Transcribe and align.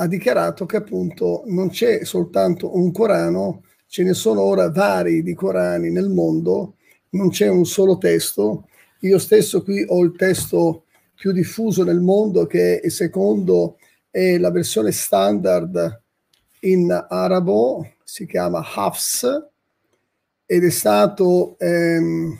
ha 0.00 0.06
dichiarato 0.06 0.64
che 0.64 0.76
appunto 0.76 1.42
non 1.46 1.70
c'è 1.70 2.04
soltanto 2.04 2.76
un 2.76 2.92
Corano, 2.92 3.62
ce 3.86 4.04
ne 4.04 4.14
sono 4.14 4.42
ora 4.42 4.70
vari 4.70 5.22
di 5.22 5.34
Corani 5.34 5.90
nel 5.90 6.08
mondo, 6.08 6.76
non 7.10 7.30
c'è 7.30 7.48
un 7.48 7.64
solo 7.64 7.98
testo. 7.98 8.68
Io 9.00 9.18
stesso 9.18 9.62
qui 9.62 9.84
ho 9.88 10.02
il 10.04 10.14
testo 10.16 10.84
più 11.16 11.32
diffuso 11.32 11.82
nel 11.82 12.00
mondo 12.00 12.46
che 12.46 12.78
è 12.80 12.88
secondo 12.90 13.78
è 14.10 14.38
la 14.38 14.52
versione 14.52 14.92
standard 14.92 16.02
in 16.60 17.06
arabo, 17.08 17.94
si 18.04 18.24
chiama 18.26 18.64
Hafs 18.74 19.48
ed 20.46 20.64
è 20.64 20.70
stato 20.70 21.56
ehm, 21.58 22.38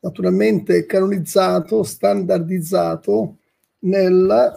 naturalmente 0.00 0.86
canonizzato, 0.86 1.82
standardizzato 1.82 3.36
nel 3.80 4.54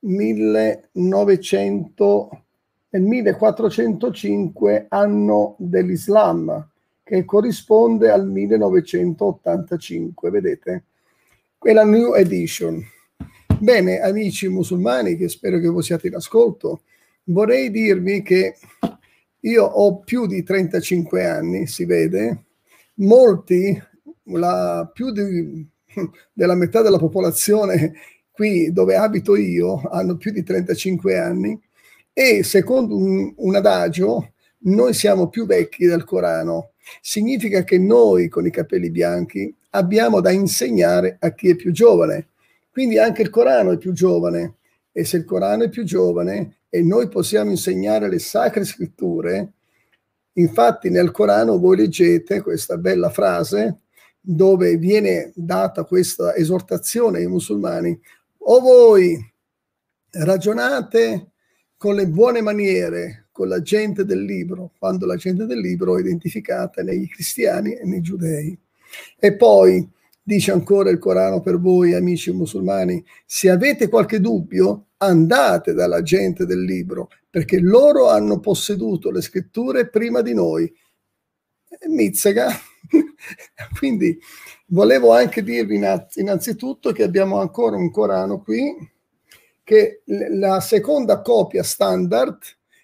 1900, 0.00 2.42
nel 2.90 3.02
1405 3.02 4.86
anno 4.88 5.56
dell'Islam, 5.58 6.68
che 7.02 7.24
corrisponde 7.24 8.10
al 8.10 8.28
1985, 8.28 10.30
vedete? 10.30 10.84
Quella 11.56 11.84
New 11.84 12.14
Edition. 12.14 12.84
Bene, 13.58 14.00
amici 14.00 14.48
musulmani, 14.48 15.16
che 15.16 15.28
spero 15.28 15.58
che 15.58 15.68
voi 15.68 15.82
siate 15.82 16.08
in 16.08 16.14
ascolto, 16.14 16.82
vorrei 17.24 17.70
dirvi 17.70 18.22
che 18.22 18.56
io 19.40 19.64
ho 19.64 19.98
più 19.98 20.26
di 20.26 20.42
35 20.42 21.26
anni, 21.26 21.66
si 21.66 21.84
vede, 21.84 22.44
molti, 22.94 23.78
la, 24.24 24.90
più 24.92 25.10
di, 25.10 25.66
della 26.32 26.54
metà 26.54 26.82
della 26.82 26.98
popolazione 26.98 27.94
qui 28.38 28.70
dove 28.72 28.94
abito 28.94 29.34
io 29.34 29.80
hanno 29.90 30.16
più 30.16 30.30
di 30.30 30.44
35 30.44 31.18
anni 31.18 31.60
e 32.12 32.44
secondo 32.44 32.96
un, 32.96 33.34
un 33.36 33.54
adagio 33.56 34.34
noi 34.58 34.94
siamo 34.94 35.28
più 35.28 35.44
vecchi 35.44 35.86
del 35.86 36.04
Corano. 36.04 36.74
Significa 37.00 37.64
che 37.64 37.78
noi 37.78 38.28
con 38.28 38.46
i 38.46 38.52
capelli 38.52 38.92
bianchi 38.92 39.52
abbiamo 39.70 40.20
da 40.20 40.30
insegnare 40.30 41.16
a 41.18 41.34
chi 41.34 41.48
è 41.48 41.56
più 41.56 41.72
giovane. 41.72 42.28
Quindi 42.70 42.96
anche 42.98 43.22
il 43.22 43.30
Corano 43.30 43.72
è 43.72 43.76
più 43.76 43.90
giovane 43.90 44.58
e 44.92 45.04
se 45.04 45.16
il 45.16 45.24
Corano 45.24 45.64
è 45.64 45.68
più 45.68 45.82
giovane 45.82 46.58
e 46.68 46.80
noi 46.80 47.08
possiamo 47.08 47.50
insegnare 47.50 48.08
le 48.08 48.20
sacre 48.20 48.64
scritture, 48.64 49.54
infatti 50.34 50.90
nel 50.90 51.10
Corano 51.10 51.58
voi 51.58 51.76
leggete 51.76 52.40
questa 52.40 52.76
bella 52.76 53.10
frase 53.10 53.80
dove 54.20 54.76
viene 54.76 55.32
data 55.34 55.82
questa 55.82 56.36
esortazione 56.36 57.18
ai 57.18 57.26
musulmani 57.26 57.98
o 58.50 58.60
voi 58.60 59.18
ragionate 60.10 61.32
con 61.76 61.94
le 61.94 62.06
buone 62.08 62.40
maniere 62.40 63.28
con 63.30 63.46
la 63.48 63.60
gente 63.60 64.04
del 64.04 64.24
libro, 64.24 64.72
quando 64.78 65.06
la 65.06 65.16
gente 65.16 65.44
del 65.44 65.60
libro 65.60 65.96
è 65.96 66.00
identificata 66.00 66.82
nei 66.82 67.06
cristiani 67.06 67.74
e 67.74 67.84
nei 67.84 68.00
giudei. 68.00 68.58
E 69.18 69.36
poi 69.36 69.88
dice 70.22 70.50
ancora 70.50 70.90
il 70.90 70.98
Corano 70.98 71.40
per 71.40 71.60
voi, 71.60 71.94
amici 71.94 72.32
musulmani, 72.32 73.04
se 73.24 73.48
avete 73.50 73.88
qualche 73.88 74.18
dubbio, 74.18 74.88
andate 74.96 75.72
dalla 75.74 76.02
gente 76.02 76.46
del 76.46 76.64
libro, 76.64 77.10
perché 77.30 77.60
loro 77.60 78.08
hanno 78.08 78.40
posseduto 78.40 79.10
le 79.10 79.20
scritture 79.20 79.88
prima 79.88 80.20
di 80.20 80.34
noi. 80.34 80.72
Mizzega. 81.86 82.48
Quindi 83.78 84.18
Volevo 84.70 85.14
anche 85.14 85.42
dirvi 85.42 85.80
innanzitutto 86.16 86.92
che 86.92 87.02
abbiamo 87.02 87.40
ancora 87.40 87.76
un 87.76 87.90
Corano 87.90 88.42
qui, 88.42 88.76
che 89.64 90.02
la 90.04 90.60
seconda 90.60 91.22
copia 91.22 91.62
standard, 91.62 92.36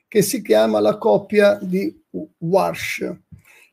che 0.08 0.22
si 0.22 0.40
chiama 0.40 0.80
la 0.80 0.96
copia 0.96 1.58
di 1.60 1.94
Warsh. 2.38 3.14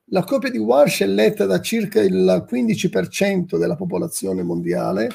La 0.07 0.25
copia 0.25 0.49
di 0.49 0.57
Warsh 0.57 1.03
è 1.03 1.05
letta 1.05 1.45
da 1.45 1.61
circa 1.61 2.01
il 2.01 2.45
15% 2.49 3.57
della 3.57 3.77
popolazione 3.77 4.43
mondiale 4.43 5.07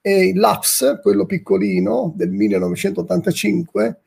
e 0.00 0.32
l'APS, 0.34 1.00
quello 1.02 1.26
piccolino 1.26 2.10
del 2.16 2.30
1985, 2.30 4.00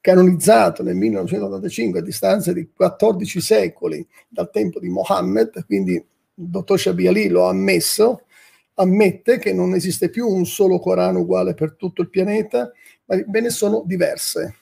canonizzato 0.00 0.84
nel 0.84 0.94
1985 0.94 1.98
a 1.98 2.02
distanza 2.02 2.52
di 2.52 2.70
14 2.72 3.40
secoli 3.40 4.06
dal 4.28 4.50
tempo 4.50 4.78
di 4.78 4.88
Mohammed, 4.88 5.64
quindi 5.66 6.10
il 6.42 6.48
dottor 6.48 6.78
Shabiali 6.78 7.28
lo 7.28 7.46
ha 7.46 7.50
ammesso, 7.50 8.26
ammette 8.74 9.38
che 9.38 9.52
non 9.52 9.74
esiste 9.74 10.10
più 10.10 10.26
un 10.26 10.44
solo 10.44 10.78
Corano 10.78 11.20
uguale 11.20 11.54
per 11.54 11.76
tutto 11.76 12.02
il 12.02 12.10
pianeta, 12.10 12.70
ma 13.04 13.22
ve 13.26 13.40
ne 13.40 13.50
sono 13.50 13.82
diverse. 13.86 14.56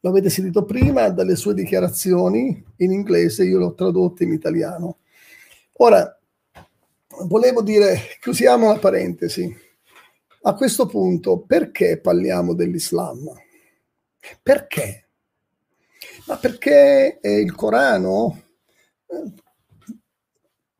Lo 0.00 0.10
avete 0.10 0.30
sentito 0.30 0.64
prima 0.64 1.08
dalle 1.08 1.34
sue 1.34 1.54
dichiarazioni 1.54 2.62
in 2.76 2.92
inglese, 2.92 3.44
io 3.44 3.58
l'ho 3.58 3.74
tradotto 3.74 4.22
in 4.22 4.32
italiano. 4.32 4.98
Ora, 5.78 6.18
volevo 7.22 7.62
dire, 7.62 7.98
chiusiamo 8.20 8.68
la 8.68 8.78
parentesi. 8.78 9.62
A 10.42 10.54
questo 10.54 10.86
punto, 10.86 11.40
perché 11.40 11.98
parliamo 11.98 12.54
dell'Islam? 12.54 13.32
Perché? 14.42 15.08
Ma 16.26 16.36
perché 16.36 17.18
il 17.22 17.54
Corano 17.54 18.42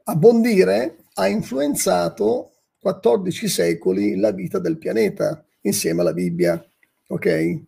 eh, 0.06 0.12
a 0.12 0.16
buon 0.16 0.40
dire, 0.40 1.04
ha 1.14 1.28
influenzato 1.28 2.50
14 2.78 3.48
secoli 3.48 4.16
la 4.16 4.32
vita 4.32 4.58
del 4.58 4.78
pianeta 4.78 5.44
insieme 5.62 6.02
alla 6.02 6.12
Bibbia. 6.12 6.62
Ok? 7.08 7.62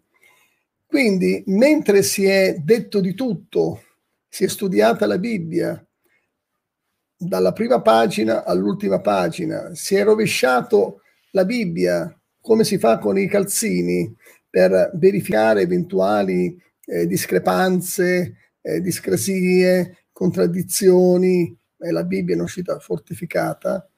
Quindi, 0.87 1.43
mentre 1.47 2.03
si 2.03 2.25
è 2.25 2.57
detto 2.59 3.01
di 3.01 3.15
tutto, 3.15 3.83
si 4.29 4.45
è 4.45 4.49
studiata 4.49 5.07
la 5.07 5.19
Bibbia 5.19 5.83
dalla 7.19 7.53
prima 7.53 7.81
pagina 7.81 8.45
all'ultima 8.45 9.01
pagina, 9.01 9.75
si 9.75 9.95
è 9.95 10.05
rovesciato 10.05 11.01
la 11.31 11.45
Bibbia 11.45 12.15
come 12.41 12.63
si 12.65 12.79
fa 12.79 12.99
con 12.99 13.19
i 13.19 13.27
calzini 13.27 14.15
per 14.49 14.93
verificare 14.95 15.63
eventuali 15.63 16.57
eh, 16.85 17.07
discrepanze, 17.07 18.37
eh, 18.61 18.81
discrasie, 18.81 20.07
contraddizioni, 20.13 21.59
e 21.79 21.91
la 21.91 22.05
Bibbia 22.05 22.37
è 22.37 22.41
uscita 22.41 22.79
fortificata, 22.79 23.89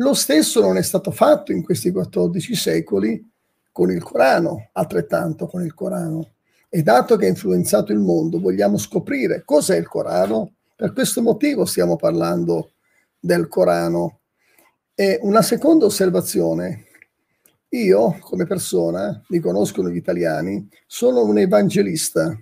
lo 0.00 0.14
stesso 0.14 0.62
non 0.62 0.78
è 0.78 0.82
stato 0.82 1.10
fatto 1.10 1.52
in 1.52 1.62
questi 1.62 1.90
14 1.90 2.54
secoli 2.54 3.30
con 3.70 3.90
il 3.90 4.02
Corano, 4.02 4.70
altrettanto 4.72 5.46
con 5.46 5.62
il 5.62 5.74
Corano. 5.74 6.36
E 6.70 6.82
dato 6.82 7.16
che 7.16 7.26
ha 7.26 7.28
influenzato 7.28 7.92
il 7.92 7.98
mondo, 7.98 8.40
vogliamo 8.40 8.78
scoprire 8.78 9.42
cos'è 9.44 9.76
il 9.76 9.86
Corano. 9.86 10.54
Per 10.74 10.94
questo 10.94 11.20
motivo 11.20 11.66
stiamo 11.66 11.96
parlando 11.96 12.72
del 13.18 13.46
Corano. 13.48 14.20
E 14.94 15.18
una 15.22 15.42
seconda 15.42 15.84
osservazione. 15.84 16.86
Io, 17.70 18.16
come 18.20 18.46
persona, 18.46 19.22
mi 19.28 19.38
conoscono 19.38 19.90
gli 19.90 19.96
italiani, 19.96 20.66
sono 20.86 21.24
un 21.24 21.36
evangelista. 21.36 22.34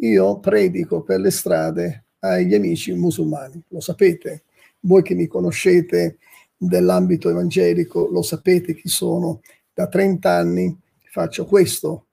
Io 0.00 0.40
predico 0.40 1.02
per 1.02 1.20
le 1.20 1.30
strade 1.30 2.05
agli 2.20 2.54
amici 2.54 2.92
musulmani. 2.92 3.62
Lo 3.68 3.80
sapete, 3.80 4.44
voi 4.80 5.02
che 5.02 5.14
mi 5.14 5.26
conoscete 5.26 6.18
dell'ambito 6.56 7.28
evangelico, 7.28 8.08
lo 8.10 8.22
sapete 8.22 8.74
chi 8.74 8.88
sono. 8.88 9.40
Da 9.72 9.88
30 9.88 10.30
anni 10.30 10.78
faccio 11.10 11.44
questo 11.44 12.06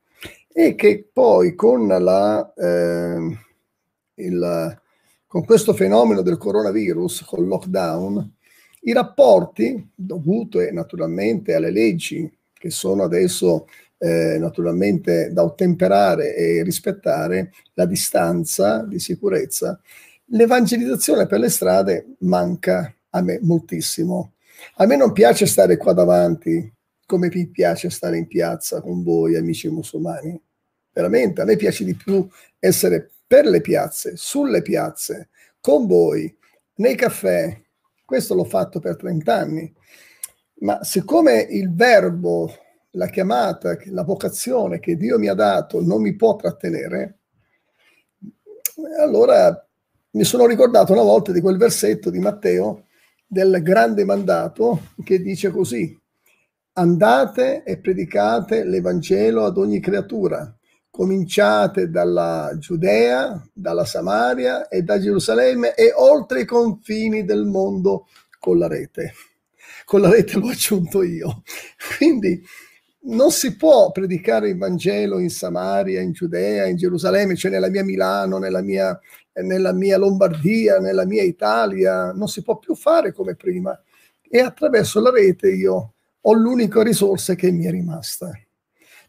e 0.51 0.75
che 0.75 1.07
poi 1.11 1.55
con, 1.55 1.87
la, 1.87 2.53
eh, 2.53 3.37
il, 4.15 4.81
con 5.25 5.45
questo 5.45 5.73
fenomeno 5.73 6.21
del 6.21 6.37
coronavirus, 6.37 7.23
col 7.23 7.47
lockdown, 7.47 8.35
i 8.81 8.93
rapporti 8.93 9.91
dovute 9.95 10.71
naturalmente 10.71 11.55
alle 11.55 11.71
leggi 11.71 12.29
che 12.53 12.69
sono 12.69 13.03
adesso 13.03 13.67
eh, 14.03 14.37
naturalmente 14.37 15.31
da 15.31 15.45
ottemperare 15.45 16.35
e 16.35 16.61
rispettare 16.61 17.53
la 17.75 17.85
distanza 17.85 18.83
di 18.83 18.99
sicurezza, 18.99 19.79
l'evangelizzazione 20.25 21.25
per 21.25 21.39
le 21.39 21.49
strade 21.49 22.15
manca 22.19 22.93
a 23.11 23.21
me 23.21 23.39
moltissimo. 23.41 24.33
A 24.75 24.85
me 24.85 24.97
non 24.97 25.13
piace 25.13 25.45
stare 25.45 25.77
qua 25.77 25.93
davanti 25.93 26.69
come 27.05 27.29
vi 27.29 27.47
piace 27.47 27.89
stare 27.89 28.17
in 28.17 28.27
piazza 28.27 28.81
con 28.81 29.03
voi, 29.03 29.37
amici 29.37 29.69
musulmani. 29.69 30.37
Veramente, 30.91 31.41
a 31.41 31.45
me 31.45 31.55
piace 31.55 31.85
di 31.85 31.95
più 31.95 32.27
essere 32.59 33.09
per 33.25 33.45
le 33.45 33.61
piazze, 33.61 34.17
sulle 34.17 34.61
piazze, 34.61 35.29
con 35.61 35.87
voi, 35.87 36.35
nei 36.75 36.95
caffè. 36.95 37.57
Questo 38.03 38.35
l'ho 38.35 38.43
fatto 38.43 38.81
per 38.81 38.97
30 38.97 39.33
anni. 39.33 39.73
Ma 40.59 40.83
siccome 40.83 41.39
il 41.49 41.73
verbo 41.73 42.53
la 42.95 43.07
chiamata, 43.07 43.77
la 43.85 44.03
vocazione 44.03 44.79
che 44.79 44.95
Dio 44.95 45.17
mi 45.19 45.27
ha 45.27 45.33
dato 45.33 45.81
non 45.81 46.01
mi 46.01 46.15
può 46.15 46.35
trattenere, 46.35 47.19
allora 48.99 49.67
mi 50.11 50.23
sono 50.23 50.45
ricordato 50.45 50.93
una 50.93 51.01
volta 51.01 51.31
di 51.31 51.41
quel 51.41 51.57
versetto 51.57 52.09
di 52.09 52.19
Matteo 52.19 52.85
del 53.25 53.61
grande 53.63 54.05
mandato 54.05 54.89
che 55.03 55.21
dice 55.21 55.49
così, 55.49 55.99
andate 56.73 57.63
e 57.63 57.79
predicate 57.79 58.63
l'Evangelo 58.63 59.45
ad 59.45 59.57
ogni 59.57 59.79
creatura. 59.79 60.55
cominciate 60.95 61.89
dalla 61.89 62.55
Giudea, 62.59 63.43
dalla 63.51 63.83
Samaria 63.83 64.67
e 64.67 64.83
da 64.83 64.99
Gerusalemme 64.99 65.73
e 65.73 65.91
oltre 65.91 66.41
i 66.41 66.45
confini 66.45 67.25
del 67.25 67.45
mondo 67.45 68.05
con 68.37 68.59
la 68.59 68.67
rete. 68.67 69.13
Con 69.85 70.01
la 70.01 70.09
rete 70.11 70.37
l'ho 70.37 70.49
aggiunto 70.49 71.01
io. 71.01 71.41
Quindi 71.97 72.39
non 73.05 73.31
si 73.31 73.55
può 73.55 73.91
predicare 73.91 74.49
il 74.49 74.57
Vangelo 74.57 75.19
in 75.19 75.29
Samaria, 75.29 76.01
in 76.01 76.11
Giudea, 76.11 76.67
in 76.67 76.77
Gerusalemme, 76.77 77.35
cioè 77.35 77.51
nella 77.51 77.69
mia 77.69 77.83
Milano, 77.83 78.37
nella 78.37 78.61
mia, 78.61 78.97
nella 79.33 79.73
mia 79.73 79.97
Lombardia, 79.97 80.79
nella 80.79 81.05
mia 81.05 81.23
Italia, 81.23 82.11
non 82.13 82.27
si 82.27 82.41
può 82.41 82.57
più 82.57 82.75
fare 82.75 83.11
come 83.11 83.35
prima. 83.35 83.77
E 84.21 84.39
attraverso 84.39 85.01
la 85.01 85.11
rete 85.11 85.51
io 85.51 85.93
ho 86.21 86.33
l'unica 86.33 86.81
risorsa 86.81 87.35
che 87.35 87.51
mi 87.51 87.65
è 87.65 87.71
rimasta. 87.71 88.31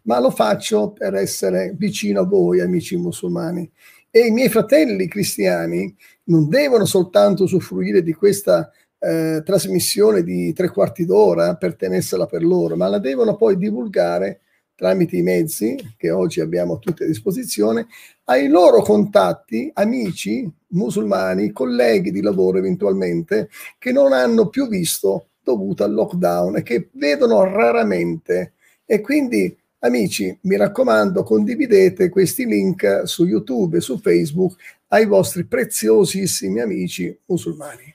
Ma 0.02 0.18
lo 0.18 0.30
faccio 0.30 0.90
per 0.90 1.14
essere 1.14 1.72
vicino 1.76 2.20
a 2.20 2.24
voi, 2.24 2.60
amici 2.60 2.96
musulmani. 2.96 3.70
E 4.10 4.26
i 4.26 4.30
miei 4.30 4.48
fratelli 4.48 5.08
cristiani 5.08 5.94
non 6.24 6.48
devono 6.48 6.84
soltanto 6.84 7.44
usufruire 7.44 8.02
di 8.02 8.12
questa 8.12 8.70
eh, 9.04 9.42
trasmissione 9.44 10.22
di 10.22 10.52
tre 10.52 10.70
quarti 10.70 11.04
d'ora 11.04 11.56
per 11.56 11.76
tenersela 11.76 12.26
per 12.26 12.42
loro, 12.42 12.76
ma 12.76 12.88
la 12.88 12.98
devono 12.98 13.36
poi 13.36 13.56
divulgare 13.56 14.40
tramite 14.74 15.16
i 15.16 15.22
mezzi 15.22 15.76
che 15.96 16.10
oggi 16.10 16.40
abbiamo 16.40 16.78
tutti 16.78 17.04
a 17.04 17.06
disposizione 17.06 17.86
ai 18.24 18.48
loro 18.48 18.82
contatti, 18.82 19.70
amici 19.74 20.50
musulmani, 20.68 21.52
colleghi 21.52 22.10
di 22.10 22.20
lavoro 22.20 22.58
eventualmente, 22.58 23.48
che 23.78 23.92
non 23.92 24.12
hanno 24.12 24.48
più 24.48 24.66
visto 24.68 25.28
dovuto 25.42 25.84
al 25.84 25.92
lockdown 25.92 26.56
e 26.56 26.62
che 26.62 26.88
vedono 26.92 27.44
raramente. 27.44 28.54
E 28.84 29.00
quindi, 29.00 29.56
amici, 29.80 30.36
mi 30.42 30.56
raccomando, 30.56 31.22
condividete 31.22 32.08
questi 32.08 32.46
link 32.46 33.02
su 33.04 33.24
YouTube 33.26 33.76
e 33.76 33.80
su 33.80 33.98
Facebook 33.98 34.56
ai 34.88 35.06
vostri 35.06 35.44
preziosissimi 35.44 36.60
amici 36.60 37.16
musulmani. 37.26 37.93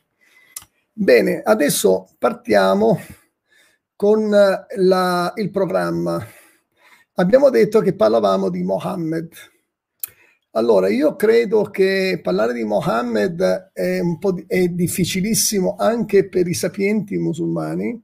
Bene, 1.02 1.42
adesso 1.42 2.10
partiamo 2.18 3.00
con 3.96 4.30
la, 4.30 5.34
il 5.38 5.50
programma. 5.50 6.22
Abbiamo 7.14 7.50
detto 7.50 7.80
che 7.80 7.96
parlavamo 7.96 8.50
di 8.50 8.64
Mohammed. 8.64 9.30
Allora, 10.52 10.90
io 10.90 11.16
credo 11.16 11.70
che 11.70 12.20
parlare 12.22 12.52
di 12.52 12.66
Mohammed 12.66 13.70
è, 13.72 14.02
di, 14.02 14.46
è 14.46 14.68
difficilissimo 14.68 15.78
anche 15.80 16.28
per 16.28 16.50
i 16.50 16.54
sapienti 16.54 17.18
musulmani, 17.18 18.04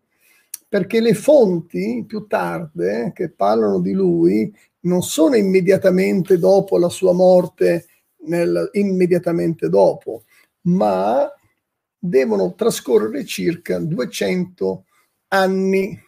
perché 0.69 1.01
le 1.01 1.15
fonti 1.15 2.05
più 2.07 2.27
tarde 2.27 3.11
che 3.13 3.29
parlano 3.29 3.81
di 3.81 3.91
lui 3.91 4.55
non 4.83 5.01
sono 5.01 5.35
immediatamente 5.35 6.37
dopo 6.37 6.77
la 6.77 6.87
sua 6.87 7.11
morte, 7.11 7.87
nel, 8.27 8.69
immediatamente 8.71 9.67
dopo, 9.67 10.23
ma 10.67 11.29
devono 12.07 12.55
trascorrere 12.55 13.25
circa 13.25 13.79
200 13.79 14.85
anni 15.29 15.99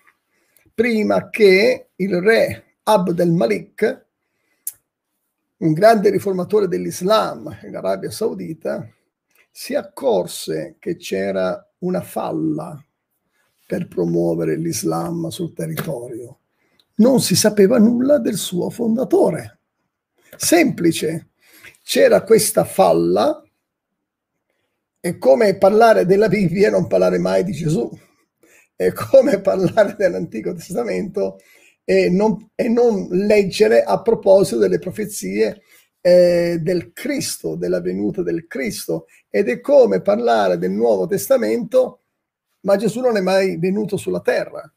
prima 0.73 1.29
che 1.29 1.89
il 1.95 2.21
re 2.21 2.75
Abd 2.83 3.19
al-Malik, 3.19 4.05
un 5.57 5.73
grande 5.73 6.09
riformatore 6.11 6.67
dell'Islam 6.67 7.57
in 7.63 7.75
Arabia 7.75 8.11
Saudita, 8.11 8.87
si 9.49 9.73
accorse 9.73 10.75
che 10.79 10.97
c'era 10.97 11.67
una 11.79 12.01
falla 12.01 12.79
per 13.65 13.87
promuovere 13.87 14.55
l'Islam 14.55 15.29
sul 15.29 15.53
territorio. 15.53 16.39
Non 16.95 17.21
si 17.21 17.35
sapeva 17.35 17.79
nulla 17.79 18.19
del 18.19 18.37
suo 18.37 18.69
fondatore. 18.69 19.59
Semplice. 20.35 21.29
C'era 21.83 22.21
questa 22.21 22.63
falla 22.63 23.46
è 24.99 25.17
come 25.17 25.57
parlare 25.57 26.05
della 26.05 26.27
Bibbia 26.27 26.67
e 26.67 26.71
non 26.71 26.87
parlare 26.87 27.17
mai 27.17 27.43
di 27.43 27.51
Gesù. 27.51 27.89
È 28.75 28.91
come 28.93 29.41
parlare 29.41 29.95
dell'Antico 29.97 30.53
Testamento 30.53 31.37
e 31.83 32.09
non, 32.09 32.49
e 32.53 32.67
non 32.67 33.07
leggere 33.09 33.83
a 33.83 34.01
proposito 34.01 34.57
delle 34.57 34.79
profezie 34.79 35.61
eh, 36.01 36.59
del 36.61 36.91
Cristo, 36.93 37.55
della 37.55 37.81
venuta 37.81 38.21
del 38.21 38.45
Cristo. 38.47 39.05
Ed 39.29 39.49
è 39.49 39.59
come 39.61 40.01
parlare 40.01 40.57
del 40.57 40.71
Nuovo 40.71 41.07
Testamento, 41.07 42.01
ma 42.61 42.75
Gesù 42.75 42.99
non 42.99 43.17
è 43.17 43.21
mai 43.21 43.57
venuto 43.57 43.97
sulla 43.97 44.21
terra. 44.21 44.71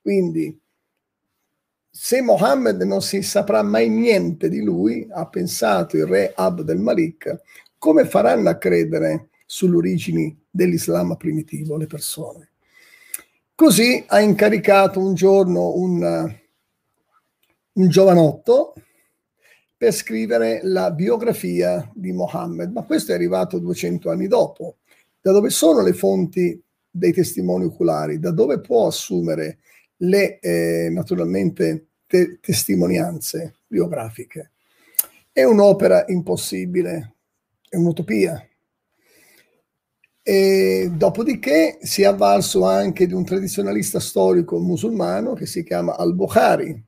Quindi, 0.00 0.60
se 1.90 2.20
Mohammed 2.20 2.82
non 2.82 3.00
si 3.00 3.22
saprà 3.22 3.62
mai 3.62 3.88
niente 3.88 4.48
di 4.48 4.60
lui, 4.60 5.06
ha 5.10 5.28
pensato 5.28 5.96
il 5.96 6.06
re 6.06 6.32
Abd 6.34 6.68
al-Malik, 6.68 7.40
come 7.84 8.06
faranno 8.06 8.48
a 8.48 8.56
credere 8.56 9.28
sulle 9.44 9.76
origini 9.76 10.34
dell'Islam 10.50 11.16
primitivo 11.18 11.76
le 11.76 11.86
persone? 11.86 12.52
Così 13.54 14.02
ha 14.06 14.22
incaricato 14.22 14.98
un 14.98 15.12
giorno 15.12 15.76
un, 15.76 16.34
un 17.72 17.88
giovanotto 17.90 18.72
per 19.76 19.92
scrivere 19.92 20.60
la 20.62 20.92
biografia 20.92 21.86
di 21.94 22.10
Mohammed, 22.12 22.72
ma 22.72 22.84
questo 22.84 23.12
è 23.12 23.16
arrivato 23.16 23.58
200 23.58 24.10
anni 24.10 24.28
dopo. 24.28 24.76
Da 25.20 25.32
dove 25.32 25.50
sono 25.50 25.82
le 25.82 25.92
fonti 25.92 26.58
dei 26.90 27.12
testimoni 27.12 27.66
oculari? 27.66 28.18
Da 28.18 28.30
dove 28.30 28.60
può 28.60 28.86
assumere 28.86 29.58
le, 29.98 30.38
eh, 30.38 30.88
naturalmente, 30.90 31.88
te- 32.06 32.38
testimonianze 32.40 33.56
biografiche? 33.66 34.52
È 35.30 35.44
un'opera 35.44 36.06
impossibile, 36.06 37.13
è 37.74 37.76
un'utopia. 37.76 38.48
E 40.22 40.90
dopodiché 40.94 41.78
si 41.82 42.02
è 42.02 42.06
avvalso 42.06 42.64
anche 42.64 43.06
di 43.06 43.12
un 43.12 43.24
tradizionalista 43.24 44.00
storico 44.00 44.58
musulmano 44.58 45.34
che 45.34 45.44
si 45.44 45.62
chiama 45.64 45.96
Al-Bukhari. 45.96 46.82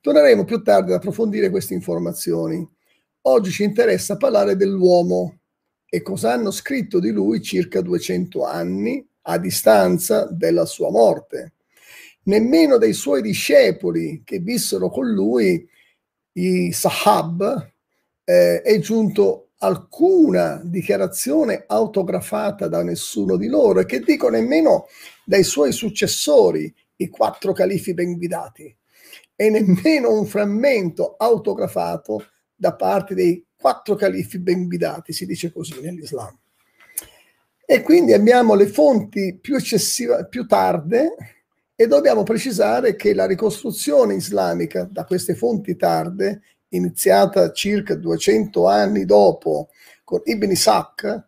Torneremo 0.00 0.44
più 0.44 0.62
tardi 0.62 0.90
ad 0.90 0.96
approfondire 0.96 1.50
queste 1.50 1.74
informazioni. 1.74 2.66
Oggi 3.26 3.50
ci 3.50 3.62
interessa 3.62 4.16
parlare 4.16 4.56
dell'uomo 4.56 5.40
e 5.88 6.02
cosa 6.02 6.32
hanno 6.32 6.50
scritto 6.50 6.98
di 6.98 7.10
lui 7.10 7.40
circa 7.40 7.80
200 7.80 8.44
anni 8.44 9.06
a 9.22 9.38
distanza 9.38 10.26
della 10.30 10.64
sua 10.64 10.90
morte. 10.90 11.52
Nemmeno 12.24 12.78
dei 12.78 12.92
suoi 12.92 13.22
discepoli 13.22 14.22
che 14.24 14.38
vissero 14.38 14.88
con 14.88 15.08
lui, 15.08 15.66
i 16.32 16.72
Sahab, 16.72 17.72
eh, 18.24 18.62
è 18.62 18.78
giunto 18.80 19.50
alcuna 19.64 20.60
dichiarazione 20.62 21.64
autografata 21.66 22.68
da 22.68 22.82
nessuno 22.82 23.36
di 23.36 23.48
loro 23.48 23.80
e 23.80 23.86
che 23.86 24.00
dico 24.00 24.28
nemmeno 24.28 24.86
dai 25.24 25.42
suoi 25.42 25.72
successori, 25.72 26.72
i 26.96 27.08
quattro 27.08 27.52
califi 27.52 27.94
ben 27.94 28.16
guidati, 28.16 28.74
e 29.34 29.50
nemmeno 29.50 30.12
un 30.12 30.26
frammento 30.26 31.14
autografato 31.16 32.26
da 32.54 32.74
parte 32.74 33.14
dei 33.14 33.44
quattro 33.56 33.94
califi 33.94 34.38
ben 34.38 34.66
guidati, 34.66 35.12
si 35.12 35.26
dice 35.26 35.50
così 35.50 35.80
nell'Islam. 35.80 36.38
E 37.66 37.82
quindi 37.82 38.12
abbiamo 38.12 38.54
le 38.54 38.66
fonti 38.66 39.38
più 39.40 39.56
più 40.28 40.46
tarde, 40.46 41.14
e 41.76 41.88
dobbiamo 41.88 42.22
precisare 42.22 42.94
che 42.94 43.14
la 43.14 43.26
ricostruzione 43.26 44.14
islamica 44.14 44.86
da 44.88 45.04
queste 45.04 45.34
fonti 45.34 45.74
tarde 45.74 46.42
iniziata 46.76 47.52
circa 47.52 47.94
200 47.94 48.66
anni 48.66 49.04
dopo 49.04 49.68
con 50.04 50.20
Ibn 50.24 50.50
Ishaq, 50.50 51.24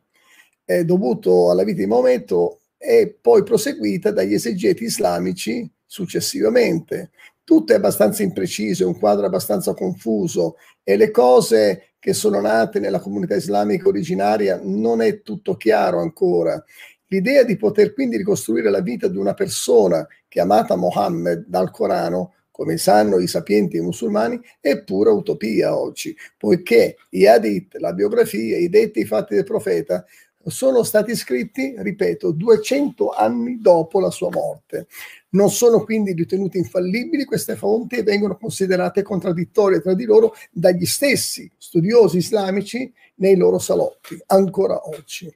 eh, 0.64 0.84
dovuto 0.84 1.50
alla 1.50 1.64
vita 1.64 1.78
di 1.78 1.86
Maometto, 1.86 2.60
e 2.78 3.16
poi 3.20 3.42
proseguita 3.42 4.10
dagli 4.10 4.34
esegeti 4.34 4.84
islamici 4.84 5.68
successivamente. 5.84 7.10
Tutto 7.42 7.72
è 7.72 7.76
abbastanza 7.76 8.22
impreciso, 8.22 8.82
è 8.82 8.86
un 8.86 8.98
quadro 8.98 9.26
abbastanza 9.26 9.72
confuso 9.74 10.56
e 10.82 10.96
le 10.96 11.10
cose 11.10 11.94
che 11.98 12.12
sono 12.12 12.40
nate 12.40 12.78
nella 12.78 13.00
comunità 13.00 13.34
islamica 13.34 13.88
originaria 13.88 14.60
non 14.62 15.00
è 15.00 15.22
tutto 15.22 15.56
chiaro 15.56 16.00
ancora. 16.00 16.62
L'idea 17.06 17.44
di 17.44 17.56
poter 17.56 17.94
quindi 17.94 18.16
ricostruire 18.16 18.70
la 18.70 18.80
vita 18.80 19.08
di 19.08 19.16
una 19.16 19.34
persona 19.34 20.06
chiamata 20.28 20.76
Mohammed 20.76 21.46
dal 21.46 21.70
Corano 21.70 22.34
come 22.56 22.78
sanno 22.78 23.18
i 23.18 23.26
sapienti 23.26 23.78
musulmani, 23.82 24.40
è 24.62 24.82
pura 24.82 25.10
utopia 25.10 25.76
oggi, 25.78 26.16
poiché 26.38 26.96
i 27.10 27.26
hadith, 27.26 27.76
la 27.76 27.92
biografia, 27.92 28.56
i 28.56 28.70
detti, 28.70 29.04
fatti 29.04 29.34
del 29.34 29.44
profeta 29.44 30.06
sono 30.46 30.82
stati 30.82 31.14
scritti, 31.14 31.74
ripeto, 31.76 32.30
200 32.30 33.10
anni 33.10 33.60
dopo 33.60 34.00
la 34.00 34.08
sua 34.08 34.30
morte. 34.30 34.86
Non 35.30 35.50
sono 35.50 35.84
quindi 35.84 36.14
ritenute 36.14 36.56
infallibili 36.56 37.26
queste 37.26 37.56
fonti 37.56 37.96
e 37.96 38.02
vengono 38.02 38.38
considerate 38.38 39.02
contraddittorie 39.02 39.82
tra 39.82 39.92
di 39.92 40.06
loro 40.06 40.34
dagli 40.50 40.86
stessi 40.86 41.50
studiosi 41.58 42.16
islamici 42.16 42.90
nei 43.16 43.36
loro 43.36 43.58
salotti, 43.58 44.18
ancora 44.28 44.88
oggi. 44.88 45.30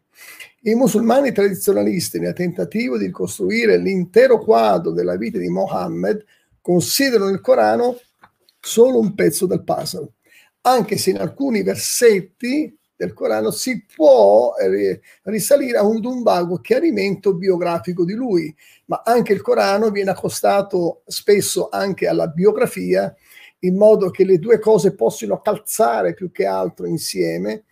I 0.62 0.74
musulmani 0.74 1.32
tradizionalisti, 1.32 2.18
nel 2.18 2.32
tentativo 2.32 2.96
di 2.96 3.04
ricostruire 3.04 3.76
l'intero 3.76 4.38
quadro 4.38 4.92
della 4.92 5.16
vita 5.16 5.36
di 5.36 5.50
Mohammed, 5.50 6.24
considerano 6.60 7.30
il 7.30 7.40
Corano 7.40 7.98
solo 8.60 8.98
un 8.98 9.14
pezzo 9.14 9.46
del 9.46 9.64
puzzle, 9.64 10.12
anche 10.62 10.98
se 10.98 11.10
in 11.10 11.18
alcuni 11.18 11.62
versetti 11.62 12.76
del 12.94 13.14
Corano 13.14 13.50
si 13.50 13.86
può 13.86 14.54
eh, 14.56 15.00
risalire 15.22 15.78
a 15.78 15.84
un, 15.84 16.22
vago 16.22 16.58
chiarimento 16.58 17.34
biografico 17.34 18.04
di 18.04 18.12
lui, 18.12 18.54
ma 18.86 19.00
anche 19.02 19.32
il 19.32 19.40
Corano 19.40 19.90
viene 19.90 20.10
accostato 20.10 21.02
spesso 21.06 21.70
anche 21.70 22.06
alla 22.06 22.26
biografia 22.26 23.14
in 23.60 23.76
modo 23.76 24.10
che 24.10 24.24
le 24.24 24.38
due 24.38 24.58
cose 24.58 24.94
possano 24.94 25.40
calzare 25.40 26.12
più 26.12 26.30
che 26.30 26.44
altro 26.44 26.86
insieme 26.86 27.64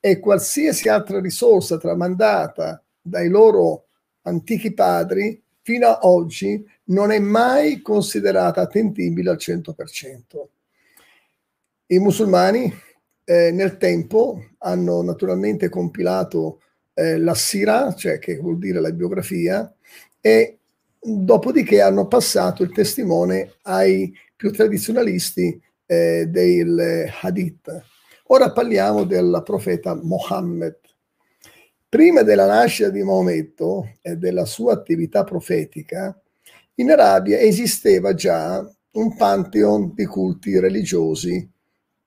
e 0.00 0.20
qualsiasi 0.20 0.88
altra 0.90 1.20
risorsa 1.20 1.78
tramandata 1.78 2.82
dai 3.00 3.28
loro 3.28 3.86
antichi 4.22 4.74
padri 4.74 5.42
fino 5.64 5.86
a 5.86 6.00
oggi 6.02 6.62
non 6.84 7.10
è 7.10 7.18
mai 7.18 7.80
considerata 7.80 8.60
attendibile 8.60 9.30
al 9.30 9.38
100%. 9.40 9.72
I 11.86 11.98
musulmani 11.98 12.72
eh, 13.24 13.50
nel 13.50 13.78
tempo 13.78 14.44
hanno 14.58 15.02
naturalmente 15.02 15.70
compilato 15.70 16.60
eh, 16.92 17.16
la 17.16 17.34
Sira, 17.34 17.94
cioè 17.94 18.18
che 18.18 18.36
vuol 18.36 18.58
dire 18.58 18.78
la 18.78 18.92
biografia, 18.92 19.74
e 20.20 20.58
dopodiché 21.00 21.80
hanno 21.80 22.06
passato 22.06 22.62
il 22.62 22.72
testimone 22.72 23.54
ai 23.62 24.14
più 24.36 24.52
tradizionalisti 24.52 25.58
eh, 25.86 26.26
del 26.28 27.10
Hadith. 27.22 27.84
Ora 28.26 28.52
parliamo 28.52 29.04
del 29.04 29.40
profeta 29.42 29.94
Mohammed. 29.94 30.78
Prima 31.94 32.22
della 32.22 32.46
nascita 32.46 32.90
di 32.90 33.04
Maometto 33.04 33.98
e 34.02 34.16
della 34.16 34.46
sua 34.46 34.72
attività 34.72 35.22
profetica, 35.22 36.20
in 36.74 36.90
Arabia 36.90 37.38
esisteva 37.38 38.14
già 38.14 38.68
un 38.94 39.16
pantheon 39.16 39.92
di 39.94 40.04
culti 40.04 40.58
religiosi 40.58 41.48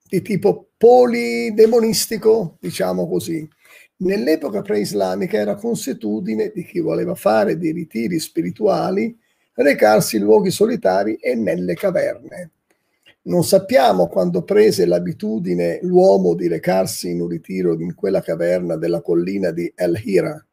di 0.10 0.22
tipo 0.22 0.72
polidemonistico, 0.76 2.58
diciamo 2.60 3.08
così. 3.08 3.48
Nell'epoca 4.00 4.62
preislamica 4.62 5.38
era 5.38 5.56
consuetudine 5.56 6.52
di 6.54 6.66
chi 6.66 6.82
voleva 6.82 7.16
fare 7.16 7.58
dei 7.58 7.72
ritiri 7.72 8.20
spirituali 8.20 9.18
recarsi 9.54 10.18
in 10.18 10.24
luoghi 10.24 10.52
solitari 10.52 11.16
e 11.16 11.34
nelle 11.34 11.76
caverne. 11.76 12.52
Non 13.28 13.44
sappiamo 13.44 14.08
quando 14.08 14.44
prese 14.44 14.86
l'abitudine 14.86 15.80
l'uomo 15.82 16.34
di 16.34 16.48
recarsi 16.48 17.10
in 17.10 17.20
un 17.20 17.28
ritiro 17.28 17.74
in 17.74 17.94
quella 17.94 18.22
caverna 18.22 18.78
della 18.78 19.02
collina 19.02 19.52
di 19.52 19.70
El 19.76 20.00
Hira, 20.02 20.46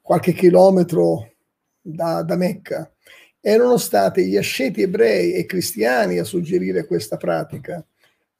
qualche 0.00 0.32
chilometro 0.32 1.32
da, 1.80 2.22
da 2.22 2.36
Mecca. 2.36 2.88
Erano 3.40 3.78
stati 3.78 4.26
gli 4.26 4.36
asceti 4.36 4.80
ebrei 4.80 5.32
e 5.32 5.44
cristiani 5.44 6.18
a 6.18 6.24
suggerire 6.24 6.86
questa 6.86 7.16
pratica. 7.16 7.84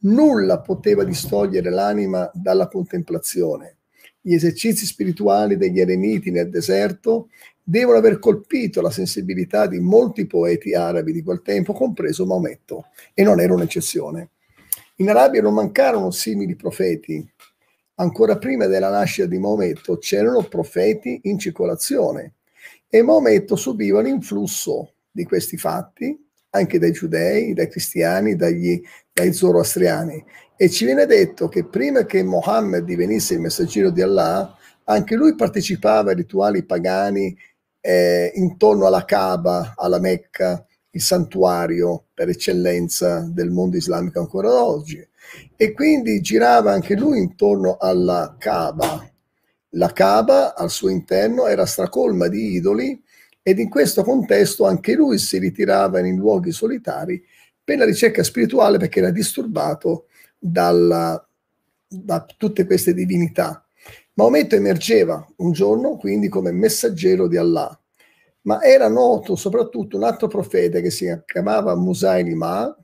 Nulla 0.03 0.61
poteva 0.61 1.03
distogliere 1.03 1.71
l'anima 1.71 2.31
dalla 2.33 2.69
contemplazione. 2.69 3.79
Gli 4.21 4.35
esercizi 4.35 4.87
spirituali 4.87 5.57
degli 5.57 5.81
eremiti 5.81 6.31
nel 6.31 6.49
deserto 6.49 7.31
devono 7.69 7.99
aver 7.99 8.19
colpito 8.19 8.81
la 8.81 8.91
sensibilità 8.91 9.67
di 9.67 9.79
molti 9.79 10.27
poeti 10.27 10.73
arabi 10.73 11.13
di 11.13 11.23
quel 11.23 11.43
tempo, 11.43 11.75
compreso 11.75 12.25
Maometto, 12.25 12.87
e 13.13 13.23
non 13.23 13.41
era 13.41 13.53
un'eccezione. 13.53 14.31
In 14.97 15.11
Arabia 15.11 15.43
non 15.43 15.53
mancarono 15.53 16.11
simili 16.11 16.57
profeti. 16.57 17.23
Ancora 17.97 18.39
prima 18.39 18.65
della 18.65 18.89
nascita 18.89 19.27
di 19.27 19.39
Maometto 19.39 19.99
c'erano 19.99 20.45
profeti 20.45 21.21
in 21.25 21.39
circolazione 21.39 22.37
e 22.89 23.03
Maometto 23.03 23.55
subiva 23.55 24.01
l'influsso 24.01 24.95
di 25.11 25.25
questi 25.25 25.59
fatti 25.59 26.19
anche 26.51 26.79
dai 26.79 26.93
giudei, 26.93 27.53
dai 27.53 27.69
cristiani, 27.69 28.35
dagli, 28.35 28.81
dai 29.13 29.35
zoroastriani. 29.35 30.25
E 30.57 30.71
ci 30.71 30.87
viene 30.87 31.05
detto 31.05 31.49
che 31.49 31.67
prima 31.67 32.07
che 32.07 32.23
Mohammed 32.23 32.85
divenisse 32.85 33.35
il 33.35 33.41
messaggero 33.41 33.91
di 33.91 34.01
Allah, 34.01 34.57
anche 34.85 35.17
lui 35.17 35.35
partecipava 35.35 36.11
ai 36.11 36.17
rituali 36.17 36.65
pagani 36.65 37.37
eh, 37.81 38.33
intorno 38.35 38.87
alla 38.87 39.05
Kaaba, 39.05 39.75
alla 39.77 39.99
Mecca, 39.99 40.65
il 40.91 41.03
santuario 41.03 42.07
per 42.15 42.29
eccellenza 42.29 43.29
del 43.31 43.51
mondo 43.51 43.77
islamico 43.77 44.19
ancora 44.19 44.65
oggi. 44.65 45.07
E 45.57 45.73
quindi 45.73 46.21
girava 46.21 46.73
anche 46.73 46.97
lui 46.97 47.19
intorno 47.19 47.77
alla 47.79 48.37
Kaaba. 48.39 49.09
La 49.73 49.93
Kaaba 49.93 50.55
al 50.55 50.71
suo 50.71 50.89
interno 50.89 51.47
era 51.47 51.67
stracolma 51.67 52.29
di 52.29 52.53
idoli 52.53 53.01
ed 53.43 53.59
in 53.59 53.69
questo 53.69 54.03
contesto 54.03 54.67
anche 54.67 54.95
lui 54.95 55.19
si 55.19 55.39
ritirava 55.39 56.01
in 56.01 56.17
luoghi 56.17 56.53
solitari 56.53 57.23
per 57.63 57.79
la 57.79 57.85
ricerca 57.85 58.23
spirituale 58.23 58.79
perché 58.79 59.01
era 59.01 59.11
disturbato 59.11 60.07
dalla, 60.39 61.23
da 61.87 62.27
tutte 62.37 62.65
queste 62.65 62.95
divinità. 62.95 63.68
Maometto 64.19 64.57
emergeva 64.57 65.25
un 65.37 65.53
giorno 65.53 65.97
quindi 65.97 66.29
come 66.29 66.51
messaggero 66.51 67.29
di 67.29 67.37
Allah, 67.37 67.81
ma 68.43 68.61
era 68.65 68.89
noto 68.89 69.37
soprattutto 69.37 69.97
un 69.97 70.03
altro 70.03 70.27
profeta 70.27 70.81
che 70.81 70.91
si 70.91 71.07
chiamava 71.25 71.77
Musailima, 71.77 72.77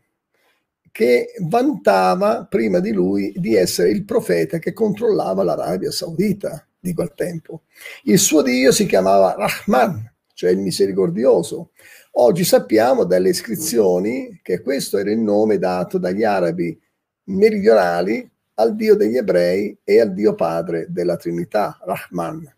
che 0.93 1.33
vantava 1.41 2.47
prima 2.49 2.79
di 2.79 2.93
lui 2.93 3.33
di 3.35 3.57
essere 3.57 3.91
il 3.91 4.05
profeta 4.05 4.61
che 4.61 4.73
controllava 4.73 5.43
l'Arabia 5.43 5.91
Saudita 5.91 6.65
di 6.79 6.95
quel 6.95 7.15
tempo. 7.17 7.63
Il 8.05 8.21
suo 8.21 8.41
dio 8.41 8.71
si 8.71 8.87
chiamava 8.87 9.35
Rahman, 9.37 10.09
cioè 10.35 10.51
il 10.51 10.59
misericordioso. 10.59 11.71
Oggi 12.13 12.45
sappiamo 12.45 13.03
dalle 13.03 13.31
iscrizioni 13.31 14.39
che 14.41 14.61
questo 14.61 14.99
era 14.99 15.11
il 15.11 15.19
nome 15.19 15.59
dato 15.59 15.99
dagli 15.99 16.23
arabi 16.23 16.81
meridionali 17.25 18.31
al 18.55 18.75
Dio 18.75 18.95
degli 18.95 19.17
ebrei 19.17 19.77
e 19.83 20.01
al 20.01 20.13
Dio 20.13 20.35
Padre 20.35 20.87
della 20.89 21.17
Trinità, 21.17 21.79
Rahman. 21.85 22.53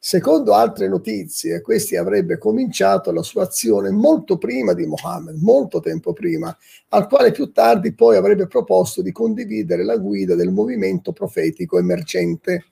Secondo 0.00 0.54
altre 0.54 0.88
notizie, 0.88 1.60
questi 1.60 1.96
avrebbe 1.96 2.38
cominciato 2.38 3.10
la 3.10 3.22
sua 3.22 3.44
azione 3.44 3.90
molto 3.90 4.38
prima 4.38 4.72
di 4.72 4.86
Mohammed, 4.86 5.36
molto 5.40 5.80
tempo 5.80 6.12
prima, 6.12 6.56
al 6.90 7.08
quale 7.08 7.32
più 7.32 7.50
tardi 7.50 7.92
poi 7.94 8.16
avrebbe 8.16 8.46
proposto 8.46 9.02
di 9.02 9.10
condividere 9.10 9.84
la 9.84 9.96
guida 9.96 10.34
del 10.34 10.50
movimento 10.50 11.12
profetico 11.12 11.78
emergente 11.78 12.64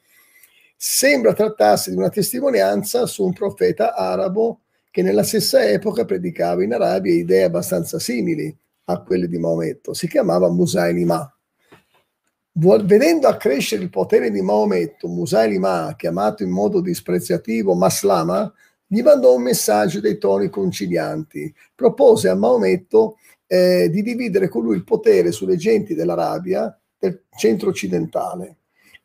Sembra 0.79 1.33
trattarsi 1.33 1.91
di 1.91 1.97
una 1.97 2.11
testimonianza 2.11 3.07
su 3.07 3.25
un 3.25 3.33
profeta 3.33 3.95
arabo 3.95 4.61
che 4.91 5.01
nella 5.01 5.23
stessa 5.23 5.67
epoca 5.67 6.05
predicava 6.05 6.63
in 6.63 6.75
Arabia 6.75 7.15
idee 7.15 7.45
abbastanza 7.45 7.99
simili 7.99 8.55
a 8.85 9.01
quelle 9.03 9.27
di 9.27 9.39
Maometto. 9.39 9.95
Si 9.95 10.07
chiamava 10.07 10.51
Musailima. 10.51 11.36
Vedendo 12.59 13.29
accrescere 13.29 13.83
il 13.83 13.91
potere 13.91 14.31
di 14.31 14.41
Maometto, 14.41 15.09
Musailima, 15.09 15.95
chiamato 15.95 16.43
in 16.43 16.49
modo 16.49 16.81
dispreziativo 16.81 17.75
Maslama, 17.75 18.51
gli 18.87 19.03
mandò 19.03 19.35
un 19.35 19.43
messaggio 19.43 20.01
dei 20.01 20.17
toni 20.17 20.49
concilianti. 20.49 21.55
Propose 21.75 22.31
a 22.31 22.35
Maometto 22.35 23.19
eh, 23.47 23.91
di 23.91 24.01
dividere 24.01 24.49
con 24.49 24.63
lui 24.63 24.75
il 24.75 24.85
potere 24.85 25.33
sulle 25.33 25.57
genti 25.57 25.95
dell'Arabia 25.95 26.75
del 26.99 27.25
centro 27.37 27.69
occidentale. 27.69 28.57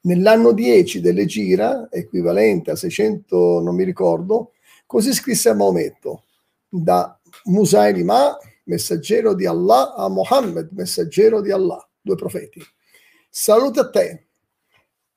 Nell'anno 0.03 0.53
10 0.53 1.01
delle 1.01 1.25
gira, 1.25 1.89
equivalente 1.91 2.71
a 2.71 2.77
600, 2.77 3.59
non 3.61 3.75
mi 3.75 3.83
ricordo, 3.83 4.53
così 4.85 5.11
scrisse 5.11 5.49
a 5.49 5.55
Maometto, 5.55 6.23
da 6.69 7.19
Musailima, 7.45 8.37
messaggero 8.63 9.33
di 9.33 9.45
Allah, 9.45 9.93
a 9.93 10.07
Mohammed, 10.07 10.69
messaggero 10.71 11.41
di 11.41 11.51
Allah, 11.51 11.85
due 11.99 12.15
profeti. 12.15 12.61
Salute 13.33 13.79
a 13.79 13.89
te. 13.89 14.27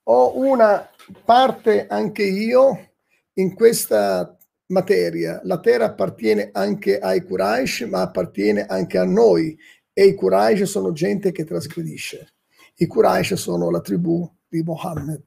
Ho 0.05 0.39
una 0.39 0.89
parte 1.25 1.89
anche 1.89 2.23
io 2.23 2.93
in 3.33 3.55
questa 3.55 4.39
materia. 4.67 5.41
La 5.43 5.59
terra 5.59 5.87
appartiene 5.87 6.51
anche 6.53 7.01
ai 7.01 7.25
Quraysh, 7.25 7.81
ma 7.91 8.03
appartiene 8.03 8.67
anche 8.67 8.99
a 8.99 9.05
noi. 9.05 9.59
E 9.93 10.05
i 10.05 10.15
Quraysh 10.15 10.63
sono 10.63 10.93
gente 10.93 11.33
che 11.33 11.45
trasgredisce. 11.45 12.35
I 12.77 12.87
Quraysh 12.87 13.35
sono 13.35 13.69
la 13.69 13.81
tribù 13.81 14.33
di 14.47 14.63
Mohammed. 14.63 15.25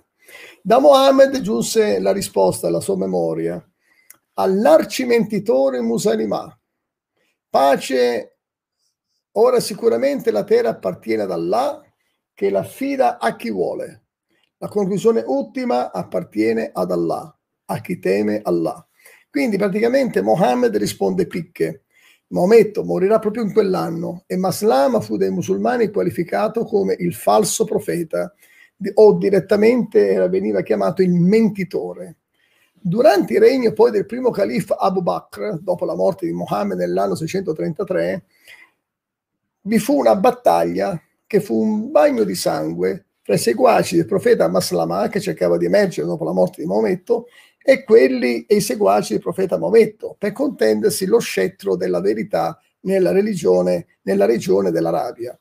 Da 0.62 0.79
Mohammed 0.79 1.41
giunse 1.41 2.00
la 2.00 2.13
risposta 2.13 2.67
alla 2.67 2.79
sua 2.79 2.96
memoria 2.96 3.62
all'arcimentitore 4.36 5.82
Musalimà. 5.82 6.58
Pace, 7.50 8.38
ora 9.34 9.60
sicuramente 9.60 10.32
la 10.32 10.46
terra 10.46 10.70
appartiene 10.70 11.24
ad 11.24 11.32
Allah 11.32 11.82
che 12.38 12.51
l'affida 12.51 13.17
a 13.17 13.36
chi 13.36 13.50
vuole. 13.50 14.03
La 14.60 14.67
conclusione 14.67 15.24
ultima 15.25 15.91
appartiene 15.91 16.70
ad 16.72 16.91
Allah, 16.91 17.36
a 17.65 17.82
chi 17.82 17.98
teme 17.98 18.41
Allah. 18.44 18.88
Quindi 19.27 19.58
praticamente 19.58 20.22
Mohammed 20.22 20.77
risponde 20.77 21.25
picche. 21.25 21.86
Maometto 22.27 22.84
morirà 22.84 23.17
proprio 23.17 23.41
in 23.41 23.51
quell'anno 23.51 24.22
e 24.27 24.38
Maslama 24.38 25.00
fu 25.00 25.17
dai 25.17 25.32
musulmani 25.32 25.89
qualificato 25.89 26.63
come 26.63 26.96
il 27.00 27.15
falso 27.15 27.65
profeta 27.65 28.32
o 28.94 29.13
direttamente 29.17 30.29
veniva 30.29 30.62
chiamato 30.62 31.01
il 31.01 31.13
mentitore. 31.13 32.17
Durante 32.72 33.34
il 33.34 33.39
regno 33.39 33.74
poi 33.74 33.89
del 33.89 34.06
primo 34.06 34.29
califfo 34.29 34.75
Abu 34.75 35.01
Bakr, 35.01 35.58
dopo 35.60 35.86
la 35.86 35.96
morte 35.96 36.27
di 36.27 36.34
Mohammed 36.34 36.77
nell'anno 36.77 37.15
633, 37.15 38.25
vi 39.62 39.79
fu 39.79 39.98
una 39.98 40.15
battaglia 40.15 41.01
che 41.27 41.41
fu 41.41 41.62
un 41.62 41.91
bagno 41.91 42.24
di 42.24 42.36
sangue 42.36 43.05
tra 43.22 43.36
i 43.36 43.38
seguaci 43.38 43.98
del 43.98 44.05
profeta 44.05 44.48
Maslama, 44.48 45.10
che 45.10 45.19
cercava 45.19 45.57
di 45.57 45.65
emergere 45.65 46.07
dopo 46.07 46.24
la 46.24 46.31
morte 46.31 46.62
di 46.62 46.67
Maometto, 46.67 47.27
e 47.62 47.84
quelli 47.84 48.46
e 48.46 48.55
i 48.55 48.62
seguaci 48.62 49.12
del 49.12 49.22
profeta 49.22 49.57
Maometto, 49.57 50.15
per 50.17 50.31
contendersi 50.31 51.05
lo 51.05 51.19
scettro 51.19 51.75
della 51.75 52.00
verità 52.00 52.57
nella 52.81 53.12
religione, 53.12 53.98
nella 54.03 54.25
regione 54.25 54.72
dell'Arabia. 54.72 55.38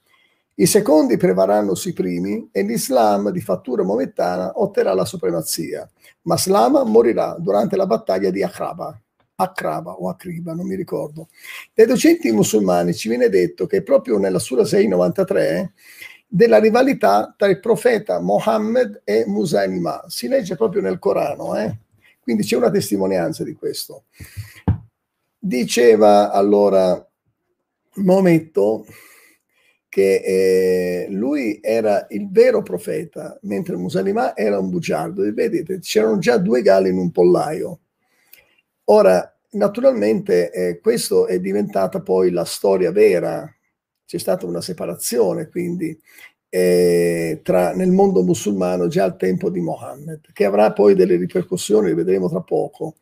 I 0.59 0.67
secondi 0.67 1.17
prevarranno 1.17 1.75
sui 1.75 1.93
primi 1.93 2.49
e 2.51 2.63
l'Islam 2.63 3.31
di 3.31 3.41
fattura 3.41 3.85
maomettana 3.85 4.53
otterrà 4.57 4.95
la 4.95 5.05
supremazia. 5.05 5.89
Maslama 6.23 6.83
morirà 6.83 7.37
durante 7.39 7.77
la 7.77 7.87
battaglia 7.87 8.31
di 8.31 8.43
Akraba. 8.43 8.99
Akraba 9.37 9.93
o 9.93 10.09
Akriba, 10.09 10.55
non 10.55 10.67
mi 10.67 10.75
ricordo. 10.75 11.29
Dai 11.75 11.87
docenti 11.87 12.33
musulmani 12.33 12.95
ci 12.95 13.09
viene 13.09 13.29
detto 13.29 13.67
che 13.67 13.83
proprio 13.83 14.19
nella 14.19 14.39
Sura 14.39 14.65
693 14.65 15.73
della 16.27 16.59
rivalità 16.59 17.35
tra 17.37 17.49
il 17.49 17.61
profeta 17.61 18.21
Mohammed 18.21 19.03
e 19.05 19.25
Musailima. 19.27 20.05
Si 20.09 20.27
legge 20.27 20.57
proprio 20.57 20.83
nel 20.83 20.99
Corano, 20.99 21.55
eh? 21.57 21.79
quindi 22.21 22.45
c'è 22.45 22.57
una 22.57 22.71
testimonianza 22.71 23.45
di 23.45 23.53
questo. 23.55 24.05
Diceva 25.39 26.33
allora 26.33 27.07
Maometto 27.97 28.87
che 29.89 30.17
eh, 30.17 31.07
lui 31.11 31.59
era 31.63 32.07
il 32.11 32.31
vero 32.31 32.63
profeta, 32.63 33.39
mentre 33.43 33.77
Musailima 33.77 34.37
era 34.37 34.59
un 34.59 34.69
bugiardo. 34.69 35.23
E 35.25 35.33
vedete, 35.33 35.79
c'erano 35.79 36.19
già 36.19 36.37
due 36.37 36.63
galli 36.63 36.89
in 36.89 36.99
un 36.99 37.11
pollaio. 37.11 37.81
Ora, 38.89 39.37
naturalmente, 39.53 40.51
eh, 40.53 40.81
questo 40.81 41.27
è 41.27 41.41
diventata 41.41 42.01
poi 42.01 42.31
la 42.31 42.45
storia 42.45 42.93
vera 42.93 43.51
c'è 44.05 44.19
stata 44.19 44.47
una 44.47 44.61
separazione 44.61 45.49
quindi 45.49 45.99
eh, 46.49 47.41
tra, 47.43 47.75
nel 47.75 47.91
mondo 47.91 48.23
musulmano 48.23 48.87
già 48.87 49.05
al 49.05 49.17
tempo 49.17 49.51
di 49.51 49.61
Mohammed, 49.61 50.33
che 50.33 50.45
avrà 50.45 50.73
poi 50.73 50.95
delle 50.95 51.17
ripercussioni, 51.17 51.89
le 51.89 51.95
vedremo 51.95 52.29
tra 52.29 52.41
poco. 52.41 52.97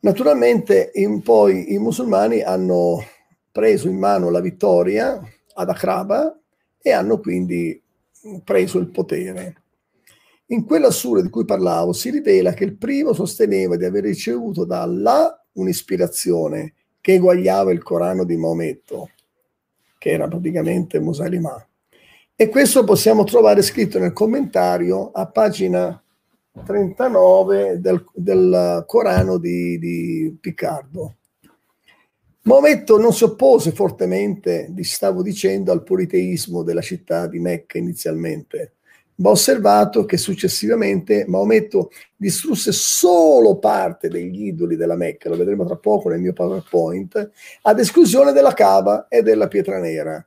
Naturalmente 0.00 0.92
in, 0.94 1.22
poi 1.22 1.72
i 1.72 1.78
musulmani 1.78 2.42
hanno 2.42 3.02
preso 3.50 3.88
in 3.88 3.98
mano 3.98 4.30
la 4.30 4.40
vittoria 4.40 5.20
ad 5.54 5.68
Akraba 5.68 6.38
e 6.80 6.92
hanno 6.92 7.18
quindi 7.18 7.80
preso 8.44 8.78
il 8.78 8.88
potere. 8.88 9.63
In 10.48 10.64
quella 10.64 10.90
sura 10.90 11.22
di 11.22 11.30
cui 11.30 11.44
parlavo 11.44 11.92
si 11.92 12.10
rivela 12.10 12.52
che 12.52 12.64
il 12.64 12.76
primo 12.76 13.12
sosteneva 13.12 13.76
di 13.76 13.84
aver 13.84 14.04
ricevuto 14.04 14.64
da 14.64 14.82
Allah 14.82 15.44
un'ispirazione 15.52 16.74
che 17.00 17.14
eguagliava 17.14 17.72
il 17.72 17.82
Corano 17.82 18.24
di 18.24 18.36
Maometto 18.36 19.08
che 20.04 20.10
era 20.10 20.28
praticamente 20.28 21.00
Musalimà. 21.00 21.66
E 22.36 22.48
questo 22.50 22.84
possiamo 22.84 23.24
trovare 23.24 23.62
scritto 23.62 23.98
nel 23.98 24.12
commentario 24.12 25.10
a 25.12 25.26
pagina 25.28 25.98
39 26.62 27.80
del, 27.80 28.04
del 28.12 28.84
Corano 28.86 29.38
di, 29.38 29.78
di 29.78 30.36
Piccardo. 30.38 31.14
Maometto 32.42 32.98
non 32.98 33.14
si 33.14 33.24
oppose 33.24 33.72
fortemente, 33.72 34.70
stavo 34.80 35.22
dicendo, 35.22 35.72
al 35.72 35.82
politeismo 35.82 36.62
della 36.62 36.82
città 36.82 37.26
di 37.26 37.38
Mecca 37.38 37.78
inizialmente, 37.78 38.73
ho 39.22 39.30
osservato 39.30 40.04
che 40.04 40.16
successivamente 40.16 41.24
Maometto 41.28 41.90
distrusse 42.16 42.72
solo 42.72 43.58
parte 43.58 44.08
degli 44.08 44.46
idoli 44.46 44.76
della 44.76 44.96
Mecca, 44.96 45.28
lo 45.28 45.36
vedremo 45.36 45.64
tra 45.64 45.76
poco 45.76 46.08
nel 46.08 46.20
mio 46.20 46.32
PowerPoint, 46.32 47.30
ad 47.62 47.78
esclusione 47.78 48.32
della 48.32 48.52
Kaaba 48.52 49.06
e 49.08 49.22
della 49.22 49.46
pietra 49.46 49.78
nera, 49.78 50.26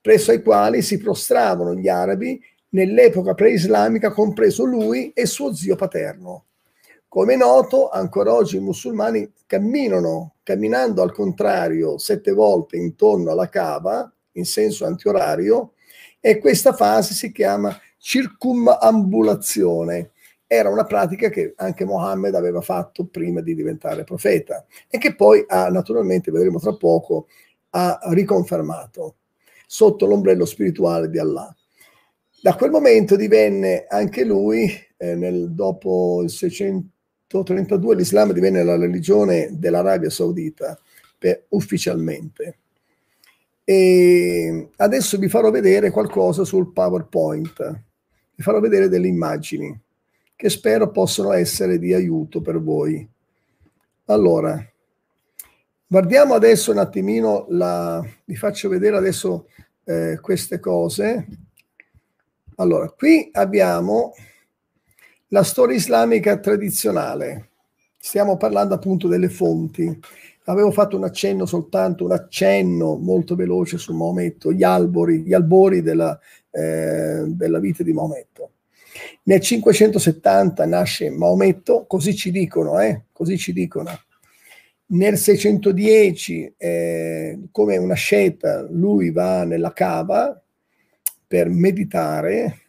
presso 0.00 0.30
ai 0.30 0.42
quali 0.42 0.82
si 0.82 0.98
prostravano 0.98 1.74
gli 1.74 1.88
arabi 1.88 2.40
nell'epoca 2.70 3.34
preislamica, 3.34 4.12
compreso 4.12 4.64
lui 4.64 5.12
e 5.12 5.24
suo 5.24 5.54
zio 5.54 5.76
paterno. 5.76 6.44
Come 7.08 7.34
è 7.34 7.36
noto, 7.36 7.88
ancora 7.88 8.34
oggi 8.34 8.56
i 8.56 8.60
musulmani 8.60 9.32
camminano, 9.46 10.34
camminando 10.42 11.00
al 11.00 11.12
contrario 11.12 11.96
sette 11.96 12.32
volte 12.32 12.76
intorno 12.76 13.30
alla 13.30 13.48
Kaaba, 13.48 14.12
in 14.32 14.44
senso 14.44 14.84
antiorario, 14.84 15.72
e 16.20 16.38
questa 16.38 16.74
fase 16.74 17.14
si 17.14 17.32
chiama 17.32 17.74
circumambulazione. 18.06 20.12
Era 20.46 20.70
una 20.70 20.84
pratica 20.84 21.28
che 21.28 21.54
anche 21.56 21.84
Mohammed 21.84 22.36
aveva 22.36 22.60
fatto 22.60 23.06
prima 23.06 23.40
di 23.40 23.52
diventare 23.52 24.04
profeta 24.04 24.64
e 24.88 24.98
che 24.98 25.16
poi 25.16 25.44
ha, 25.48 25.68
naturalmente, 25.70 26.30
vedremo 26.30 26.60
tra 26.60 26.76
poco, 26.76 27.26
ha 27.70 27.98
riconfermato 28.10 29.16
sotto 29.66 30.06
l'ombrello 30.06 30.44
spirituale 30.44 31.10
di 31.10 31.18
Allah. 31.18 31.52
Da 32.40 32.54
quel 32.54 32.70
momento 32.70 33.16
divenne 33.16 33.86
anche 33.88 34.24
lui, 34.24 34.72
eh, 34.96 35.16
nel, 35.16 35.50
dopo 35.50 36.22
il 36.22 36.30
632, 36.30 37.96
l'Islam 37.96 38.30
divenne 38.30 38.62
la 38.62 38.76
religione 38.76 39.48
dell'Arabia 39.50 40.10
Saudita 40.10 40.78
per, 41.18 41.46
ufficialmente. 41.48 42.58
E 43.64 44.68
adesso 44.76 45.18
vi 45.18 45.28
farò 45.28 45.50
vedere 45.50 45.90
qualcosa 45.90 46.44
sul 46.44 46.72
PowerPoint 46.72 47.84
vi 48.36 48.42
farò 48.42 48.60
vedere 48.60 48.88
delle 48.88 49.08
immagini 49.08 49.80
che 50.36 50.50
spero 50.50 50.90
possano 50.90 51.32
essere 51.32 51.78
di 51.78 51.94
aiuto 51.94 52.42
per 52.42 52.60
voi. 52.60 53.08
Allora, 54.04 54.62
guardiamo 55.86 56.34
adesso 56.34 56.70
un 56.70 56.78
attimino, 56.78 57.46
la, 57.48 58.06
vi 58.26 58.36
faccio 58.36 58.68
vedere 58.68 58.96
adesso 58.96 59.48
eh, 59.84 60.18
queste 60.20 60.60
cose. 60.60 61.26
Allora, 62.56 62.90
qui 62.90 63.30
abbiamo 63.32 64.12
la 65.28 65.42
storia 65.42 65.76
islamica 65.76 66.38
tradizionale. 66.38 67.48
Stiamo 67.98 68.36
parlando 68.36 68.74
appunto 68.74 69.08
delle 69.08 69.30
fonti. 69.30 69.98
Avevo 70.48 70.70
fatto 70.70 70.96
un 70.96 71.04
accenno 71.04 71.44
soltanto, 71.44 72.04
un 72.04 72.12
accenno 72.12 72.96
molto 72.96 73.34
veloce 73.34 73.78
su 73.78 73.92
Maometto, 73.94 74.52
gli 74.52 74.62
albori, 74.62 75.22
gli 75.22 75.34
albori 75.34 75.82
della, 75.82 76.18
eh, 76.50 77.24
della 77.26 77.58
vita 77.58 77.82
di 77.82 77.92
Maometto. 77.92 78.52
Nel 79.24 79.40
570 79.40 80.64
nasce 80.66 81.10
Maometto, 81.10 81.84
così 81.86 82.14
ci 82.14 82.30
dicono, 82.30 82.78
eh, 82.78 83.06
così 83.12 83.36
ci 83.36 83.52
dicono. 83.52 83.90
Nel 84.88 85.18
610, 85.18 86.54
eh, 86.56 87.40
come 87.50 87.76
una 87.76 87.94
scelta, 87.94 88.64
lui 88.70 89.10
va 89.10 89.42
nella 89.42 89.72
cava 89.72 90.40
per 91.26 91.48
meditare, 91.48 92.60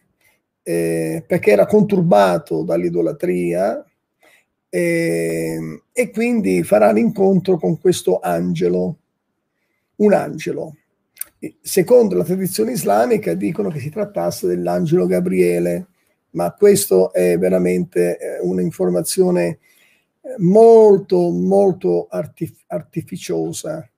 eh, 0.64 1.22
perché 1.24 1.52
era 1.52 1.64
conturbato 1.64 2.64
dall'idolatria, 2.64 3.87
eh, 4.68 5.82
e 5.92 6.10
quindi 6.10 6.62
farà 6.62 6.92
l'incontro 6.92 7.58
con 7.58 7.78
questo 7.80 8.20
angelo, 8.20 8.98
un 9.96 10.12
angelo 10.12 10.74
secondo 11.60 12.16
la 12.16 12.24
tradizione 12.24 12.72
islamica 12.72 13.34
dicono 13.34 13.70
che 13.70 13.78
si 13.78 13.90
trattasse 13.90 14.46
dell'angelo 14.46 15.06
Gabriele, 15.06 15.86
ma 16.30 16.52
questo 16.52 17.12
è 17.12 17.38
veramente 17.38 18.18
eh, 18.18 18.40
un'informazione 18.40 19.46
eh, 19.46 19.58
molto, 20.38 21.30
molto 21.30 22.08
artif- 22.10 22.64
artificiosa, 22.66 23.88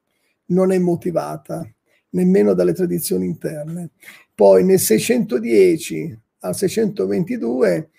non 0.47 0.73
è 0.73 0.79
motivata 0.79 1.67
nemmeno 2.11 2.53
dalle 2.53 2.75
tradizioni 2.75 3.25
interne. 3.25 3.91
Poi 4.35 4.65
nel 4.65 4.79
610 4.79 6.19
al 6.41 6.57
622 6.57 7.91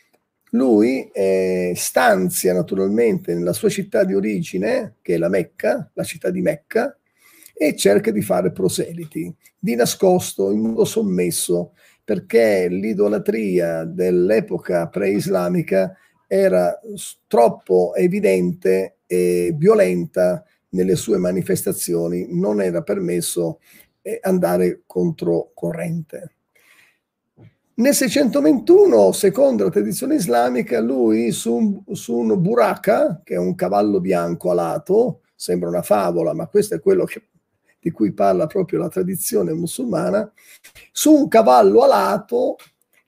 lui 0.51 1.09
eh, 1.11 1.73
stanzia 1.75 2.53
naturalmente 2.53 3.33
nella 3.33 3.53
sua 3.53 3.69
città 3.69 4.03
di 4.03 4.13
origine, 4.13 4.95
che 5.01 5.15
è 5.15 5.17
la 5.17 5.29
Mecca, 5.29 5.89
la 5.93 6.03
città 6.03 6.29
di 6.29 6.41
Mecca, 6.41 6.95
e 7.53 7.75
cerca 7.75 8.11
di 8.11 8.21
fare 8.21 8.51
proseliti 8.51 9.33
di 9.57 9.75
nascosto, 9.75 10.51
in 10.51 10.59
modo 10.59 10.83
sommesso, 10.83 11.73
perché 12.03 12.67
l'idolatria 12.67 13.83
dell'epoca 13.83 14.87
pre-islamica 14.87 15.95
era 16.27 16.79
troppo 17.27 17.93
evidente 17.95 18.97
e 19.05 19.53
violenta 19.55 20.43
nelle 20.69 20.95
sue 20.95 21.17
manifestazioni, 21.17 22.27
non 22.29 22.61
era 22.61 22.81
permesso 22.81 23.59
eh, 24.01 24.19
andare 24.21 24.81
controcorrente. 24.85 26.35
Nel 27.81 27.95
621, 27.95 29.11
secondo 29.11 29.63
la 29.63 29.71
tradizione 29.71 30.13
islamica, 30.13 30.79
lui 30.79 31.31
su 31.31 31.51
un, 31.51 31.95
su 31.95 32.15
un 32.15 32.39
buraka, 32.39 33.21
che 33.23 33.33
è 33.33 33.37
un 33.39 33.55
cavallo 33.55 33.99
bianco 33.99 34.51
alato, 34.51 35.21
sembra 35.33 35.69
una 35.69 35.81
favola, 35.81 36.35
ma 36.35 36.45
questo 36.45 36.75
è 36.75 36.79
quello 36.79 37.05
che 37.05 37.23
di 37.79 37.89
cui 37.89 38.13
parla 38.13 38.45
proprio 38.45 38.77
la 38.77 38.87
tradizione 38.87 39.53
musulmana, 39.53 40.31
su 40.91 41.11
un 41.11 41.27
cavallo 41.27 41.81
alato 41.81 42.57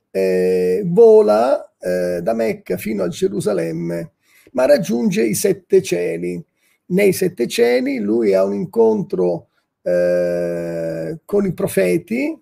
eh, 0.09 0.81
vola 0.87 1.71
eh, 1.77 2.21
da 2.23 2.33
Mecca 2.33 2.75
fino 2.75 3.03
a 3.03 3.09
Gerusalemme, 3.09 4.13
ma 4.53 4.65
raggiunge 4.65 5.23
i 5.23 5.35
sette 5.35 5.83
cieli. 5.83 6.43
Nei 6.87 7.13
sette 7.13 7.47
cieli 7.47 7.99
lui 7.99 8.33
ha 8.33 8.43
un 8.43 8.55
incontro 8.55 9.49
eh, 9.83 11.19
con 11.25 11.45
i 11.45 11.53
profeti, 11.53 12.41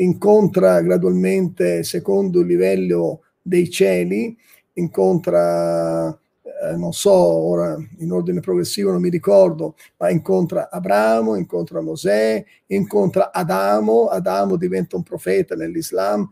incontra 0.00 0.80
gradualmente 0.80 1.82
secondo 1.82 2.40
il 2.40 2.46
livello 2.46 3.22
dei 3.40 3.70
cieli, 3.70 4.36
incontra, 4.74 6.08
eh, 6.08 6.76
non 6.76 6.92
so, 6.92 7.12
ora 7.12 7.76
in 7.98 8.10
ordine 8.10 8.40
progressivo 8.40 8.92
non 8.92 9.00
mi 9.00 9.10
ricordo, 9.10 9.76
ma 9.98 10.10
incontra 10.10 10.70
Abramo, 10.70 11.36
incontra 11.36 11.80
Mosè, 11.80 12.44
incontra 12.66 13.30
Adamo, 13.32 14.06
Adamo 14.06 14.56
diventa 14.56 14.96
un 14.96 15.02
profeta 15.02 15.54
nell'Islam, 15.54 16.28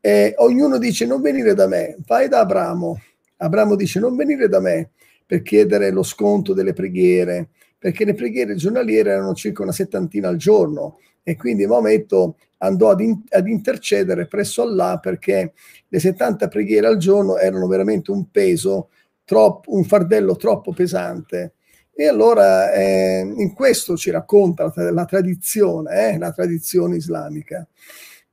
e 0.00 0.34
ognuno 0.38 0.78
dice 0.78 1.06
non 1.06 1.20
venire 1.20 1.54
da 1.54 1.66
me, 1.66 1.96
vai 2.06 2.28
da 2.28 2.40
Abramo. 2.40 3.00
Abramo 3.38 3.74
dice 3.74 3.98
non 3.98 4.16
venire 4.16 4.48
da 4.48 4.60
me 4.60 4.90
per 5.26 5.42
chiedere 5.42 5.90
lo 5.90 6.02
sconto 6.02 6.52
delle 6.52 6.72
preghiere, 6.72 7.48
perché 7.78 8.04
le 8.04 8.14
preghiere 8.14 8.54
giornaliere 8.54 9.10
erano 9.10 9.34
circa 9.34 9.62
una 9.62 9.72
settantina 9.72 10.28
al 10.28 10.36
giorno 10.36 10.98
e 11.28 11.34
quindi 11.34 11.66
Maometto 11.66 12.36
andò 12.58 12.90
ad, 12.90 13.00
in, 13.00 13.20
ad, 13.30 13.48
intercedere 13.48 14.28
presso 14.28 14.62
Allah 14.62 15.00
perché 15.02 15.54
le 15.88 15.98
70 15.98 16.46
preghiere 16.46 16.86
al 16.86 16.98
giorno 16.98 17.36
erano 17.36 17.66
veramente 17.66 18.12
un 18.12 18.30
peso, 18.30 18.90
troppo, 19.24 19.74
un 19.74 19.82
fardello 19.82 20.36
troppo 20.36 20.72
pesante. 20.72 21.54
E 21.92 22.06
allora 22.06 22.72
eh, 22.72 23.22
in 23.22 23.52
questo 23.54 23.96
ci 23.96 24.12
racconta 24.12 24.72
la, 24.72 24.92
la 24.92 25.04
tradizione, 25.04 26.10
eh, 26.12 26.18
la 26.18 26.30
tradizione 26.30 26.94
islamica, 26.94 27.66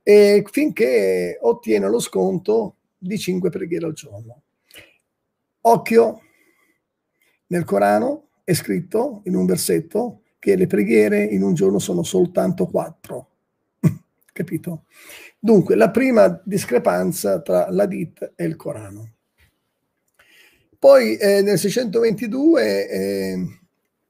e 0.00 0.44
finché 0.48 1.36
ottiene 1.40 1.88
lo 1.88 1.98
sconto 1.98 2.76
di 2.96 3.18
5 3.18 3.50
preghiere 3.50 3.86
al 3.86 3.94
giorno. 3.94 4.42
Occhio, 5.62 6.20
nel 7.48 7.64
Corano 7.64 8.28
è 8.44 8.52
scritto 8.54 9.22
in 9.24 9.34
un 9.34 9.46
versetto 9.46 10.20
che 10.44 10.56
le 10.56 10.66
preghiere 10.66 11.24
in 11.24 11.42
un 11.42 11.54
giorno 11.54 11.78
sono 11.78 12.02
soltanto 12.02 12.66
quattro. 12.66 13.28
Capito? 14.30 14.84
Dunque, 15.38 15.74
la 15.74 15.90
prima 15.90 16.38
discrepanza 16.44 17.40
tra 17.40 17.70
l'Adit 17.70 18.34
e 18.36 18.44
il 18.44 18.54
Corano. 18.54 19.12
Poi 20.78 21.16
eh, 21.16 21.40
nel 21.40 21.58
622, 21.58 22.90
eh, 22.90 23.58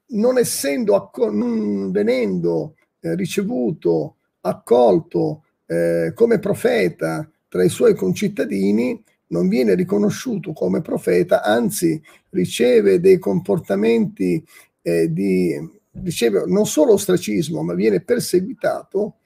non 0.07 0.37
essendo, 0.37 0.95
acco- 0.95 1.31
non 1.31 1.91
venendo 1.91 2.75
eh, 2.99 3.15
ricevuto, 3.15 4.17
accolto 4.41 5.45
eh, 5.67 6.11
come 6.13 6.39
profeta 6.39 7.31
tra 7.47 7.63
i 7.63 7.69
suoi 7.69 7.95
concittadini, 7.95 9.01
non 9.27 9.47
viene 9.47 9.73
riconosciuto 9.73 10.51
come 10.51 10.81
profeta, 10.81 11.43
anzi 11.43 12.01
riceve 12.31 12.99
dei 12.99 13.19
comportamenti 13.19 14.43
eh, 14.81 15.13
di, 15.13 15.57
riceve 16.03 16.43
non 16.47 16.65
solo 16.65 16.93
ostracismo, 16.93 17.61
ma 17.61 17.73
viene 17.73 18.01
perseguitato 18.01 19.17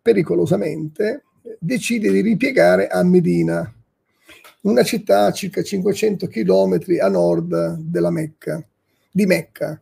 pericolosamente, 0.00 1.24
decide 1.58 2.10
di 2.10 2.20
ripiegare 2.20 2.88
a 2.88 3.02
Medina, 3.02 3.72
una 4.62 4.82
città 4.82 5.26
a 5.26 5.32
circa 5.32 5.62
500 5.62 6.26
km 6.28 6.78
a 7.00 7.08
nord 7.08 7.76
della 7.78 8.10
Mecca, 8.10 8.64
di 9.10 9.26
Mecca. 9.26 9.80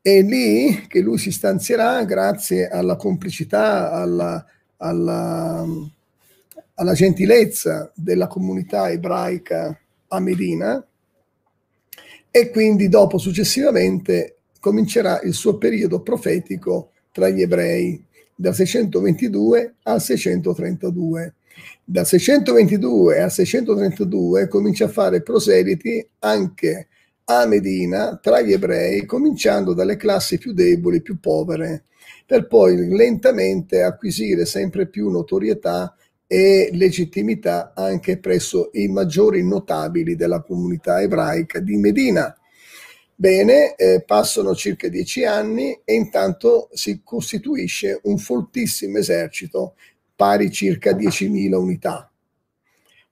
È 0.00 0.22
lì 0.22 0.86
che 0.88 1.00
lui 1.00 1.18
si 1.18 1.30
stanzierà 1.30 2.04
grazie 2.04 2.68
alla 2.68 2.96
complicità, 2.96 3.92
alla, 3.92 4.44
alla 4.78 5.64
alla 6.74 6.94
gentilezza 6.94 7.92
della 7.94 8.26
comunità 8.26 8.90
ebraica 8.90 9.78
a 10.08 10.20
Medina 10.20 10.84
e 12.30 12.50
quindi 12.50 12.88
dopo 12.88 13.18
successivamente 13.18 14.38
comincerà 14.62 15.20
il 15.22 15.34
suo 15.34 15.58
periodo 15.58 16.02
profetico 16.02 16.92
tra 17.10 17.28
gli 17.28 17.42
ebrei 17.42 18.00
dal 18.32 18.54
622 18.54 19.74
al 19.82 20.00
632. 20.00 21.34
Dal 21.84 22.06
622 22.06 23.20
al 23.20 23.32
632 23.32 24.46
comincia 24.46 24.84
a 24.84 24.88
fare 24.88 25.20
proseliti 25.20 26.06
anche 26.20 26.86
a 27.24 27.44
Medina 27.46 28.20
tra 28.22 28.40
gli 28.40 28.52
ebrei, 28.52 29.04
cominciando 29.04 29.74
dalle 29.74 29.96
classi 29.96 30.38
più 30.38 30.52
deboli, 30.52 31.02
più 31.02 31.18
povere, 31.18 31.86
per 32.24 32.46
poi 32.46 32.86
lentamente 32.86 33.82
acquisire 33.82 34.44
sempre 34.44 34.86
più 34.86 35.10
notorietà 35.10 35.96
e 36.24 36.70
legittimità 36.72 37.72
anche 37.74 38.18
presso 38.18 38.70
i 38.74 38.86
maggiori 38.86 39.44
notabili 39.44 40.14
della 40.14 40.40
comunità 40.40 41.02
ebraica 41.02 41.58
di 41.58 41.76
Medina. 41.78 42.32
Bene, 43.22 43.76
eh, 43.76 44.02
passano 44.04 44.52
circa 44.52 44.88
dieci 44.88 45.24
anni 45.24 45.80
e 45.84 45.94
intanto 45.94 46.68
si 46.72 47.02
costituisce 47.04 48.00
un 48.02 48.18
foltissimo 48.18 48.98
esercito 48.98 49.76
pari 50.16 50.50
circa 50.50 50.90
10.000 50.90 51.54
unità. 51.54 52.10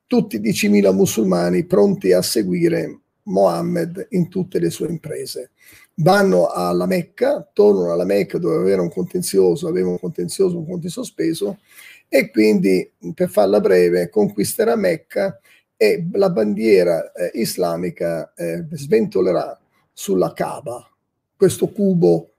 Tutti 0.08 0.40
10.000 0.40 0.92
musulmani 0.92 1.64
pronti 1.64 2.10
a 2.10 2.22
seguire 2.22 3.02
Mohammed 3.22 4.08
in 4.10 4.28
tutte 4.28 4.58
le 4.58 4.70
sue 4.70 4.88
imprese. 4.88 5.52
Vanno 5.94 6.48
alla 6.48 6.86
Mecca, 6.86 7.48
tornano 7.52 7.92
alla 7.92 8.04
Mecca 8.04 8.38
dove 8.38 8.56
aveva 8.56 8.82
un 8.82 8.90
contenzioso, 8.90 9.68
aveva 9.68 9.90
un 9.90 10.00
contenzioso, 10.00 10.58
un 10.58 10.66
conto 10.66 10.88
sospeso 10.88 11.60
e 12.08 12.32
quindi 12.32 12.90
per 13.14 13.30
farla 13.30 13.60
breve 13.60 14.08
conquisterà 14.08 14.74
Mecca 14.74 15.38
e 15.76 16.08
la 16.14 16.30
bandiera 16.30 17.12
eh, 17.12 17.30
islamica 17.34 18.32
eh, 18.34 18.66
sventolerà 18.72 19.56
sulla 19.92 20.32
Kaaba, 20.32 20.88
questo 21.36 21.68
cubo, 21.68 22.32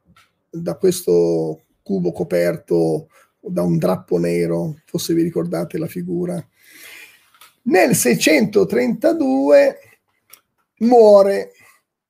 da 0.50 0.76
questo 0.76 1.64
cubo 1.82 2.12
coperto 2.12 3.08
da 3.40 3.64
un 3.64 3.78
drappo 3.78 4.18
nero, 4.18 4.78
forse 4.86 5.14
vi 5.14 5.24
ricordate 5.24 5.78
la 5.78 5.88
figura. 5.88 6.46
Nel 7.64 7.96
632 7.96 9.80
muore, 10.80 11.52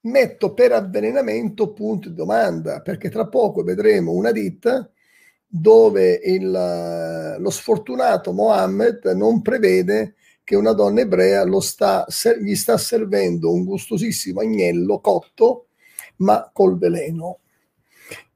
metto 0.01 0.53
per 0.53 0.71
avvelenamento 0.71 1.73
punto 1.73 2.09
di 2.09 2.15
domanda, 2.15 2.81
perché 2.81 3.09
tra 3.09 3.27
poco 3.27 3.63
vedremo 3.63 4.11
una 4.11 4.31
ditta 4.31 4.89
dove 5.45 6.13
il, 6.23 7.35
lo 7.37 7.49
sfortunato 7.49 8.31
Mohammed 8.31 9.03
non 9.15 9.41
prevede 9.41 10.15
che 10.43 10.55
una 10.55 10.73
donna 10.73 11.01
ebrea 11.01 11.45
sta, 11.61 12.05
gli 12.39 12.55
sta 12.55 12.77
servendo 12.77 13.51
un 13.51 13.63
gustosissimo 13.63 14.41
agnello 14.41 14.99
cotto, 14.99 15.67
ma 16.17 16.49
col 16.51 16.77
veleno. 16.77 17.39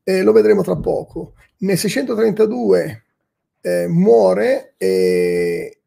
Eh, 0.03 0.21
lo 0.21 0.31
vedremo 0.31 0.61
tra 0.61 0.77
poco. 0.77 1.33
Nel 1.57 1.77
632 1.77 3.03
eh, 3.61 3.87
muore 3.87 4.75
e 4.77 5.79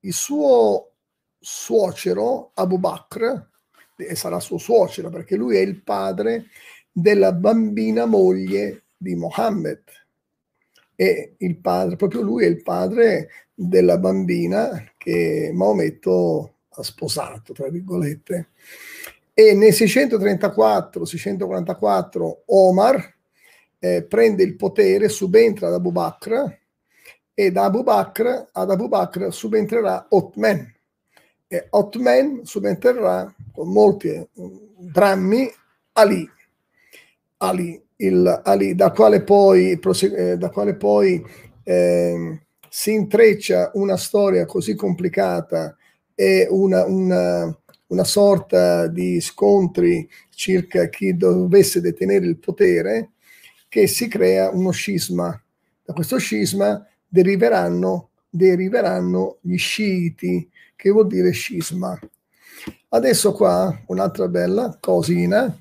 il 0.00 0.12
suo 0.12 0.92
suocero 1.38 2.52
Abu 2.54 2.78
Bakr, 2.78 3.48
e 3.96 4.14
sarà 4.14 4.40
suo 4.40 4.58
suocero 4.58 5.08
perché 5.10 5.36
lui 5.36 5.56
è 5.56 5.60
il 5.60 5.82
padre 5.82 6.46
della 6.90 7.32
bambina 7.32 8.06
moglie 8.06 8.84
di 8.96 9.14
Mohammed 9.14 9.82
e 10.96 11.34
il 11.38 11.56
padre, 11.56 11.96
proprio 11.96 12.20
lui 12.22 12.44
è 12.44 12.46
il 12.46 12.62
padre 12.62 13.28
della 13.54 13.98
bambina 13.98 14.92
che 14.96 15.50
Maometto 15.52 16.54
ha 16.68 16.82
sposato, 16.82 17.52
tra 17.52 17.68
virgolette. 17.68 18.50
E 19.32 19.54
nel 19.54 19.72
634-644 19.72 22.42
Omar 22.46 23.14
eh, 23.78 24.02
prende 24.04 24.42
il 24.42 24.56
potere, 24.56 25.08
subentra 25.08 25.68
ad 25.68 25.74
Abu 25.74 25.92
Bakr 25.92 26.58
e 27.34 27.50
da 27.50 27.64
Abu 27.64 27.82
Bakr, 27.82 28.48
ad 28.52 28.70
Abu 28.70 28.88
Bakr 28.88 29.32
subentrerà 29.32 30.06
Otman 30.10 30.72
e 31.48 31.66
Otman 31.70 32.44
subentrerà 32.44 33.34
con 33.52 33.68
molti 33.68 34.08
eh, 34.08 34.28
drammi 34.32 35.50
Ali. 35.92 36.30
Ali 37.38 37.83
il, 37.96 38.40
Ali, 38.44 38.74
da 38.74 38.90
quale 38.90 39.22
poi, 39.22 39.78
eh, 39.78 40.36
da 40.36 40.50
quale 40.50 40.74
poi 40.74 41.24
eh, 41.62 42.40
si 42.68 42.92
intreccia 42.92 43.70
una 43.74 43.96
storia 43.96 44.46
così 44.46 44.74
complicata 44.74 45.76
e 46.14 46.46
una, 46.50 46.84
una, 46.84 47.58
una 47.88 48.04
sorta 48.04 48.86
di 48.86 49.20
scontri 49.20 50.08
circa 50.30 50.88
chi 50.88 51.16
dovesse 51.16 51.80
detenere 51.80 52.26
il 52.26 52.38
potere, 52.38 53.10
che 53.68 53.86
si 53.86 54.08
crea 54.08 54.50
uno 54.50 54.70
scisma. 54.70 55.40
Da 55.84 55.92
questo 55.92 56.18
scisma 56.18 56.84
deriveranno, 57.06 58.10
deriveranno 58.28 59.38
gli 59.40 59.56
sciiti, 59.56 60.48
che 60.74 60.90
vuol 60.90 61.06
dire 61.06 61.30
scisma. 61.30 61.98
Adesso 62.88 63.32
qua 63.32 63.82
un'altra 63.86 64.28
bella 64.28 64.76
cosina 64.80 65.56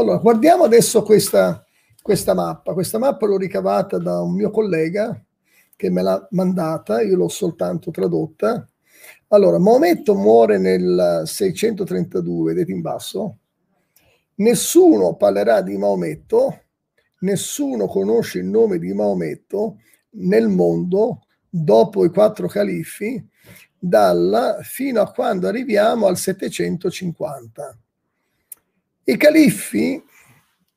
allora, 0.00 0.18
guardiamo 0.18 0.64
adesso 0.64 1.02
questa, 1.02 1.64
questa 2.02 2.34
mappa. 2.34 2.72
Questa 2.72 2.98
mappa 2.98 3.26
l'ho 3.26 3.36
ricavata 3.36 3.98
da 3.98 4.20
un 4.20 4.34
mio 4.34 4.50
collega 4.50 5.22
che 5.76 5.90
me 5.90 6.02
l'ha 6.02 6.26
mandata, 6.30 7.00
io 7.00 7.16
l'ho 7.16 7.28
soltanto 7.28 7.90
tradotta. 7.90 8.68
Allora, 9.28 9.58
Maometto 9.58 10.14
muore 10.14 10.58
nel 10.58 11.22
632, 11.24 12.52
vedete 12.52 12.72
in 12.72 12.80
basso? 12.80 13.38
Nessuno 14.36 15.14
parlerà 15.14 15.62
di 15.62 15.76
Maometto 15.76 16.64
nessuno 17.20 17.86
conosce 17.86 18.38
il 18.38 18.46
nome 18.46 18.78
di 18.78 18.92
Maometto 18.92 19.78
nel 20.10 20.48
mondo 20.48 21.22
dopo 21.48 22.04
i 22.04 22.10
quattro 22.10 22.46
califfi, 22.46 23.24
dalla 23.78 24.58
fino 24.62 25.00
a 25.00 25.10
quando 25.10 25.48
arriviamo 25.48 26.06
al 26.06 26.16
750. 26.16 27.78
I 29.04 29.16
califfi 29.16 30.02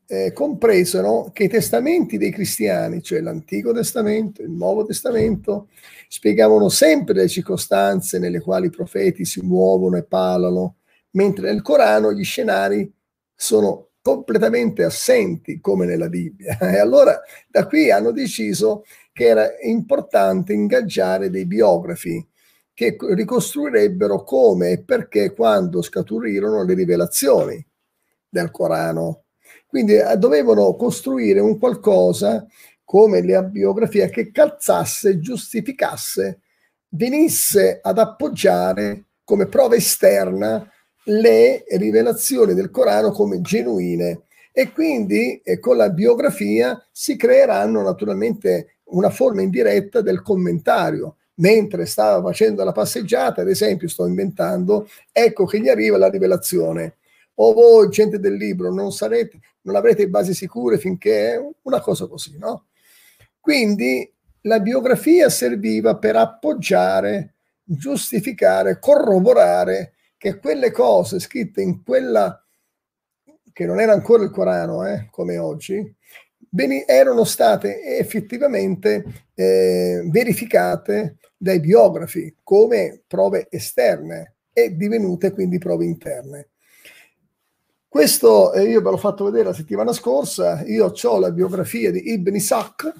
eh, 0.07 0.31
compresero 0.31 1.31
che 1.33 1.45
i 1.45 1.49
testamenti 1.49 2.17
dei 2.17 2.31
cristiani, 2.31 3.01
cioè 3.01 3.19
l'Antico 3.19 3.73
Testamento, 3.73 4.41
il 4.41 4.51
Nuovo 4.51 4.85
Testamento, 4.85 5.69
spiegavano 6.07 6.69
sempre 6.69 7.15
le 7.15 7.27
circostanze 7.27 8.19
nelle 8.19 8.39
quali 8.39 8.67
i 8.67 8.71
profeti 8.71 9.25
si 9.25 9.41
muovono 9.41 9.97
e 9.97 10.03
parlano, 10.03 10.77
mentre 11.11 11.51
nel 11.51 11.61
Corano 11.61 12.13
gli 12.13 12.23
scenari 12.23 12.91
sono 13.35 13.89
completamente 14.01 14.83
assenti 14.83 15.59
come 15.59 15.85
nella 15.85 16.09
Bibbia. 16.09 16.57
E 16.61 16.77
allora 16.77 17.19
da 17.47 17.65
qui 17.65 17.89
hanno 17.89 18.11
deciso 18.11 18.83
che 19.11 19.25
era 19.25 19.47
importante 19.61 20.53
ingaggiare 20.53 21.29
dei 21.29 21.45
biografi 21.45 22.25
che 22.73 22.97
ricostruirebbero 22.99 24.23
come 24.23 24.71
e 24.71 24.83
perché 24.83 25.33
quando 25.33 25.81
scaturirono 25.81 26.63
le 26.63 26.73
rivelazioni 26.73 27.65
del 28.33 28.51
Corano. 28.51 29.25
Quindi 29.67 29.95
eh, 29.95 30.17
dovevano 30.17 30.75
costruire 30.75 31.39
un 31.39 31.59
qualcosa 31.59 32.45
come 32.83 33.25
la 33.25 33.43
biografia 33.43 34.07
che 34.09 34.31
calzasse, 34.31 35.19
giustificasse, 35.19 36.41
venisse 36.89 37.79
ad 37.81 37.99
appoggiare 37.99 39.05
come 39.23 39.45
prova 39.45 39.75
esterna 39.75 40.67
le 41.05 41.63
rivelazioni 41.77 42.53
del 42.53 42.71
Corano 42.71 43.11
come 43.11 43.41
genuine 43.41 44.23
e 44.51 44.71
quindi 44.71 45.41
eh, 45.43 45.59
con 45.59 45.77
la 45.77 45.89
biografia 45.89 46.83
si 46.91 47.15
creeranno 47.15 47.81
naturalmente 47.81 48.77
una 48.85 49.09
forma 49.09 49.41
indiretta 49.41 50.01
del 50.01 50.21
commentario. 50.21 51.17
Mentre 51.35 51.87
stava 51.87 52.21
facendo 52.21 52.63
la 52.63 52.71
passeggiata, 52.71 53.41
ad 53.41 53.49
esempio, 53.49 53.87
sto 53.87 54.05
inventando, 54.05 54.87
ecco 55.11 55.45
che 55.45 55.59
gli 55.59 55.67
arriva 55.67 55.97
la 55.97 56.09
rivelazione. 56.09 56.97
O 57.35 57.53
voi, 57.53 57.89
gente 57.89 58.19
del 58.19 58.35
libro, 58.35 58.73
non 58.73 58.91
sarete, 58.91 59.39
non 59.61 59.75
avrete 59.75 60.07
basi 60.07 60.33
sicure 60.33 60.77
finché 60.77 61.39
una 61.63 61.81
cosa 61.81 62.07
così, 62.07 62.37
no? 62.37 62.67
Quindi 63.39 64.11
la 64.41 64.59
biografia 64.59 65.29
serviva 65.29 65.97
per 65.97 66.15
appoggiare, 66.15 67.35
giustificare, 67.63 68.79
corroborare 68.79 69.93
che 70.17 70.37
quelle 70.37 70.71
cose 70.71 71.19
scritte 71.19 71.61
in 71.61 71.83
quella 71.83 72.43
che 73.51 73.65
non 73.65 73.79
era 73.79 73.93
ancora 73.93 74.23
il 74.23 74.31
Corano, 74.31 74.85
eh, 74.87 75.07
come 75.11 75.37
oggi, 75.37 75.95
erano 76.85 77.23
state 77.23 77.97
effettivamente 77.97 79.27
eh, 79.33 80.01
verificate 80.09 81.17
dai 81.37 81.59
biografi 81.59 82.37
come 82.43 83.03
prove 83.07 83.47
esterne 83.49 84.35
e 84.53 84.75
divenute 84.75 85.31
quindi 85.31 85.57
prove 85.57 85.85
interne. 85.85 86.49
Questo 87.93 88.53
eh, 88.53 88.63
io 88.63 88.81
ve 88.81 88.89
l'ho 88.89 88.97
fatto 88.97 89.25
vedere 89.25 89.43
la 89.43 89.53
settimana 89.53 89.93
scorsa, 89.93 90.63
io 90.65 90.91
ho 90.99 91.19
la 91.19 91.29
biografia 91.29 91.91
di 91.91 92.13
Ibn 92.13 92.33
Ishaq 92.33 92.91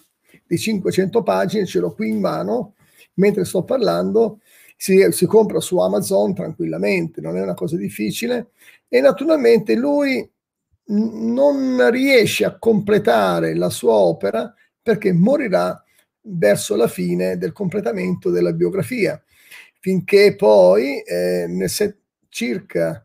di 0.46 0.56
500 0.56 1.24
pagine, 1.24 1.66
ce 1.66 1.80
l'ho 1.80 1.96
qui 1.96 2.10
in 2.10 2.20
mano 2.20 2.76
mentre 3.16 3.44
sto 3.44 3.64
parlando, 3.64 4.42
si, 4.78 5.04
si 5.10 5.26
compra 5.26 5.60
su 5.62 5.80
Amazon 5.80 6.36
tranquillamente, 6.36 7.22
non 7.22 7.38
è 7.38 7.42
una 7.42 7.56
cosa 7.56 7.76
difficile 7.76 8.52
e 8.88 9.02
naturalmente 9.02 9.74
lui 9.74 10.32
non 10.90 11.90
riesce 11.90 12.46
a 12.46 12.60
completare 12.60 13.56
la 13.56 13.72
sua 13.72 13.94
opera 13.94 14.54
perché 14.80 15.12
morirà 15.12 15.84
verso 16.22 16.76
la 16.76 16.88
fine 16.88 17.40
del 17.40 17.52
completamento 17.52 18.30
della 18.30 18.54
biografia, 18.54 19.20
finché 19.80 20.36
poi 20.36 21.02
eh, 21.02 21.48
nel 21.48 21.72
se- 21.72 21.98
circa 22.30 23.04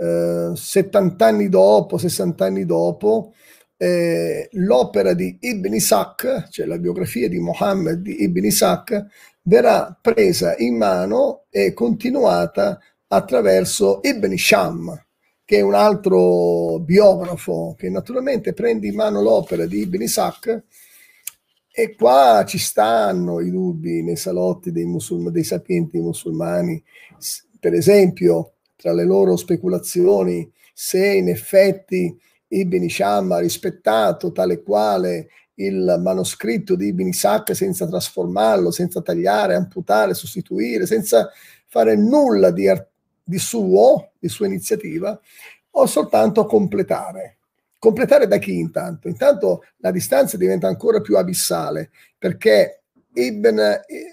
eh, 0.00 0.52
70 0.54 1.26
anni 1.26 1.48
dopo, 1.50 1.98
60 1.98 2.44
anni 2.44 2.64
dopo, 2.64 3.34
eh, 3.76 4.48
l'opera 4.52 5.12
di 5.12 5.36
Ibn 5.38 5.74
Ishaq, 5.74 6.48
cioè 6.48 6.66
la 6.66 6.78
biografia 6.78 7.28
di 7.28 7.38
Mohammed 7.38 8.00
di 8.00 8.22
Ibn 8.22 8.44
Ishaq, 8.46 9.06
verrà 9.42 9.96
presa 10.00 10.54
in 10.58 10.76
mano 10.76 11.44
e 11.50 11.74
continuata 11.74 12.78
attraverso 13.08 14.00
Ibn 14.02 14.36
Sham, 14.36 15.06
che 15.44 15.58
è 15.58 15.60
un 15.60 15.74
altro 15.74 16.78
biografo 16.80 17.74
che 17.76 17.90
naturalmente 17.90 18.52
prende 18.54 18.86
in 18.86 18.94
mano 18.94 19.20
l'opera 19.20 19.66
di 19.66 19.80
Ibn 19.80 20.02
Ishaq. 20.02 20.62
E 21.72 21.94
qua 21.94 22.44
ci 22.46 22.58
stanno 22.58 23.40
i 23.40 23.50
dubbi 23.50 24.02
nei 24.02 24.16
salotti 24.16 24.72
dei, 24.72 24.84
musulm- 24.84 25.30
dei 25.30 25.44
sapienti 25.44 25.98
musulmani, 25.98 26.82
per 27.58 27.74
esempio 27.74 28.54
tra 28.80 28.92
le 28.94 29.04
loro 29.04 29.36
speculazioni 29.36 30.50
se 30.72 31.06
in 31.06 31.28
effetti 31.28 32.18
Ibn 32.48 32.82
Isham 32.82 33.30
ha 33.32 33.38
rispettato 33.38 34.32
tale 34.32 34.62
quale 34.62 35.28
il 35.56 36.00
manoscritto 36.02 36.74
di 36.76 36.86
Ibn 36.86 37.08
Ishaq 37.08 37.54
senza 37.54 37.86
trasformarlo, 37.86 38.70
senza 38.70 39.02
tagliare, 39.02 39.54
amputare, 39.54 40.14
sostituire, 40.14 40.86
senza 40.86 41.28
fare 41.66 41.94
nulla 41.94 42.50
di, 42.50 42.72
di 43.22 43.38
suo, 43.38 44.12
di 44.18 44.28
sua 44.28 44.46
iniziativa, 44.46 45.20
o 45.72 45.86
soltanto 45.86 46.46
completare. 46.46 47.36
Completare 47.78 48.26
da 48.26 48.38
chi 48.38 48.58
intanto? 48.58 49.08
Intanto 49.08 49.64
la 49.76 49.90
distanza 49.90 50.38
diventa 50.38 50.66
ancora 50.66 51.02
più 51.02 51.18
abissale 51.18 51.90
perché 52.18 52.79
Ibn, 53.12 53.60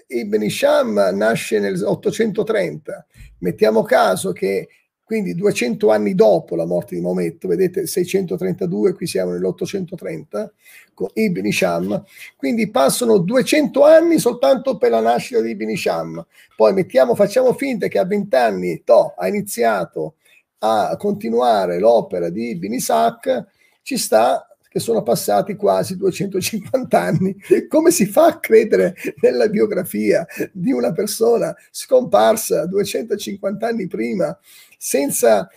Ibn 0.06 0.42
Isham 0.42 1.10
nasce 1.14 1.58
nel 1.60 1.82
830. 1.82 3.06
Mettiamo 3.38 3.82
caso 3.82 4.32
che 4.32 4.68
quindi 5.08 5.34
200 5.34 5.88
anni 5.90 6.14
dopo 6.14 6.54
la 6.54 6.66
morte 6.66 6.94
di 6.94 7.00
Maometto, 7.00 7.48
vedete 7.48 7.86
632, 7.86 8.92
qui 8.92 9.06
siamo 9.06 9.30
nell'830, 9.30 10.50
con 10.92 11.08
Ibn 11.14 11.46
Isham, 11.46 12.04
quindi 12.36 12.70
passano 12.70 13.16
200 13.16 13.84
anni 13.84 14.18
soltanto 14.18 14.76
per 14.76 14.90
la 14.90 15.00
nascita 15.00 15.40
di 15.40 15.52
Ibn 15.52 15.70
Isham. 15.70 16.26
Poi 16.54 16.74
mettiamo, 16.74 17.14
facciamo 17.14 17.54
finta 17.54 17.88
che 17.88 17.98
a 17.98 18.04
20 18.04 18.36
anni 18.36 18.82
to, 18.84 19.14
ha 19.16 19.26
iniziato 19.26 20.16
a 20.58 20.94
continuare 20.98 21.78
l'opera 21.78 22.28
di 22.28 22.50
Ibn 22.50 22.72
Isaac, 22.74 23.46
ci 23.80 23.96
sta 23.96 24.46
che 24.78 24.84
sono 24.84 25.02
passati 25.02 25.56
quasi 25.56 25.96
250 25.96 27.00
anni. 27.00 27.36
Come 27.68 27.90
si 27.90 28.06
fa 28.06 28.26
a 28.26 28.38
credere 28.38 28.94
nella 29.20 29.48
biografia 29.48 30.24
di 30.52 30.72
una 30.72 30.92
persona 30.92 31.54
scomparsa 31.70 32.66
250 32.66 33.66
anni 33.66 33.86
prima, 33.88 34.38
senza 34.78 35.48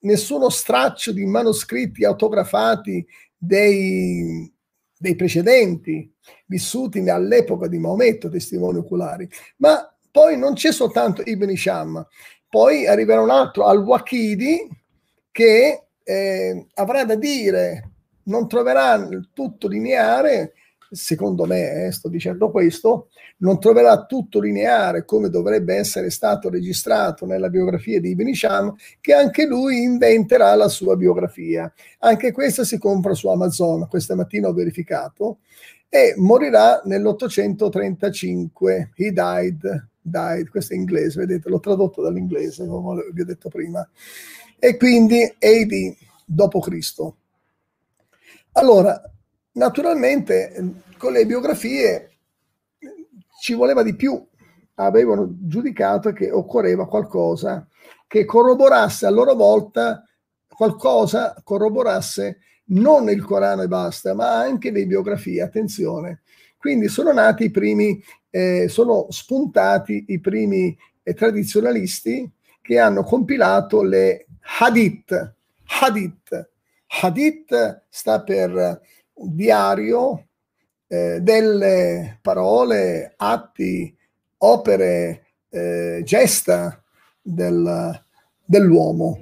nessuno 0.00 0.50
straccio 0.50 1.12
di 1.12 1.24
manoscritti 1.24 2.04
autografati 2.04 3.06
dei, 3.36 4.52
dei 4.98 5.14
precedenti, 5.14 6.12
vissuti 6.46 6.98
all'epoca 7.08 7.68
di 7.68 7.78
Maometto, 7.78 8.28
testimoni 8.28 8.78
oculari? 8.78 9.28
Ma 9.58 9.88
poi 10.10 10.36
non 10.36 10.54
c'è 10.54 10.72
soltanto 10.72 11.22
Ibn 11.24 11.50
Isham, 11.50 12.06
poi 12.48 12.86
arriverà 12.86 13.20
un 13.20 13.30
altro, 13.30 13.66
Al-Waqidi, 13.66 14.68
che 15.30 15.86
eh, 16.04 16.66
avrà 16.74 17.04
da 17.04 17.16
dire 17.16 17.93
non 18.24 18.48
troverà 18.48 19.08
tutto 19.32 19.68
lineare, 19.68 20.54
secondo 20.90 21.44
me, 21.44 21.86
eh, 21.86 21.92
sto 21.92 22.08
dicendo 22.08 22.50
questo, 22.50 23.08
non 23.38 23.58
troverà 23.58 24.04
tutto 24.06 24.40
lineare 24.40 25.04
come 25.04 25.28
dovrebbe 25.28 25.74
essere 25.74 26.10
stato 26.10 26.48
registrato 26.48 27.26
nella 27.26 27.48
biografia 27.48 28.00
di 28.00 28.10
Ibn 28.10 28.28
Isham, 28.28 28.74
che 29.00 29.12
anche 29.12 29.46
lui 29.46 29.82
inventerà 29.82 30.54
la 30.54 30.68
sua 30.68 30.96
biografia. 30.96 31.72
Anche 32.00 32.32
questa 32.32 32.64
si 32.64 32.78
compra 32.78 33.14
su 33.14 33.28
Amazon, 33.28 33.88
questa 33.88 34.14
mattina 34.14 34.48
ho 34.48 34.52
verificato, 34.52 35.38
e 35.88 36.14
morirà 36.16 36.82
nell'835. 36.84 38.90
He 38.96 39.12
died, 39.12 39.88
died, 40.00 40.48
questo 40.48 40.74
è 40.74 40.76
inglese, 40.76 41.20
vedete, 41.20 41.48
l'ho 41.48 41.60
tradotto 41.60 42.02
dall'inglese, 42.02 42.66
come 42.66 43.04
vi 43.12 43.20
ho 43.20 43.24
detto 43.24 43.48
prima. 43.48 43.86
E 44.58 44.76
quindi 44.76 45.22
AD, 45.22 45.96
dopo 46.24 46.60
Cristo. 46.60 47.16
Allora, 48.56 49.00
naturalmente 49.52 50.82
con 50.96 51.12
le 51.12 51.26
biografie 51.26 52.10
ci 53.40 53.54
voleva 53.54 53.82
di 53.82 53.96
più, 53.96 54.24
avevano 54.74 55.28
giudicato 55.40 56.12
che 56.12 56.30
occorreva 56.30 56.86
qualcosa 56.86 57.66
che 58.06 58.24
corroborasse 58.24 59.06
a 59.06 59.10
loro 59.10 59.34
volta 59.34 60.04
qualcosa, 60.46 61.34
corroborasse 61.42 62.38
non 62.66 63.10
il 63.10 63.24
Corano 63.24 63.62
e 63.62 63.66
basta, 63.66 64.14
ma 64.14 64.38
anche 64.38 64.70
le 64.70 64.86
biografie, 64.86 65.42
attenzione. 65.42 66.22
Quindi 66.56 66.86
sono 66.86 67.12
nati 67.12 67.46
i 67.46 67.50
primi, 67.50 68.00
eh, 68.30 68.68
sono 68.68 69.06
spuntati 69.10 70.04
i 70.08 70.20
primi 70.20 70.76
eh, 71.02 71.12
tradizionalisti 71.12 72.30
che 72.62 72.78
hanno 72.78 73.02
compilato 73.02 73.82
le 73.82 74.26
hadith, 74.60 75.34
hadith 75.82 76.52
Hadith 77.00 77.82
sta 77.88 78.22
per 78.22 78.80
diario 79.12 80.28
eh, 80.86 81.20
delle 81.20 82.18
parole, 82.20 83.14
atti, 83.16 83.96
opere, 84.38 85.26
eh, 85.48 86.02
gesta 86.04 86.82
del, 87.20 88.00
dell'uomo. 88.44 89.18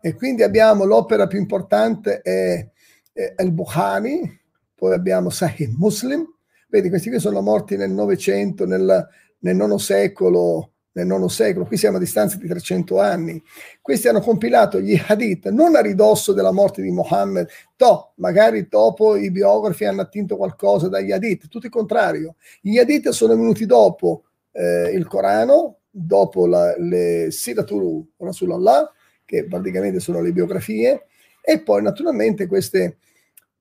E 0.00 0.14
quindi 0.14 0.42
abbiamo 0.42 0.84
l'opera 0.84 1.26
più 1.26 1.38
importante 1.38 2.20
è, 2.20 2.68
è 3.12 3.42
il 3.42 3.52
Bukhari, 3.52 4.40
poi 4.74 4.92
abbiamo 4.92 5.30
Sahih 5.30 5.74
Muslim, 5.76 6.24
vedi 6.68 6.88
questi 6.88 7.08
qui 7.08 7.18
sono 7.18 7.40
morti 7.40 7.76
nel 7.76 7.90
Novecento, 7.90 8.66
nel, 8.66 9.08
nel 9.38 9.56
IX 9.56 9.74
secolo, 9.76 10.72
nel 10.96 11.06
IX 11.06 11.26
secolo, 11.26 11.66
qui 11.66 11.76
siamo 11.76 11.98
a 11.98 12.00
distanza 12.00 12.36
di 12.36 12.48
300 12.48 12.98
anni. 12.98 13.42
Questi 13.82 14.08
hanno 14.08 14.20
compilato 14.20 14.80
gli 14.80 14.98
hadith 15.06 15.48
non 15.50 15.76
a 15.76 15.80
ridosso 15.80 16.32
della 16.32 16.52
morte 16.52 16.80
di 16.80 16.90
Mohammed, 16.90 17.48
to, 17.76 18.12
magari 18.16 18.66
dopo 18.68 19.14
i 19.16 19.30
biografi 19.30 19.84
hanno 19.84 20.00
attinto 20.00 20.36
qualcosa 20.36 20.88
dagli 20.88 21.12
hadith, 21.12 21.48
tutto 21.48 21.66
il 21.66 21.72
contrario. 21.72 22.36
Gli 22.62 22.78
hadith 22.78 23.10
sono 23.10 23.36
venuti 23.36 23.66
dopo 23.66 24.24
eh, 24.52 24.90
il 24.94 25.06
Corano, 25.06 25.80
dopo 25.90 26.46
la, 26.46 26.74
le 26.78 27.30
Siratul 27.30 28.12
Rasulallah, 28.16 28.90
che 29.26 29.44
praticamente 29.46 30.00
sono 30.00 30.22
le 30.22 30.32
biografie, 30.32 31.06
e 31.42 31.60
poi 31.60 31.82
naturalmente 31.82 32.46
queste, 32.46 32.96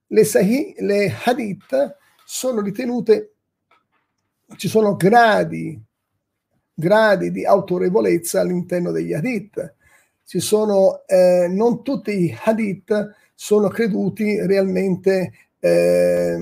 le, 0.08 0.24
sahih, 0.24 0.76
le 0.80 1.14
hadith 1.26 1.98
sono 2.24 2.62
ritenute, 2.62 3.34
ci 4.56 4.70
sono 4.70 4.96
gradi 4.96 5.84
gradi 6.76 7.32
di 7.32 7.46
autorevolezza 7.46 8.42
all'interno 8.42 8.92
degli 8.92 9.14
hadith. 9.14 9.74
Ci 10.26 10.40
sono, 10.40 11.02
eh, 11.08 11.48
non 11.50 11.82
tutti 11.82 12.12
i 12.12 12.38
hadith 12.44 13.16
sono 13.34 13.70
creduti 13.70 14.46
realmente 14.46 15.32
eh, 15.60 16.38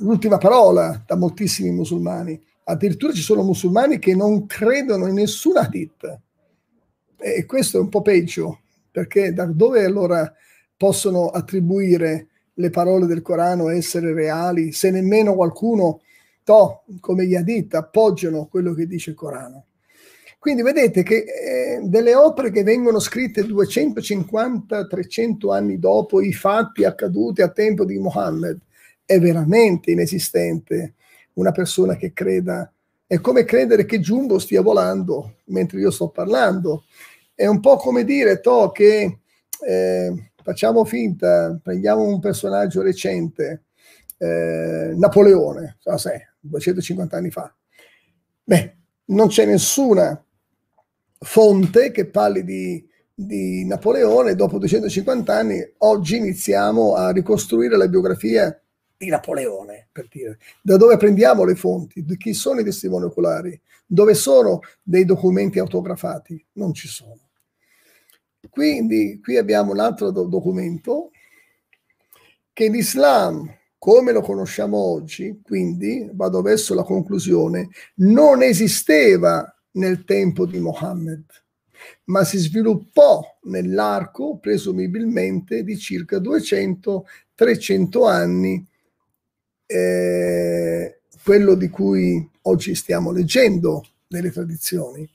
l'ultima 0.00 0.38
parola 0.38 1.02
da 1.06 1.16
moltissimi 1.16 1.70
musulmani. 1.70 2.40
Addirittura 2.64 3.12
ci 3.12 3.22
sono 3.22 3.42
musulmani 3.42 3.98
che 3.98 4.14
non 4.14 4.46
credono 4.46 5.06
in 5.06 5.14
nessun 5.14 5.56
hadith. 5.56 6.20
E 7.16 7.46
questo 7.46 7.78
è 7.78 7.80
un 7.80 7.88
po' 7.88 8.02
peggio, 8.02 8.60
perché 8.90 9.32
da 9.32 9.46
dove 9.46 9.84
allora 9.84 10.30
possono 10.76 11.28
attribuire 11.28 12.28
le 12.54 12.70
parole 12.70 13.06
del 13.06 13.22
Corano 13.22 13.68
essere 13.68 14.12
reali 14.12 14.72
se 14.72 14.90
nemmeno 14.90 15.34
qualcuno 15.34 16.00
to, 16.48 16.84
come 17.00 17.24
Hadith, 17.36 17.74
appoggiano 17.74 18.46
quello 18.46 18.72
che 18.72 18.86
dice 18.86 19.10
il 19.10 19.16
Corano. 19.16 19.66
Quindi 20.38 20.62
vedete 20.62 21.02
che 21.02 21.26
eh, 21.26 21.80
delle 21.82 22.14
opere 22.14 22.50
che 22.50 22.62
vengono 22.62 23.00
scritte 23.00 23.42
250-300 23.42 25.52
anni 25.52 25.78
dopo 25.78 26.22
i 26.22 26.32
fatti 26.32 26.84
accaduti 26.84 27.42
a 27.42 27.50
tempo 27.50 27.84
di 27.84 27.98
Mohammed 27.98 28.58
è 29.04 29.20
veramente 29.20 29.90
inesistente 29.90 30.94
una 31.34 31.52
persona 31.52 31.96
che 31.96 32.14
creda. 32.14 32.72
È 33.06 33.20
come 33.20 33.44
credere 33.44 33.84
che 33.84 34.00
Jumbo 34.00 34.38
stia 34.38 34.62
volando 34.62 35.40
mentre 35.46 35.80
io 35.80 35.90
sto 35.90 36.08
parlando. 36.08 36.84
È 37.34 37.46
un 37.46 37.60
po' 37.60 37.76
come 37.76 38.04
dire 38.04 38.40
to, 38.40 38.70
che 38.70 39.18
eh, 39.66 40.30
facciamo 40.42 40.86
finta, 40.86 41.60
prendiamo 41.62 42.04
un 42.04 42.20
personaggio 42.20 42.80
recente, 42.80 43.64
eh, 44.18 44.94
Napoleone, 44.96 45.76
so 45.78 45.96
se, 45.96 46.34
250 46.48 47.16
anni 47.16 47.30
fa. 47.30 47.54
Beh, 48.44 48.76
non 49.06 49.28
c'è 49.28 49.44
nessuna 49.44 50.24
fonte 51.20 51.90
che 51.90 52.06
parli 52.06 52.44
di, 52.44 52.88
di 53.14 53.64
Napoleone, 53.64 54.34
dopo 54.34 54.58
250 54.58 55.34
anni, 55.34 55.74
oggi 55.78 56.16
iniziamo 56.16 56.94
a 56.94 57.10
ricostruire 57.10 57.76
la 57.76 57.88
biografia 57.88 58.60
di 58.96 59.08
Napoleone, 59.08 59.88
per 59.92 60.08
dire. 60.08 60.38
Da 60.60 60.76
dove 60.76 60.96
prendiamo 60.96 61.44
le 61.44 61.54
fonti? 61.54 62.04
Di 62.04 62.16
chi 62.16 62.32
sono 62.32 62.60
i 62.60 62.64
testimoni 62.64 63.04
oculari? 63.04 63.60
Dove 63.86 64.14
sono 64.14 64.60
dei 64.82 65.04
documenti 65.04 65.60
autografati? 65.60 66.44
Non 66.54 66.74
ci 66.74 66.88
sono. 66.88 67.28
Quindi 68.50 69.20
qui 69.22 69.36
abbiamo 69.36 69.70
un 69.70 69.78
altro 69.78 70.10
do- 70.10 70.24
documento 70.24 71.10
che 72.52 72.68
l'Islam 72.68 73.48
come 73.78 74.12
lo 74.12 74.20
conosciamo 74.20 74.76
oggi, 74.76 75.40
quindi 75.42 76.10
vado 76.12 76.42
verso 76.42 76.74
la 76.74 76.82
conclusione, 76.82 77.68
non 77.96 78.42
esisteva 78.42 79.54
nel 79.72 80.04
tempo 80.04 80.46
di 80.46 80.58
Mohammed, 80.58 81.24
ma 82.04 82.24
si 82.24 82.38
sviluppò 82.38 83.22
nell'arco 83.42 84.38
presumibilmente 84.38 85.62
di 85.62 85.78
circa 85.78 86.18
200-300 86.18 88.08
anni, 88.08 88.66
eh, 89.66 91.00
quello 91.22 91.54
di 91.54 91.68
cui 91.68 92.28
oggi 92.42 92.74
stiamo 92.74 93.12
leggendo 93.12 93.86
nelle 94.08 94.32
tradizioni. 94.32 95.08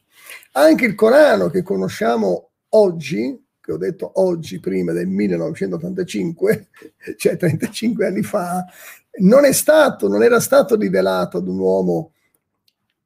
Anche 0.53 0.85
il 0.85 0.95
Corano 0.95 1.49
che 1.49 1.63
conosciamo 1.63 2.51
oggi 2.69 3.42
che 3.63 3.71
ho 3.71 3.77
detto 3.77 4.11
oggi, 4.15 4.59
prima 4.59 4.91
del 4.91 5.07
1985, 5.07 6.67
cioè 7.15 7.37
35 7.37 8.05
anni 8.05 8.21
fa, 8.21 8.65
non 9.19 9.45
è 9.45 9.53
stato, 9.53 10.09
non 10.09 10.21
era 10.21 10.41
stato 10.41 10.75
rivelato 10.75 11.37
ad 11.37 11.47
un 11.47 11.59
uomo 11.59 12.11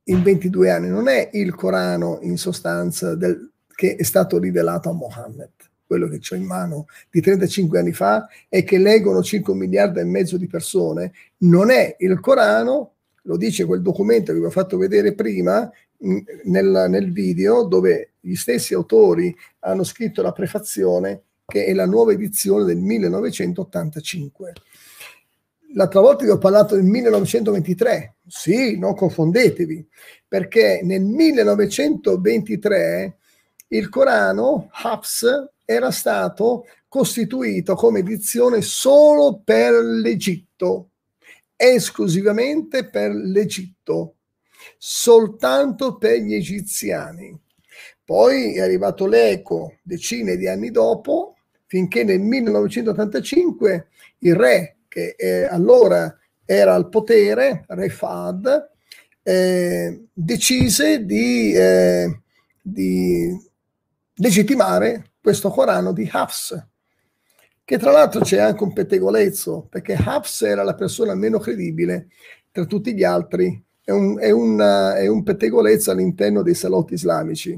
in 0.06 0.24
22 0.24 0.72
anni, 0.72 0.90
non 0.90 1.10
è 1.10 1.30
il 1.34 1.54
Corano 1.54 2.18
in 2.24 2.38
sostanza 2.38 3.14
del, 3.14 3.52
che 3.68 3.98
è 3.98 4.04
stato 4.04 4.40
rivelato 4.40 4.90
a 4.90 4.94
Mohammed, 4.94 5.52
quello 5.86 6.08
che 6.08 6.22
ho 6.28 6.36
in 6.36 6.46
mano 6.46 6.88
di 7.12 7.22
35 7.22 7.78
anni 7.78 7.94
fa 7.94 8.28
e 8.50 8.64
che 8.64 8.80
leggono 8.80 9.22
5 9.22 9.54
miliardi 9.54 10.00
e 10.00 10.06
mezzo 10.06 10.38
di 10.38 10.48
persone, 10.48 11.12
non 11.40 11.70
è 11.70 11.98
il 12.00 12.20
Corano, 12.20 12.94
lo 13.22 13.38
dice 13.38 13.66
quel 13.66 13.84
documento 13.84 14.34
che 14.34 14.40
vi 14.40 14.46
ho 14.46 14.50
fatto 14.50 14.78
vedere 14.78 15.14
prima, 15.14 15.70
nel, 16.00 16.86
nel 16.90 17.12
video 17.12 17.66
dove 17.66 18.14
gli 18.20 18.36
stessi 18.36 18.74
autori 18.74 19.36
hanno 19.60 19.84
scritto 19.84 20.22
la 20.22 20.32
prefazione 20.32 21.24
che 21.46 21.66
è 21.66 21.74
la 21.74 21.86
nuova 21.86 22.12
edizione 22.12 22.66
del 22.66 22.78
1985. 22.78 24.54
L'altra 25.74 26.02
volta 26.02 26.26
vi 26.26 26.30
ho 26.30 26.38
parlato 26.38 26.76
del 26.76 26.84
1923, 26.84 28.16
sì, 28.28 28.78
non 28.78 28.94
confondetevi, 28.96 29.88
perché 30.28 30.82
nel 30.84 31.04
1923 31.04 33.18
il 33.70 33.90
Corano, 33.90 34.70
Hafs, 34.72 35.26
era 35.64 35.92
stato 35.92 36.66
costituito 36.88 37.76
come 37.76 38.00
edizione 38.00 38.62
solo 38.62 39.42
per 39.44 39.74
l'Egitto, 39.74 40.90
esclusivamente 41.56 42.90
per 42.90 43.14
l'Egitto 43.14 44.17
soltanto 44.78 45.98
per 45.98 46.20
gli 46.20 46.34
egiziani. 46.34 47.38
Poi 48.04 48.56
è 48.56 48.62
arrivato 48.62 49.06
l'eco 49.06 49.80
decine 49.82 50.38
di 50.38 50.48
anni 50.48 50.72
dopo, 50.72 51.36
finché 51.66 52.04
nel 52.04 52.20
1985 52.20 53.88
il 54.20 54.36
re, 54.36 54.78
che 54.88 55.16
eh, 55.18 55.44
allora 55.44 56.18
era 56.46 56.74
al 56.74 56.88
potere, 56.88 57.66
re 57.68 57.90
Fahd, 57.90 58.70
eh, 59.22 60.06
decise 60.14 61.04
di, 61.04 61.52
eh, 61.52 62.22
di 62.62 63.38
legittimare 64.16 65.12
questo 65.22 65.50
Corano 65.50 65.92
di 65.92 66.08
Hafs, 66.10 66.66
che 67.66 67.78
tra 67.78 67.92
l'altro 67.92 68.22
c'è 68.22 68.40
anche 68.40 68.64
un 68.64 68.72
pettegolezzo, 68.72 69.68
perché 69.70 69.94
Hafs 69.94 70.44
era 70.44 70.64
la 70.64 70.76
persona 70.76 71.14
meno 71.14 71.40
credibile 71.40 72.08
tra 72.50 72.64
tutti 72.64 72.96
gli 72.96 73.04
altri 73.04 73.62
è 73.88 73.92
un, 73.92 74.20
è, 74.20 74.32
una, 74.32 74.98
è 74.98 75.08
un 75.08 75.24
pettegolezzo 75.24 75.92
all'interno 75.92 76.42
dei 76.42 76.56
salotti 76.56 76.94
islamici. 76.94 77.58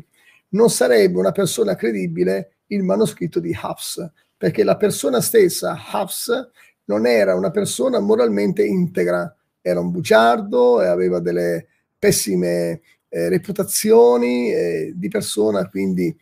Non 0.49 0.69
sarebbe 0.69 1.17
una 1.17 1.31
persona 1.31 1.73
credibile 1.73 2.57
il 2.67 2.83
manoscritto 2.83 3.39
di 3.39 3.57
Hafs, 3.59 4.07
perché 4.37 4.63
la 4.63 4.77
persona 4.77 5.21
stessa, 5.21 5.75
Hafs, 5.89 6.51
non 6.85 7.07
era 7.07 7.33
una 7.33 7.49
persona 7.49 7.99
moralmente 7.99 8.63
integra, 8.63 9.35
era 9.59 9.79
un 9.79 9.89
bugiardo 9.89 10.83
e 10.83 10.85
aveva 10.85 11.19
delle 11.19 11.65
pessime 11.97 12.81
eh, 13.09 13.27
reputazioni 13.29 14.53
eh, 14.53 14.93
di 14.95 15.07
persona, 15.07 15.67
quindi 15.67 16.15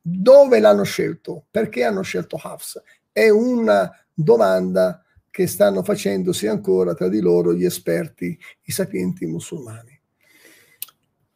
dove 0.00 0.60
l'hanno 0.60 0.84
scelto? 0.84 1.44
Perché 1.50 1.84
hanno 1.84 2.00
scelto 2.00 2.40
Hafs? 2.42 2.80
È 3.12 3.28
una 3.28 3.90
domanda 4.14 5.04
che 5.30 5.46
stanno 5.46 5.82
facendosi 5.82 6.46
ancora 6.46 6.94
tra 6.94 7.08
di 7.08 7.20
loro 7.20 7.54
gli 7.54 7.64
esperti, 7.64 8.36
i 8.64 8.72
sapienti 8.72 9.26
musulmani. 9.26 9.98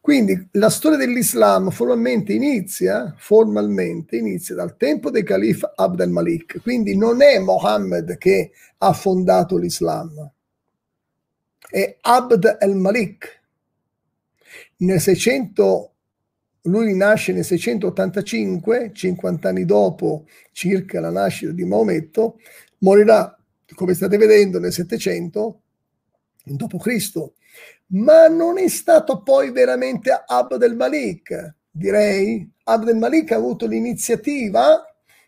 Quindi 0.04 0.48
la 0.52 0.68
storia 0.68 0.98
dell'Islam 0.98 1.70
formalmente 1.70 2.34
inizia, 2.34 3.14
formalmente 3.16 4.16
inizia 4.16 4.54
dal 4.54 4.76
tempo 4.76 5.08
del 5.08 5.22
califo 5.22 5.72
Abd 5.74 6.00
al-Malik, 6.00 6.60
quindi 6.60 6.94
non 6.94 7.22
è 7.22 7.38
Mohammed 7.38 8.18
che 8.18 8.50
ha 8.76 8.92
fondato 8.92 9.56
l'Islam, 9.56 10.30
è 11.70 11.96
Abd 12.02 12.58
al-Malik. 12.60 13.42
Nel 14.76 15.00
600, 15.00 15.94
lui 16.64 16.94
nasce 16.94 17.32
nel 17.32 17.44
685, 17.44 18.90
50 18.92 19.48
anni 19.48 19.64
dopo 19.64 20.26
circa 20.52 21.00
la 21.00 21.10
nascita 21.10 21.52
di 21.52 21.64
Maometto, 21.64 22.40
Morirà, 22.80 23.38
come 23.74 23.94
state 23.94 24.16
vedendo, 24.16 24.58
nel 24.58 24.72
700 24.72 25.60
d.C., 26.44 27.32
ma 27.86 28.26
non 28.28 28.58
è 28.58 28.68
stato 28.68 29.22
poi 29.22 29.50
veramente 29.50 30.10
Abd 30.10 30.62
al-Malik, 30.62 31.54
direi. 31.70 32.50
Abd 32.64 32.88
al-Malik 32.88 33.32
ha 33.32 33.36
avuto 33.36 33.66
l'iniziativa 33.66 34.82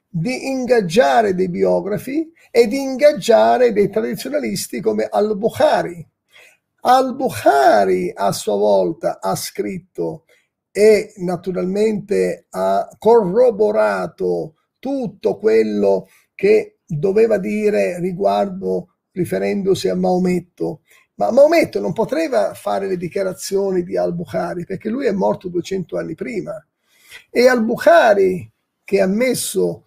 di 0.09 0.49
ingaggiare 0.49 1.35
dei 1.35 1.49
biografi 1.49 2.33
e 2.51 2.67
di 2.67 2.81
ingaggiare 2.81 3.73
dei 3.73 3.91
tradizionalisti 3.91 4.81
come 4.81 5.07
al-Bukhari. 5.11 6.07
Al-Bukhari 6.81 8.13
a 8.15 8.33
sua 8.33 8.57
volta 8.57 9.21
ha 9.21 9.35
scritto 9.35 10.25
e 10.71 11.13
naturalmente 11.17 12.47
ha 12.51 12.89
corroborato 12.99 14.55
tutto 14.79 15.37
quello 15.39 16.09
che 16.35 16.76
doveva 16.87 17.39
dire 17.39 17.99
riguardo 18.01 18.95
riferendosi 19.11 19.89
a 19.89 19.97
Maometto. 19.97 20.83
Ma 21.15 21.31
Maometto 21.31 21.81
non 21.81 21.93
poteva 21.93 22.55
fare 22.55 22.87
le 22.87 22.97
dichiarazioni 22.97 23.83
di 23.83 23.97
al-Bukhari 23.97 24.65
perché 24.65 24.89
lui 24.89 25.07
è 25.07 25.13
morto 25.13 25.49
200 25.49 25.97
anni 25.97 26.15
prima. 26.15 26.53
E 27.31 27.49
al-Bukhari, 27.49 28.51
che 28.85 29.01
ha 29.01 29.07
messo 29.07 29.87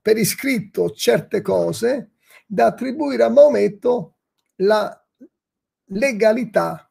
per 0.00 0.16
iscritto 0.16 0.90
certe 0.90 1.42
cose 1.42 2.12
da 2.46 2.66
attribuire 2.66 3.22
a 3.22 3.28
Maometto 3.28 4.16
la 4.56 4.96
legalità 5.86 6.90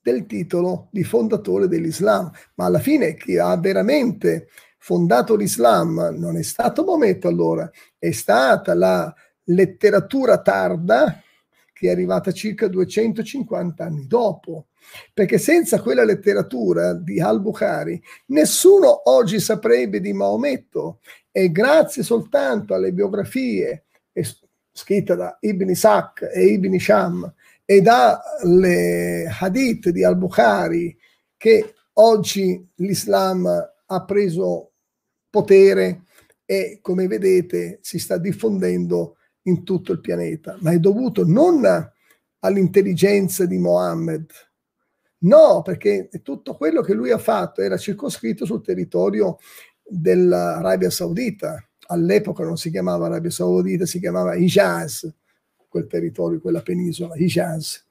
del 0.00 0.26
titolo 0.26 0.88
di 0.90 1.04
fondatore 1.04 1.68
dell'Islam. 1.68 2.30
Ma 2.54 2.64
alla 2.64 2.78
fine 2.78 3.14
chi 3.14 3.36
ha 3.36 3.54
veramente 3.56 4.48
fondato 4.78 5.36
l'Islam 5.36 6.14
non 6.16 6.36
è 6.36 6.42
stato 6.42 6.84
Maometto 6.84 7.28
allora, 7.28 7.70
è 7.98 8.10
stata 8.10 8.74
la 8.74 9.12
letteratura 9.44 10.40
tarda 10.40 11.22
che 11.78 11.86
è 11.86 11.90
arrivata 11.90 12.32
circa 12.32 12.66
250 12.66 13.84
anni 13.84 14.06
dopo. 14.08 14.66
Perché 15.12 15.38
senza 15.38 15.80
quella 15.80 16.02
letteratura 16.02 16.94
di 16.94 17.20
al-Bukhari 17.20 18.02
nessuno 18.26 19.10
oggi 19.10 19.38
saprebbe 19.38 20.00
di 20.00 20.12
Maometto 20.12 21.00
e 21.30 21.52
grazie 21.52 22.02
soltanto 22.02 22.74
alle 22.74 22.92
biografie 22.92 23.84
scritte 24.72 25.14
da 25.14 25.36
Ibn 25.40 25.68
Isaac 25.68 26.30
e 26.32 26.44
Ibn 26.46 26.78
Sham 26.78 27.34
e 27.64 27.80
dalle 27.80 29.26
hadith 29.38 29.90
di 29.90 30.04
al-Bukhari 30.04 30.96
che 31.36 31.74
oggi 31.94 32.66
l'Islam 32.76 33.46
ha 33.86 34.04
preso 34.04 34.67
potere 35.30 36.04
e 36.44 36.78
come 36.80 37.06
vedete 37.06 37.78
si 37.82 37.98
sta 37.98 38.16
diffondendo 38.16 39.16
in 39.42 39.64
tutto 39.64 39.92
il 39.92 40.00
pianeta, 40.00 40.56
ma 40.60 40.72
è 40.72 40.78
dovuto 40.78 41.24
non 41.26 41.64
all'intelligenza 42.40 43.46
di 43.46 43.58
Mohammed, 43.58 44.30
no, 45.18 45.62
perché 45.62 46.08
tutto 46.22 46.56
quello 46.56 46.82
che 46.82 46.94
lui 46.94 47.10
ha 47.10 47.18
fatto 47.18 47.62
era 47.62 47.76
circoscritto 47.76 48.44
sul 48.44 48.62
territorio 48.62 49.38
dell'Arabia 49.82 50.90
Saudita. 50.90 51.62
All'epoca 51.90 52.44
non 52.44 52.56
si 52.56 52.70
chiamava 52.70 53.06
Arabia 53.06 53.30
Saudita, 53.30 53.86
si 53.86 53.98
chiamava 53.98 54.34
Hijaz, 54.34 55.10
quel 55.68 55.86
territorio, 55.86 56.40
quella 56.40 56.62
penisola, 56.62 57.16
Hijaz. 57.16 57.86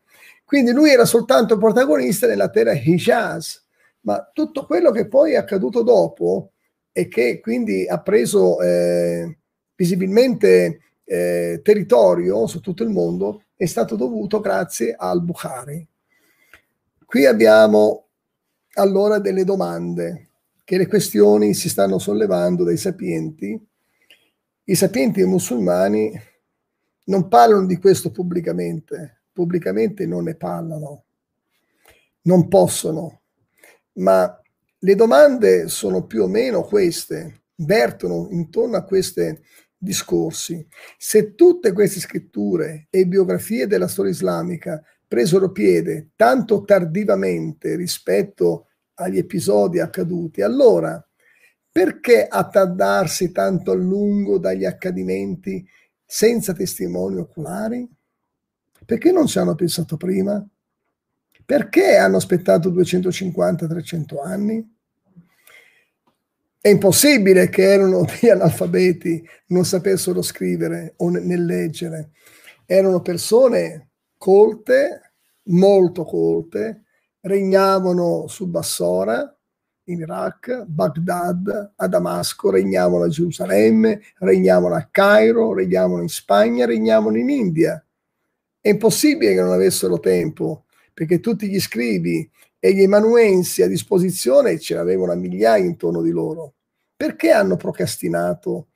Quindi 0.46 0.72
lui 0.72 0.92
era 0.92 1.06
soltanto 1.06 1.58
protagonista 1.58 2.28
nella 2.28 2.50
terra 2.50 2.74
Hijaz, 2.74 3.66
ma 4.02 4.30
tutto 4.32 4.66
quello 4.66 4.92
che 4.92 5.08
poi 5.08 5.34
è 5.34 5.36
accaduto 5.36 5.82
dopo 5.84 6.54
e 6.98 7.08
che 7.08 7.40
quindi 7.40 7.86
ha 7.88 8.00
preso 8.00 8.60
eh, 8.60 9.38
visibilmente 9.76 10.80
eh, 11.04 11.62
territorio 11.64 12.48
su 12.48 12.60
tutto 12.60 12.82
il 12.82 12.90
mondo 12.90 13.44
è 13.56 13.68
stato 13.68 13.96
dovuto 13.96 14.40
grazie 14.40 14.96
al 14.98 15.22
Bukhari. 15.22 15.88
Qui 17.06 17.26
abbiamo 17.28 18.08
allora 18.74 19.20
delle 19.20 19.44
domande 19.44 20.30
che 20.64 20.78
le 20.78 20.88
questioni 20.88 21.54
si 21.54 21.70
stanno 21.70 22.00
sollevando 22.00 22.64
dai 22.64 22.78
sapienti. 22.78 23.68
I 24.64 24.76
sapienti 24.76 25.24
musulmani 25.24 26.20
non 27.04 27.28
parlano 27.28 27.68
di 27.68 27.78
questo 27.78 28.10
pubblicamente, 28.10 29.22
pubblicamente 29.32 30.08
non 30.08 30.24
ne 30.24 30.34
parlano, 30.34 31.04
non 32.24 32.48
possono, 32.48 33.22
ma 33.94 34.42
le 34.88 34.96
domande 34.96 35.68
sono 35.68 36.06
più 36.06 36.24
o 36.24 36.28
meno 36.28 36.64
queste, 36.64 37.42
vertono 37.56 38.30
intorno 38.32 38.78
a 38.78 38.86
questi 38.86 39.38
discorsi. 39.76 40.66
Se 40.98 41.36
tutte 41.36 41.74
queste 41.74 42.00
scritture 42.00 42.88
e 42.90 43.06
biografie 43.06 43.68
della 43.68 43.90
storia 43.90 44.12
islamica 44.12 44.82
presero 45.06 45.52
piede 45.52 46.12
tanto 46.16 46.64
tardivamente 46.64 47.76
rispetto 47.76 48.68
agli 48.94 49.18
episodi 49.18 49.82
accaduti, 49.82 50.42
allora 50.42 51.06
perché 51.70 52.26
attardarsi 52.26 53.34
tanto 53.34 53.72
a 53.72 53.76
lungo 53.76 54.38
dagli 54.38 54.64
accadimenti 54.64 55.68
senza 56.06 56.54
testimoni 56.54 57.18
oculari? 57.18 57.86
Perché 58.86 59.12
non 59.12 59.28
ci 59.28 59.38
hanno 59.38 59.54
pensato 59.54 59.98
prima? 59.98 60.48
Perché 61.46 61.98
hanno 61.98 62.16
aspettato 62.16 62.72
250-300 62.72 64.26
anni? 64.26 64.76
È 66.68 66.72
impossibile 66.72 67.48
che 67.48 67.62
erano 67.62 68.04
degli 68.04 68.30
analfabeti, 68.30 69.26
non 69.48 69.64
sapessero 69.64 70.22
scrivere 70.22 70.96
o 70.98 71.08
nel 71.08 71.46
leggere. 71.46 72.10
Erano 72.66 73.02
persone 73.02 73.92
colte, 74.18 75.14
molto 75.44 76.04
colte, 76.04 76.84
regnavano 77.22 78.28
su 78.28 78.48
Bassora 78.48 79.34
in 79.86 80.00
Iraq, 80.00 80.66
Baghdad, 80.66 81.72
a 81.74 81.88
Damasco, 81.88 82.50
regnavano 82.50 83.06
a 83.06 83.08
Gerusalemme, 83.08 84.02
regnavano 84.18 84.76
a 84.76 84.90
Cairo, 84.92 85.54
regnavano 85.54 86.02
in 86.02 86.10
Spagna, 86.10 86.66
regnavano 86.66 87.16
in 87.16 87.30
India. 87.30 87.82
È 88.60 88.68
impossibile 88.68 89.34
che 89.34 89.40
non 89.40 89.54
avessero 89.54 90.02
tempo, 90.02 90.66
perché 90.94 91.22
tutti 91.22 91.48
gli 91.48 91.62
scrivi 91.62 92.30
e 92.60 92.74
gli 92.74 92.82
emanuensi 92.82 93.62
a 93.62 93.68
disposizione 93.68 94.60
ce 94.60 94.74
l'avevano 94.74 95.14
a 95.14 95.16
migliaia 95.16 95.64
intorno 95.64 96.02
di 96.02 96.12
loro. 96.12 96.56
Perché 96.98 97.32
hanno 97.32 97.58
procrastinato 97.58 98.70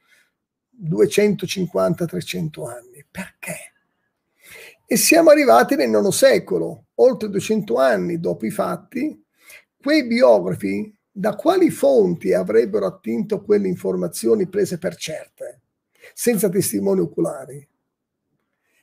250-300 0.79 2.69
anni? 2.69 3.03
Perché? 3.09 3.73
E 4.85 4.95
siamo 4.95 5.31
arrivati 5.31 5.75
nel 5.75 5.89
IX 5.89 6.07
secolo, 6.09 6.85
oltre 6.95 7.29
200 7.29 7.75
anni 7.77 8.19
dopo 8.19 8.45
i 8.45 8.51
fatti, 8.51 9.25
quei 9.81 10.05
biografi 10.05 10.95
da 11.09 11.35
quali 11.35 11.71
fonti 11.71 12.33
avrebbero 12.33 12.85
attinto 12.85 13.41
quelle 13.41 13.67
informazioni 13.67 14.47
prese 14.47 14.77
per 14.77 14.95
certe, 14.95 15.61
senza 16.13 16.47
testimoni 16.47 16.99
oculari? 16.99 17.67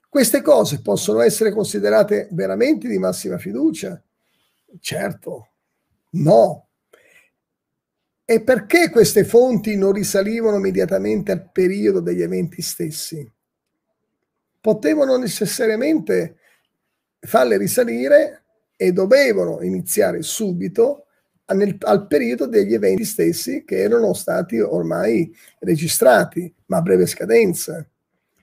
Queste 0.09 0.43
cose 0.43 0.81
possono 0.81 1.21
essere 1.21 1.53
considerate 1.53 2.29
veramente 2.33 2.89
di 2.89 2.99
massima 2.99 3.39
fiducia? 3.39 4.03
Certo, 4.81 5.49
no. 6.13 6.68
E 8.31 8.43
perché 8.43 8.91
queste 8.91 9.25
fonti 9.25 9.75
non 9.77 9.93
risalivano 9.93 10.57
immediatamente 10.59 11.33
al 11.33 11.51
periodo 11.51 12.01
degli 12.01 12.21
eventi 12.21 12.61
stessi? 12.61 13.27
potevano 14.61 15.17
necessariamente 15.17 16.37
farle 17.21 17.57
risalire 17.57 18.45
e 18.77 18.93
dovevano 18.93 19.63
iniziare 19.63 20.23
subito 20.23 21.07
nel, 21.55 21.77
al 21.81 22.07
periodo 22.07 22.47
degli 22.47 22.75
eventi 22.75 23.05
stessi 23.05 23.65
che 23.65 23.81
erano 23.81 24.13
stati 24.13 24.59
ormai 24.61 25.35
registrati, 25.61 26.55
ma 26.67 26.77
a 26.79 26.83
breve 26.83 27.07
scadenza, 27.07 27.85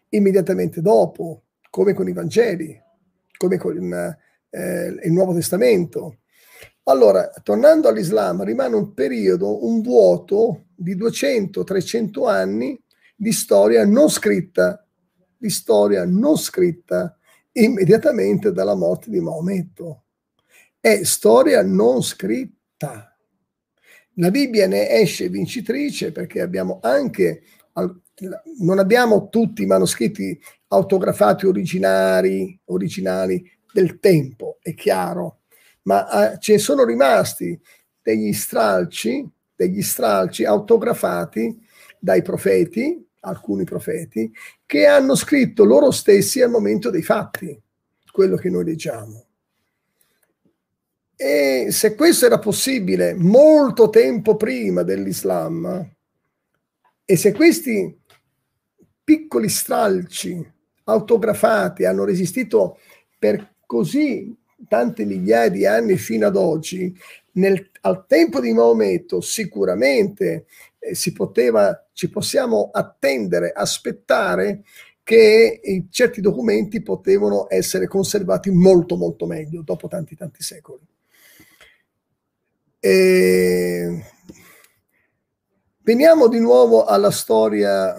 immediatamente 0.10 0.82
dopo, 0.82 1.44
come 1.70 1.94
con 1.94 2.08
i 2.08 2.14
Vangeli, 2.14 2.82
come 3.38 3.58
con 3.58 3.94
eh, 4.50 5.00
il 5.04 5.12
Nuovo 5.12 5.34
Testamento. 5.36 6.22
Allora, 6.88 7.30
tornando 7.44 7.88
all'Islam, 7.88 8.44
rimane 8.44 8.76
un 8.76 8.94
periodo, 8.94 9.66
un 9.66 9.82
vuoto 9.82 10.66
di 10.76 10.96
200-300 10.96 12.28
anni 12.28 12.80
di 13.16 13.32
storia 13.32 13.86
non 13.86 14.10
scritta 14.10 14.86
di 15.38 15.50
storia 15.52 16.06
non 16.06 16.38
scritta 16.38 17.18
immediatamente 17.52 18.52
dalla 18.52 18.76
morte 18.76 19.12
di 19.12 19.20
Maometto. 19.20 20.06
È 20.80 21.04
storia 21.04 21.64
non 21.64 22.02
scritta. 22.02 23.16
La 24.16 24.32
Bibbia 24.32 24.68
ne 24.68 24.90
esce 24.90 25.30
vincitrice 25.30 26.12
perché 26.12 26.42
abbiamo 26.42 26.80
anche, 26.82 27.44
non 28.60 28.80
abbiamo 28.80 29.30
tutti 29.30 29.62
i 29.62 29.68
manoscritti 29.68 30.40
autografati 30.70 31.46
originari, 31.46 32.60
originali 32.66 33.44
del 33.72 34.00
tempo, 34.00 34.58
è 34.62 34.74
chiaro, 34.74 35.42
ma 35.86 36.34
eh, 36.34 36.40
ci 36.40 36.58
sono 36.58 36.84
rimasti 36.84 37.60
degli 38.02 38.34
stralci, 38.34 39.28
degli 39.56 39.82
stralci 39.82 40.46
autografati 40.46 41.64
dai 42.00 42.22
profeti, 42.22 43.04
alcuni 43.22 43.64
profeti, 43.64 44.32
che 44.66 44.86
hanno 44.86 45.16
scritto 45.16 45.64
loro 45.64 45.92
stessi 45.92 46.42
al 46.42 46.52
momento 46.52 46.90
dei 46.90 47.02
fatti, 47.02 47.60
quello 48.12 48.36
che 48.36 48.50
noi 48.50 48.64
leggiamo. 48.64 49.26
E 51.16 51.68
se 51.70 51.96
questo 51.96 52.26
era 52.26 52.40
possibile 52.40 53.14
molto 53.14 53.90
tempo 53.90 54.36
prima 54.36 54.84
dell'Islam, 54.84 55.94
e 57.06 57.16
se 57.18 57.32
questi 57.32 58.02
piccoli 59.04 59.50
stralci 59.50 60.54
autografati 60.86 61.86
hanno 61.86 62.04
resistito 62.04 62.80
per 63.18 63.56
così 63.66 64.36
tante 64.68 65.06
migliaia 65.06 65.50
di 65.50 65.66
anni 65.66 65.98
fino 65.98 66.28
ad 66.28 66.36
oggi, 66.36 66.96
nel, 67.34 67.70
al 67.82 68.06
tempo 68.08 68.40
di 68.40 68.54
Maometto 68.54 69.22
sicuramente 69.22 70.46
eh, 70.80 70.96
si 70.96 71.12
poteva, 71.12 71.88
ci 71.94 72.10
possiamo 72.10 72.70
attendere, 72.72 73.52
aspettare 73.52 74.64
che 75.04 75.86
certi 75.92 76.20
documenti 76.20 76.82
potevano 76.82 77.46
essere 77.50 77.88
conservati 77.88 78.50
molto 78.50 78.98
molto 78.98 79.28
meglio 79.28 79.62
dopo 79.62 79.88
tanti 79.88 80.16
tanti 80.16 80.42
secoli. 80.42 80.82
E... 82.80 84.04
Veniamo 85.86 86.28
di 86.28 86.40
nuovo 86.40 86.86
alla 86.86 87.12
storia. 87.12 87.96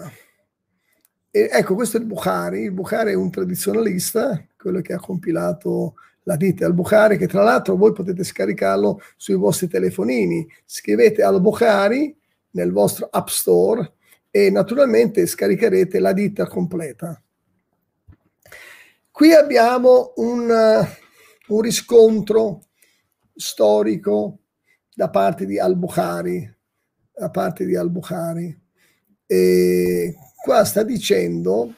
Ecco, 1.31 1.73
questo 1.73 1.95
è 1.95 2.01
il 2.01 2.05
Bukhari. 2.05 2.63
Il 2.63 2.73
Bukhari 2.73 3.11
è 3.11 3.15
un 3.15 3.31
tradizionalista, 3.31 4.45
quello 4.57 4.81
che 4.81 4.91
ha 4.91 4.99
compilato 4.99 5.93
la 6.27 6.35
ditta 6.35 6.65
al-Bukhari, 6.65 7.17
che 7.17 7.27
tra 7.27 7.41
l'altro 7.41 7.77
voi 7.77 7.93
potete 7.93 8.23
scaricarlo 8.23 9.01
sui 9.15 9.35
vostri 9.35 9.67
telefonini. 9.67 10.45
Scrivete 10.65 11.23
al-Bukhari 11.23 12.15
nel 12.51 12.71
vostro 12.73 13.07
App 13.09 13.27
Store 13.27 13.93
e 14.29 14.49
naturalmente 14.49 15.25
scaricherete 15.25 15.99
la 15.99 16.11
ditta 16.11 16.45
completa. 16.45 17.21
Qui 19.09 19.33
abbiamo 19.33 20.11
un, 20.17 20.85
un 21.47 21.61
riscontro 21.61 22.65
storico 23.33 24.39
da 24.93 25.09
parte 25.09 25.45
di 25.45 25.57
Al-Bukhari, 25.57 26.55
da 27.13 27.29
parte 27.29 27.65
di 27.65 27.77
Al-Bukhari. 27.77 28.61
E 29.25 30.15
qua 30.43 30.65
sta 30.65 30.83
dicendo 30.83 31.73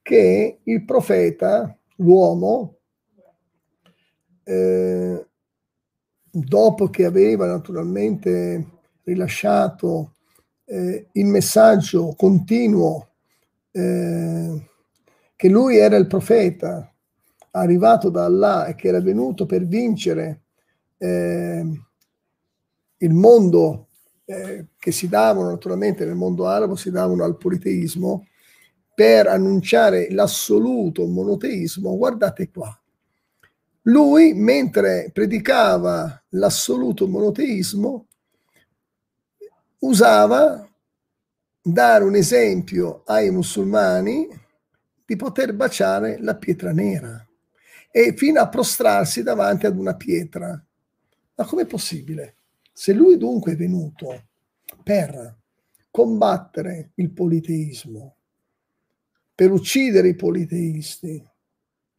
che 0.00 0.60
il 0.62 0.84
profeta, 0.86 1.78
l'uomo, 1.96 2.77
eh, 4.48 5.26
dopo 6.30 6.88
che 6.88 7.04
aveva 7.04 7.46
naturalmente 7.46 8.66
rilasciato 9.02 10.14
eh, 10.64 11.08
il 11.12 11.26
messaggio 11.26 12.14
continuo 12.16 13.08
eh, 13.70 14.68
che 15.36 15.48
lui 15.48 15.76
era 15.76 15.96
il 15.96 16.06
profeta 16.06 16.90
arrivato 17.50 18.08
da 18.08 18.24
Allah 18.24 18.66
e 18.66 18.74
che 18.74 18.88
era 18.88 19.00
venuto 19.00 19.44
per 19.44 19.66
vincere 19.66 20.44
eh, 20.96 21.66
il 22.96 23.12
mondo 23.12 23.88
eh, 24.24 24.68
che 24.78 24.92
si 24.92 25.08
davano 25.08 25.50
naturalmente 25.50 26.06
nel 26.06 26.14
mondo 26.14 26.46
arabo, 26.46 26.74
si 26.74 26.90
davano 26.90 27.22
al 27.22 27.36
politeismo 27.36 28.26
per 28.94 29.26
annunciare 29.26 30.10
l'assoluto 30.10 31.06
monoteismo, 31.06 31.96
guardate 31.96 32.50
qua. 32.50 32.78
Lui, 33.88 34.34
mentre 34.34 35.10
predicava 35.14 36.22
l'assoluto 36.30 37.08
monoteismo, 37.08 38.06
usava 39.78 40.68
dare 41.62 42.04
un 42.04 42.14
esempio 42.14 43.02
ai 43.06 43.30
musulmani 43.30 44.28
di 45.06 45.16
poter 45.16 45.54
baciare 45.54 46.18
la 46.20 46.36
pietra 46.36 46.70
nera 46.72 47.26
e 47.90 48.14
fino 48.14 48.40
a 48.40 48.48
prostrarsi 48.48 49.22
davanti 49.22 49.64
ad 49.64 49.78
una 49.78 49.96
pietra. 49.96 50.48
Ma 51.34 51.44
com'è 51.46 51.64
possibile? 51.64 52.34
Se 52.70 52.92
lui 52.92 53.16
dunque 53.16 53.52
è 53.52 53.56
venuto 53.56 54.24
per 54.82 55.34
combattere 55.90 56.90
il 56.96 57.10
politeismo, 57.10 58.16
per 59.34 59.50
uccidere 59.50 60.08
i 60.08 60.14
politeisti, 60.14 61.24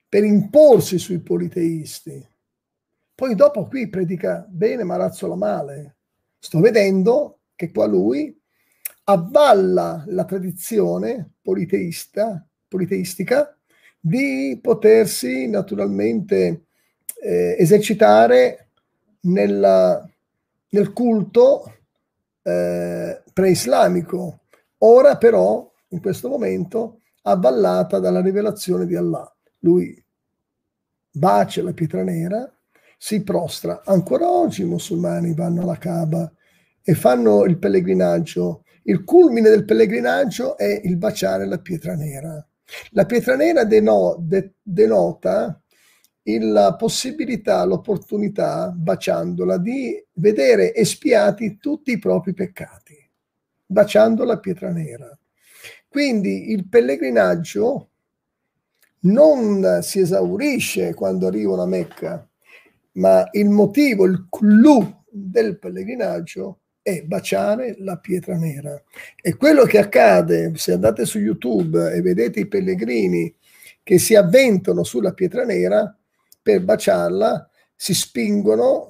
per 0.10 0.24
imporsi 0.24 0.98
sui 0.98 1.20
politeisti, 1.20 2.28
poi 3.14 3.36
dopo 3.36 3.68
qui 3.68 3.88
predica 3.90 4.46
bene 4.50 4.84
ma 4.84 4.96
razzola 4.96 5.36
male. 5.36 5.98
Sto 6.40 6.60
vedendo 6.60 7.40
che 7.56 7.70
qua 7.72 7.86
lui 7.86 8.36
avvalla 9.04 10.04
la 10.08 10.24
tradizione 10.24 11.34
politeista, 11.42 12.46
politeistica 12.68 13.56
di 14.00 14.58
potersi 14.62 15.48
naturalmente 15.48 16.68
eh, 17.22 17.56
esercitare 17.60 18.70
nella, 19.22 20.08
nel 20.70 20.94
culto 20.94 21.74
eh, 22.42 23.22
preislamico, 23.34 24.42
ora 24.80 25.18
però, 25.18 25.70
in 25.90 26.00
questo 26.00 26.30
momento, 26.30 27.02
avvallata 27.24 28.00
dalla 28.00 28.22
rivelazione 28.22 28.86
di 28.86 28.96
Allah. 28.96 29.30
Lui 29.60 30.04
bacia 31.12 31.64
la 31.64 31.74
pietra 31.74 32.04
nera, 32.04 32.52
si 32.98 33.24
prostra. 33.24 33.82
Ancora 33.86 34.30
oggi 34.30 34.62
i 34.62 34.66
musulmani 34.66 35.34
vanno 35.34 35.62
alla 35.62 35.78
Kaaba 35.78 36.32
e 36.82 36.94
fanno 36.94 37.46
il 37.46 37.58
pellegrinaggio. 37.58 38.64
Il 38.84 39.04
culmine 39.04 39.50
del 39.50 39.66
pellegrinaggio 39.66 40.58
è 40.58 40.82
il 40.84 40.98
baciare 40.98 41.46
la 41.46 41.60
pietra 41.60 41.96
nera. 41.96 42.46
La 42.92 43.06
pietra 43.06 43.36
nera 43.36 43.64
denota 43.64 45.62
la 46.24 46.76
possibilità, 46.76 47.64
l'opportunità, 47.66 48.70
baciandola, 48.70 49.58
di 49.58 50.00
vedere 50.14 50.76
espiati 50.76 51.58
tutti 51.58 51.92
i 51.92 51.98
propri 52.00 52.34
peccati, 52.34 52.96
baciando 53.66 54.24
la 54.24 54.38
pietra 54.38 54.72
nera. 54.72 55.18
Quindi 55.88 56.52
il 56.52 56.68
pellegrinaggio 56.68 57.89
non 59.02 59.80
si 59.82 60.00
esaurisce 60.00 60.94
quando 60.94 61.28
arrivano 61.28 61.62
a 61.62 61.68
Mecca, 61.68 62.28
ma 62.94 63.28
il 63.32 63.50
motivo, 63.50 64.06
il 64.06 64.28
clou 64.30 65.04
del 65.10 65.58
pellegrinaggio 65.58 66.60
è 66.82 67.04
baciare 67.04 67.76
la 67.80 67.98
pietra 67.98 68.36
nera. 68.36 68.82
E 69.22 69.36
quello 69.36 69.64
che 69.64 69.78
accade, 69.78 70.54
se 70.56 70.74
andate 70.74 71.06
su 71.06 71.20
YouTube 71.20 71.94
e 71.94 72.02
vedete 72.02 72.42
i 72.42 72.48
pellegrini 72.48 73.34
che 73.84 74.00
si 74.00 74.16
avventano 74.16 74.84
sulla 74.84 75.14
pietra 75.14 75.44
nera, 75.44 75.96
per 76.42 76.64
baciarla 76.64 77.50
si 77.76 77.94
spingono. 77.94 78.90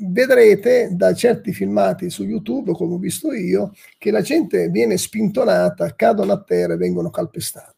Vedrete 0.00 0.90
da 0.92 1.12
certi 1.14 1.52
filmati 1.52 2.08
su 2.08 2.24
YouTube, 2.24 2.72
come 2.72 2.94
ho 2.94 2.98
visto 2.98 3.32
io, 3.32 3.72
che 3.98 4.10
la 4.10 4.22
gente 4.22 4.68
viene 4.68 4.96
spintonata, 4.96 5.94
cadono 5.94 6.32
a 6.32 6.42
terra 6.42 6.74
e 6.74 6.78
vengono 6.78 7.10
calpestati. 7.10 7.73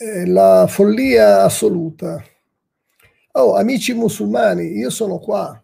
È 0.00 0.24
la 0.24 0.66
follia 0.66 1.42
assoluta. 1.42 2.24
Oh, 3.32 3.54
amici 3.54 3.92
musulmani, 3.92 4.78
io 4.78 4.88
sono 4.88 5.18
qua. 5.18 5.62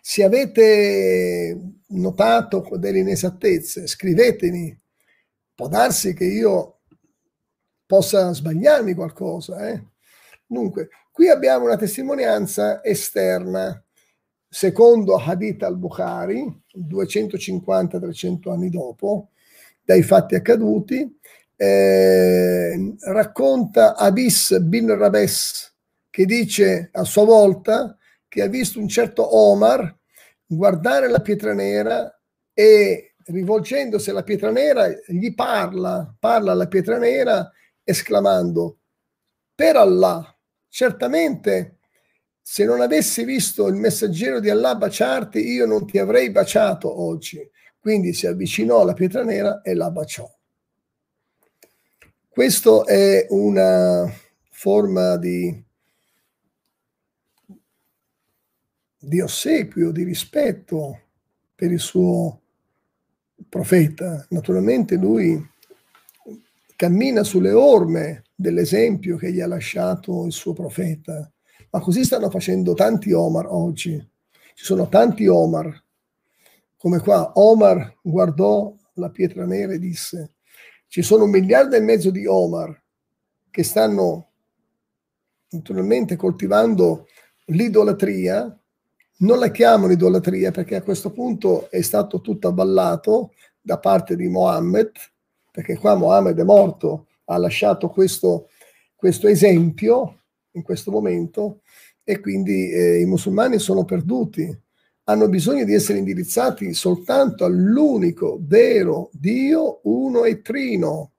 Se 0.00 0.22
avete 0.22 1.80
notato 1.88 2.64
delle 2.76 3.00
inesattezze, 3.00 3.88
scrivetemi. 3.88 4.80
Può 5.52 5.66
darsi 5.66 6.14
che 6.14 6.26
io 6.26 6.82
possa 7.86 8.32
sbagliarmi 8.32 8.94
qualcosa, 8.94 9.68
eh? 9.68 9.82
Dunque, 10.46 10.88
qui 11.10 11.28
abbiamo 11.28 11.64
una 11.64 11.76
testimonianza 11.76 12.84
esterna, 12.84 13.82
secondo 14.48 15.16
Hadith 15.16 15.64
al-Bukhari, 15.64 16.62
250-300 16.72 18.52
anni 18.52 18.70
dopo, 18.70 19.30
dai 19.82 20.04
fatti 20.04 20.36
accaduti, 20.36 21.17
eh, 21.60 22.94
racconta 23.00 23.96
Abis 23.96 24.56
bin 24.60 24.96
Rabes, 24.96 25.74
che 26.08 26.24
dice 26.24 26.90
a 26.92 27.02
sua 27.04 27.24
volta 27.24 27.96
che 28.28 28.42
ha 28.42 28.46
visto 28.46 28.78
un 28.78 28.86
certo 28.88 29.36
Omar 29.36 29.96
guardare 30.46 31.08
la 31.08 31.20
pietra 31.20 31.52
nera 31.52 32.16
e 32.54 33.14
rivolgendosi 33.24 34.10
alla 34.10 34.22
pietra 34.22 34.50
nera 34.50 34.88
gli 35.06 35.34
parla, 35.34 36.14
parla 36.18 36.52
alla 36.52 36.68
pietra 36.68 36.96
nera 36.96 37.50
esclamando 37.82 38.78
per 39.54 39.76
Allah 39.76 40.32
certamente 40.68 41.78
se 42.40 42.64
non 42.64 42.80
avessi 42.80 43.24
visto 43.24 43.66
il 43.66 43.74
messaggero 43.74 44.40
di 44.40 44.48
Allah 44.48 44.74
baciarti, 44.74 45.38
io 45.38 45.66
non 45.66 45.86
ti 45.86 45.98
avrei 45.98 46.30
baciato 46.30 47.02
oggi. 47.02 47.38
Quindi 47.78 48.14
si 48.14 48.26
avvicinò 48.26 48.80
alla 48.80 48.94
pietra 48.94 49.22
nera 49.22 49.60
e 49.60 49.74
la 49.74 49.90
baciò. 49.90 50.26
Questo 52.38 52.86
è 52.86 53.26
una 53.30 54.08
forma 54.48 55.16
di, 55.16 55.60
di 58.96 59.20
ossequio, 59.20 59.90
di 59.90 60.04
rispetto 60.04 61.00
per 61.52 61.72
il 61.72 61.80
suo 61.80 62.42
profeta. 63.48 64.24
Naturalmente 64.30 64.94
lui 64.94 65.36
cammina 66.76 67.24
sulle 67.24 67.50
orme 67.50 68.22
dell'esempio 68.36 69.16
che 69.16 69.32
gli 69.32 69.40
ha 69.40 69.48
lasciato 69.48 70.24
il 70.24 70.32
suo 70.32 70.52
profeta. 70.52 71.28
Ma 71.70 71.80
così 71.80 72.04
stanno 72.04 72.30
facendo 72.30 72.74
tanti 72.74 73.10
Omar 73.10 73.46
oggi. 73.48 73.98
Ci 74.54 74.64
sono 74.64 74.88
tanti 74.88 75.26
Omar. 75.26 75.84
Come 76.76 77.00
qua, 77.00 77.32
Omar 77.34 77.98
guardò 78.00 78.72
la 78.92 79.10
pietra 79.10 79.44
nera 79.44 79.72
e 79.72 79.80
disse, 79.80 80.34
ci 80.88 81.02
sono 81.02 81.24
un 81.24 81.30
miliardo 81.30 81.76
e 81.76 81.80
mezzo 81.80 82.10
di 82.10 82.26
Omar 82.26 82.82
che 83.50 83.62
stanno 83.62 84.26
naturalmente 85.50 86.16
coltivando 86.16 87.06
l'idolatria, 87.46 88.58
non 89.18 89.38
la 89.38 89.50
chiamano 89.50 89.92
idolatria 89.92 90.50
perché 90.50 90.76
a 90.76 90.82
questo 90.82 91.10
punto 91.12 91.70
è 91.70 91.80
stato 91.80 92.20
tutto 92.20 92.48
avvallato 92.48 93.32
da 93.60 93.78
parte 93.78 94.16
di 94.16 94.28
Mohammed, 94.28 94.92
perché 95.50 95.76
qua 95.76 95.94
Mohammed 95.94 96.38
è 96.38 96.44
morto, 96.44 97.08
ha 97.24 97.36
lasciato 97.36 97.88
questo, 97.88 98.48
questo 98.94 99.28
esempio 99.28 100.22
in 100.52 100.62
questo 100.62 100.90
momento 100.90 101.60
e 102.02 102.20
quindi 102.20 102.70
eh, 102.70 103.00
i 103.00 103.04
musulmani 103.04 103.58
sono 103.58 103.84
perduti, 103.84 104.58
hanno 105.08 105.28
bisogno 105.28 105.64
di 105.64 105.74
essere 105.74 105.98
indirizzati 105.98 106.72
soltanto 106.74 107.44
all'unico 107.44 108.38
vero 108.42 109.10
Dio, 109.12 109.80
uno 109.84 110.24
e 110.24 110.42
trino, 110.42 111.12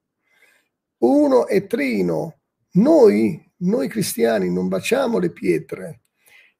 uno 0.99 1.47
e 1.47 1.65
trino. 1.65 2.39
Noi 2.71 3.49
noi 3.61 3.89
cristiani 3.89 4.49
non 4.49 4.67
baciamo 4.67 5.17
le 5.17 5.31
pietre, 5.31 6.01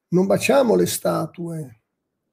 non 0.08 0.26
baciamo 0.26 0.74
le 0.74 0.86
statue, 0.86 1.80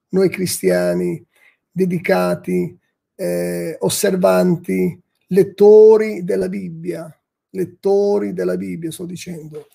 noi 0.10 0.30
cristiani 0.30 1.26
dedicati, 1.72 2.78
eh, 3.16 3.78
osservanti, 3.80 5.02
lettori 5.28 6.24
della 6.24 6.50
Bibbia, 6.50 7.10
lettori 7.52 8.34
della 8.34 8.58
Bibbia 8.58 8.92
sto 8.92 9.06
dicendo. 9.06 9.68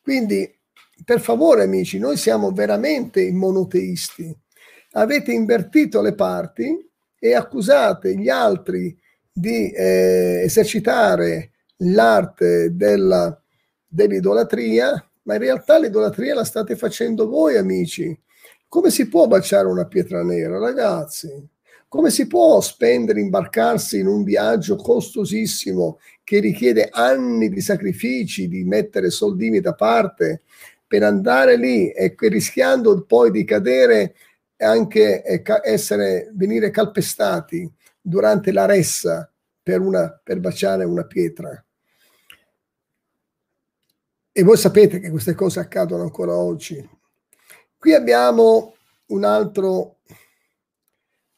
Quindi, 0.00 0.58
per 1.04 1.20
favore 1.20 1.64
amici, 1.64 1.98
noi 1.98 2.16
siamo 2.16 2.50
veramente 2.52 3.30
monoteisti. 3.30 4.34
Avete 4.92 5.32
invertito 5.32 6.00
le 6.00 6.14
parti 6.14 6.88
e 7.18 7.34
accusate 7.34 8.16
gli 8.16 8.28
altri 8.28 8.96
di 9.32 9.70
eh, 9.70 10.42
esercitare 10.44 11.52
l'arte 11.76 12.74
della 12.74 13.40
dell'idolatria, 13.90 15.04
ma 15.22 15.34
in 15.34 15.40
realtà 15.40 15.78
l'idolatria 15.78 16.34
la 16.34 16.44
state 16.44 16.76
facendo 16.76 17.28
voi, 17.28 17.56
amici. 17.56 18.16
Come 18.68 18.90
si 18.90 19.08
può 19.08 19.26
baciare 19.26 19.66
una 19.66 19.86
pietra 19.86 20.22
nera, 20.22 20.58
ragazzi? 20.58 21.28
Come 21.88 22.10
si 22.10 22.28
può 22.28 22.60
spendere, 22.60 23.18
imbarcarsi 23.18 23.98
in 23.98 24.06
un 24.06 24.22
viaggio 24.22 24.76
costosissimo 24.76 25.98
che 26.22 26.38
richiede 26.38 26.88
anni 26.92 27.48
di 27.48 27.60
sacrifici, 27.60 28.46
di 28.46 28.62
mettere 28.62 29.10
soldini 29.10 29.58
da 29.58 29.74
parte 29.74 30.42
per 30.86 31.02
andare 31.02 31.56
lì 31.56 31.90
e 31.90 32.14
rischiando 32.16 33.02
poi 33.02 33.32
di 33.32 33.42
cadere 33.44 34.14
e 34.62 34.66
anche 34.66 35.22
essere, 35.62 36.30
venire 36.34 36.68
calpestati 36.68 37.66
durante 37.98 38.52
la 38.52 38.66
ressa 38.66 39.32
per, 39.62 39.80
una, 39.80 40.20
per 40.22 40.38
baciare 40.38 40.84
una 40.84 41.06
pietra? 41.06 41.64
E 44.30 44.42
voi 44.42 44.58
sapete 44.58 45.00
che 45.00 45.08
queste 45.08 45.32
cose 45.34 45.60
accadono 45.60 46.02
ancora 46.02 46.34
oggi. 46.34 46.86
Qui 47.78 47.94
abbiamo 47.94 48.74
un 49.06 49.24
altro, 49.24 50.00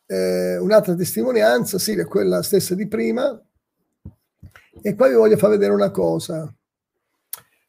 eh, 0.07 0.57
un'altra 0.57 0.97
testimonianza, 0.97 1.79
sì, 1.79 1.93
è 1.93 2.05
quella 2.07 2.43
stessa 2.43 2.75
di 2.75 2.89
prima. 2.89 3.41
E 4.83 4.95
qua 4.97 5.07
vi 5.07 5.15
voglio 5.15 5.37
far 5.37 5.51
vedere 5.51 5.73
una 5.73 5.93
cosa. 5.93 6.53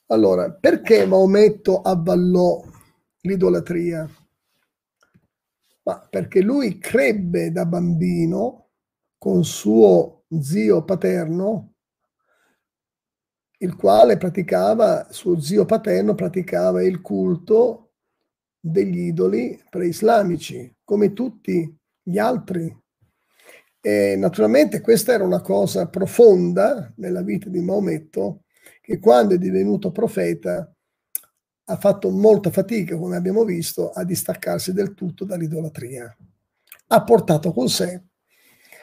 Allora, 0.08 0.52
perché 0.52 1.06
Maometto 1.06 1.80
avvallò 1.82 2.64
l'idolatria? 3.22 4.10
Ma 5.84 6.08
perché 6.10 6.42
lui 6.42 6.78
crebbe 6.78 7.52
da 7.52 7.66
bambino 7.66 8.70
con 9.18 9.44
suo 9.44 10.24
zio 10.40 10.84
paterno 10.84 11.74
il 13.64 13.76
quale 13.76 14.18
praticava, 14.18 15.08
suo 15.10 15.40
zio 15.40 15.66
paterno 15.66 16.16
praticava 16.16 16.84
il 16.84 17.02
culto 17.02 17.94
degli 18.60 19.00
idoli 19.00 19.62
preislamici, 19.70 20.74
come 20.84 21.14
tutti 21.14 21.78
gli 22.02 22.18
altri. 22.18 22.78
E 23.82 24.16
naturalmente 24.18 24.82
questa 24.82 25.14
era 25.14 25.24
una 25.24 25.42
cosa 25.42 25.88
profonda 25.88 26.92
nella 26.98 27.22
vita 27.22 27.50
di 27.50 27.62
Maometto, 27.62 28.44
che 28.82 29.00
quando 29.00 29.36
è 29.36 29.38
divenuto 29.38 29.92
profeta 29.92 30.73
ha 31.66 31.78
fatto 31.78 32.10
molta 32.10 32.52
fatica, 32.52 32.98
come 32.98 33.16
abbiamo 33.16 33.44
visto, 33.44 33.92
a 33.92 34.04
distaccarsi 34.04 34.74
del 34.74 34.94
tutto 34.94 35.26
dall'idolatria. 35.26 36.16
Ha 36.88 37.04
portato 37.04 37.54
con 37.54 37.70
sé 37.70 38.04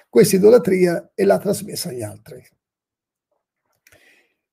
questa 0.09 0.37
idolatria 0.37 1.13
e 1.15 1.25
l'ha 1.25 1.39
trasmessa 1.39 1.91
agli 1.91 2.03
altri. 2.03 2.43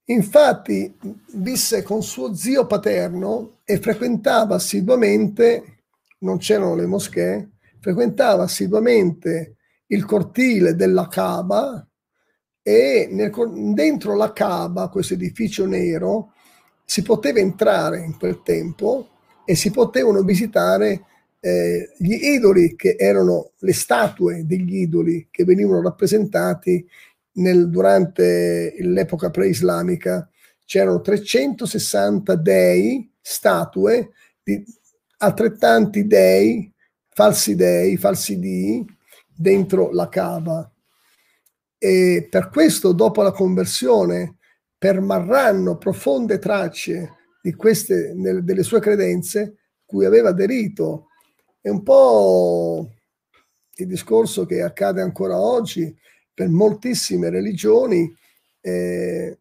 Infatti 0.09 0.95
visse 1.33 1.83
con 1.83 2.01
suo 2.01 2.33
zio 2.33 2.65
paterno 2.65 3.59
e 3.65 3.79
frequentava 3.79 4.55
assiduamente, 4.55 5.83
non 6.19 6.37
c'erano 6.37 6.75
le 6.75 6.85
moschee, 6.85 7.51
frequentava 7.79 8.43
assiduamente 8.43 9.57
il 9.87 10.05
cortile 10.05 10.75
della 10.75 11.07
Kaaba 11.07 11.85
e 12.61 13.07
nel, 13.11 13.31
dentro 13.73 14.15
la 14.15 14.31
Kaaba, 14.31 14.89
questo 14.89 15.15
edificio 15.15 15.65
nero, 15.65 16.33
si 16.89 17.01
poteva 17.01 17.39
entrare 17.39 17.99
in 17.99 18.17
quel 18.17 18.41
tempo 18.43 19.09
e 19.43 19.55
si 19.55 19.71
potevano 19.71 20.23
visitare 20.23 21.03
eh, 21.41 21.91
gli 21.97 22.13
idoli 22.13 22.77
che 22.77 22.95
erano 22.97 23.51
le 23.57 23.73
statue 23.73 24.45
degli 24.45 24.77
idoli 24.77 25.27
che 25.29 25.43
venivano 25.43 25.81
rappresentati 25.81 26.87
nel, 27.33 27.69
durante 27.69 28.73
l'epoca 28.79 29.29
preislamica 29.29 30.29
c'erano 30.63 31.01
360 31.01 32.35
dei, 32.35 33.11
statue 33.21 34.11
di 34.41 34.63
altrettanti 35.17 36.07
dei, 36.07 36.71
falsi 37.09 37.55
dei, 37.55 37.97
falsi 37.97 38.39
dii, 38.39 38.85
dentro 39.35 39.91
la 39.91 40.07
Kaaba. 40.07 40.71
E 41.77 42.27
per 42.29 42.49
questo, 42.49 42.93
dopo 42.93 43.21
la 43.21 43.31
conversione, 43.31 44.36
permarranno 44.77 45.77
profonde 45.77 46.39
tracce 46.39 47.13
di 47.41 47.53
queste, 47.53 48.13
nel, 48.15 48.43
delle 48.43 48.63
sue 48.63 48.79
credenze 48.79 49.55
cui 49.85 50.05
aveva 50.05 50.29
aderito. 50.29 51.07
È 51.59 51.69
un 51.69 51.83
po' 51.83 52.91
il 53.75 53.87
discorso 53.87 54.45
che 54.45 54.61
accade 54.61 55.01
ancora 55.01 55.39
oggi 55.39 55.95
per 56.33 56.49
moltissime 56.49 57.29
religioni, 57.29 58.13
eh, 58.61 59.39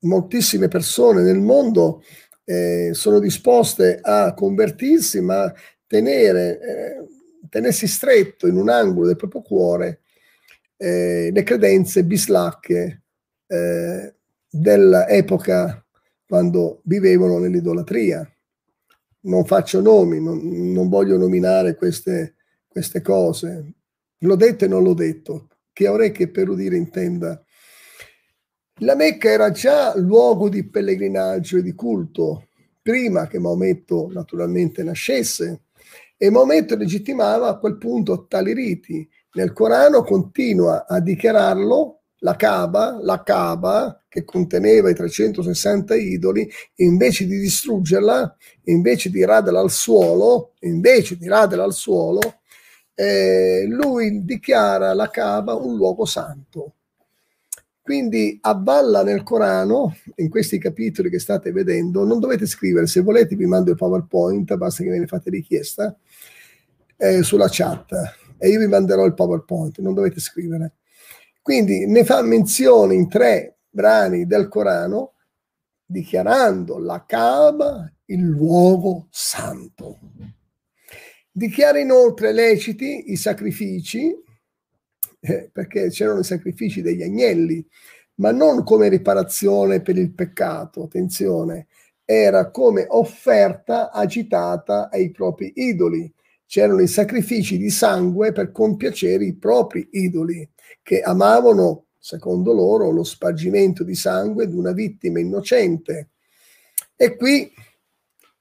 moltissime 0.00 0.68
persone 0.68 1.22
nel 1.22 1.40
mondo 1.40 2.02
eh, 2.44 2.90
sono 2.92 3.18
disposte 3.18 3.98
a 4.00 4.32
convertirsi, 4.32 5.20
ma 5.20 5.52
tenere, 5.86 6.60
eh, 6.60 7.06
tenersi 7.50 7.86
stretto 7.86 8.46
in 8.46 8.56
un 8.56 8.68
angolo 8.68 9.06
del 9.06 9.16
proprio 9.16 9.42
cuore 9.42 10.00
eh, 10.78 11.30
le 11.32 11.42
credenze 11.42 12.04
bislacche 12.04 13.02
eh, 13.46 14.14
dell'epoca 14.60 15.84
quando 16.26 16.80
vivevano 16.84 17.38
nell'idolatria. 17.38 18.28
Non 19.20 19.44
faccio 19.44 19.80
nomi, 19.80 20.20
non, 20.20 20.38
non 20.72 20.88
voglio 20.88 21.16
nominare 21.16 21.74
queste, 21.74 22.36
queste 22.66 23.00
cose. 23.00 23.74
L'ho 24.18 24.36
detto 24.36 24.64
e 24.64 24.68
non 24.68 24.82
l'ho 24.82 24.94
detto 24.94 25.48
che 25.72 25.86
ha 25.86 25.92
orecchie 25.92 26.28
per 26.28 26.48
udire 26.48 26.76
intenda. 26.76 27.42
La 28.80 28.94
Mecca 28.94 29.28
era 29.28 29.50
già 29.50 29.96
luogo 29.96 30.48
di 30.48 30.68
pellegrinaggio 30.68 31.58
e 31.58 31.62
di 31.62 31.74
culto, 31.74 32.48
prima 32.82 33.26
che 33.26 33.38
Maometto 33.38 34.08
naturalmente 34.12 34.82
nascesse, 34.82 35.62
e 36.16 36.30
Maometto 36.30 36.76
legittimava 36.76 37.48
a 37.48 37.58
quel 37.58 37.76
punto 37.76 38.26
tali 38.26 38.52
riti. 38.52 39.08
Nel 39.34 39.52
Corano 39.52 40.02
continua 40.02 40.86
a 40.86 41.00
dichiararlo 41.00 41.97
la 42.20 42.36
Kaaba, 42.36 42.98
la 43.00 43.22
Kaaba 43.22 44.02
che 44.08 44.24
conteneva 44.24 44.90
i 44.90 44.94
360 44.94 45.94
idoli, 45.94 46.48
invece 46.76 47.26
di 47.26 47.38
distruggerla, 47.38 48.36
invece 48.64 49.10
di 49.10 49.24
raderla 49.24 49.60
al 49.60 49.70
suolo, 49.70 50.54
invece 50.60 51.16
di 51.16 51.28
raderla 51.28 51.64
al 51.64 51.74
suolo, 51.74 52.40
eh, 52.94 53.66
lui 53.68 54.24
dichiara 54.24 54.94
la 54.94 55.08
Kaaba 55.08 55.54
un 55.54 55.76
luogo 55.76 56.04
santo. 56.04 56.74
Quindi 57.80 58.38
avvalla 58.42 59.02
nel 59.02 59.22
Corano, 59.22 59.96
in 60.16 60.28
questi 60.28 60.58
capitoli 60.58 61.08
che 61.08 61.18
state 61.18 61.52
vedendo, 61.52 62.04
non 62.04 62.20
dovete 62.20 62.44
scrivere, 62.44 62.86
se 62.86 63.00
volete 63.00 63.34
vi 63.34 63.46
mando 63.46 63.70
il 63.70 63.76
PowerPoint, 63.76 64.54
basta 64.56 64.82
che 64.82 64.90
me 64.90 64.98
ne 64.98 65.06
fate 65.06 65.30
richiesta, 65.30 65.96
eh, 66.96 67.22
sulla 67.22 67.48
chat. 67.48 67.92
e 68.40 68.48
io 68.50 68.58
vi 68.58 68.66
manderò 68.66 69.04
il 69.04 69.14
PowerPoint, 69.14 69.78
non 69.78 69.94
dovete 69.94 70.20
scrivere. 70.20 70.77
Quindi 71.40 71.86
ne 71.86 72.04
fa 72.04 72.22
menzione 72.22 72.94
in 72.94 73.08
tre 73.08 73.58
brani 73.68 74.26
del 74.26 74.48
Corano 74.48 75.14
dichiarando 75.84 76.78
la 76.78 77.04
Kaaba 77.06 77.90
il 78.06 78.20
luogo 78.20 79.08
santo. 79.10 79.98
Dichiara 81.30 81.78
inoltre 81.78 82.32
leciti 82.32 83.12
i 83.12 83.16
sacrifici, 83.16 84.14
eh, 85.20 85.50
perché 85.52 85.88
c'erano 85.88 86.20
i 86.20 86.24
sacrifici 86.24 86.82
degli 86.82 87.02
agnelli, 87.02 87.66
ma 88.16 88.32
non 88.32 88.64
come 88.64 88.88
riparazione 88.88 89.80
per 89.80 89.96
il 89.96 90.12
peccato, 90.12 90.82
attenzione, 90.82 91.68
era 92.04 92.50
come 92.50 92.86
offerta 92.88 93.90
agitata 93.90 94.90
ai 94.90 95.10
propri 95.10 95.52
idoli. 95.56 96.12
C'erano 96.46 96.80
i 96.80 96.88
sacrifici 96.88 97.58
di 97.58 97.70
sangue 97.70 98.32
per 98.32 98.50
compiacere 98.50 99.24
i 99.24 99.36
propri 99.36 99.86
idoli, 99.92 100.48
che 100.82 101.00
amavano, 101.00 101.86
secondo 101.98 102.52
loro, 102.52 102.90
lo 102.90 103.04
spargimento 103.04 103.84
di 103.84 103.94
sangue 103.94 104.48
di 104.48 104.56
una 104.56 104.72
vittima 104.72 105.20
innocente. 105.20 106.10
E 106.96 107.16
qui 107.16 107.52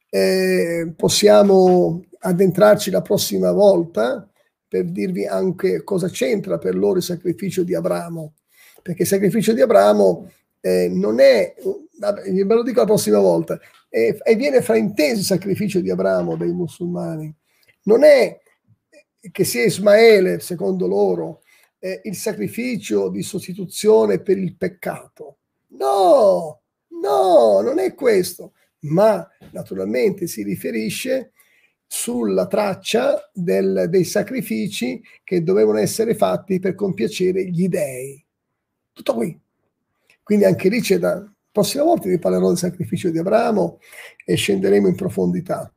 eh, 0.10 0.94
possiamo 0.96 2.04
addentrarci 2.20 2.90
la 2.90 3.02
prossima 3.02 3.52
volta 3.52 4.30
per 4.68 4.86
dirvi 4.86 5.26
anche 5.26 5.84
cosa 5.84 6.10
c'entra 6.10 6.58
per 6.58 6.76
loro 6.76 6.98
il 6.98 7.04
sacrificio 7.04 7.64
di 7.64 7.74
Abramo, 7.74 8.34
perché 8.82 9.04
il 9.04 9.08
sacrificio 9.08 9.54
di 9.54 9.62
Abramo 9.62 10.30
eh, 10.60 10.90
non 10.90 11.20
è, 11.20 11.56
ve 11.60 12.54
lo 12.54 12.64
dico 12.64 12.80
la 12.80 12.86
prossima 12.86 13.20
volta, 13.20 13.60
e, 13.90 14.18
e 14.22 14.36
viene 14.36 14.62
frainteso 14.62 15.20
il 15.20 15.26
sacrificio 15.26 15.80
di 15.80 15.90
Abramo 15.90 16.36
dai 16.36 16.52
musulmani. 16.52 17.34
Non 17.84 18.04
è 18.04 18.38
che 19.32 19.44
sia 19.44 19.64
Ismaele, 19.64 20.40
secondo 20.40 20.88
loro, 20.88 21.42
eh, 21.80 22.02
il 22.04 22.16
sacrificio 22.16 23.10
di 23.10 23.22
sostituzione 23.22 24.20
per 24.20 24.38
il 24.38 24.56
peccato. 24.56 25.38
No, 25.70 26.62
no, 27.02 27.62
non 27.62 27.80
è 27.80 27.94
questo, 27.94 28.54
ma 28.82 29.28
naturalmente 29.52 30.28
si 30.28 30.44
riferisce 30.44 31.34
sulla 31.86 32.48
traccia 32.48 33.30
del, 33.34 33.88
dei 33.90 34.04
sacrifici 34.04 35.02
che 35.24 35.44
dovevano 35.44 35.80
essere 35.80 36.16
fatti 36.16 36.60
per 36.60 36.76
compiacere 36.76 37.50
gli 37.50 37.68
dei. 37.68 38.24
Tutto 38.92 39.14
qui. 39.14 39.40
Quindi 40.24 40.46
anche 40.46 40.70
lì 40.70 40.82
c'è 40.82 40.98
da... 40.98 41.32
Prossima 41.50 41.84
volta 41.84 42.08
vi 42.08 42.20
parlerò 42.20 42.50
del 42.50 42.58
sacrificio 42.58 43.10
di 43.10 43.18
Abramo 43.18 43.80
e 44.24 44.36
scenderemo 44.36 44.88
in 44.88 44.96
profondità 44.96 45.72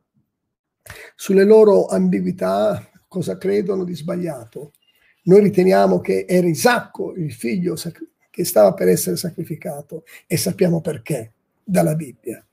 sulle 1.15 1.43
loro 1.43 1.85
ambiguità, 1.85 2.89
cosa 3.07 3.37
credono 3.37 3.83
di 3.83 3.95
sbagliato. 3.95 4.73
Noi 5.23 5.41
riteniamo 5.41 5.99
che 5.99 6.25
era 6.27 6.47
Isacco 6.47 7.13
il 7.15 7.31
figlio 7.31 7.75
che 8.31 8.45
stava 8.45 8.73
per 8.73 8.87
essere 8.87 9.17
sacrificato 9.17 10.03
e 10.25 10.35
sappiamo 10.37 10.81
perché 10.81 11.33
dalla 11.63 11.95
Bibbia. 11.95 12.43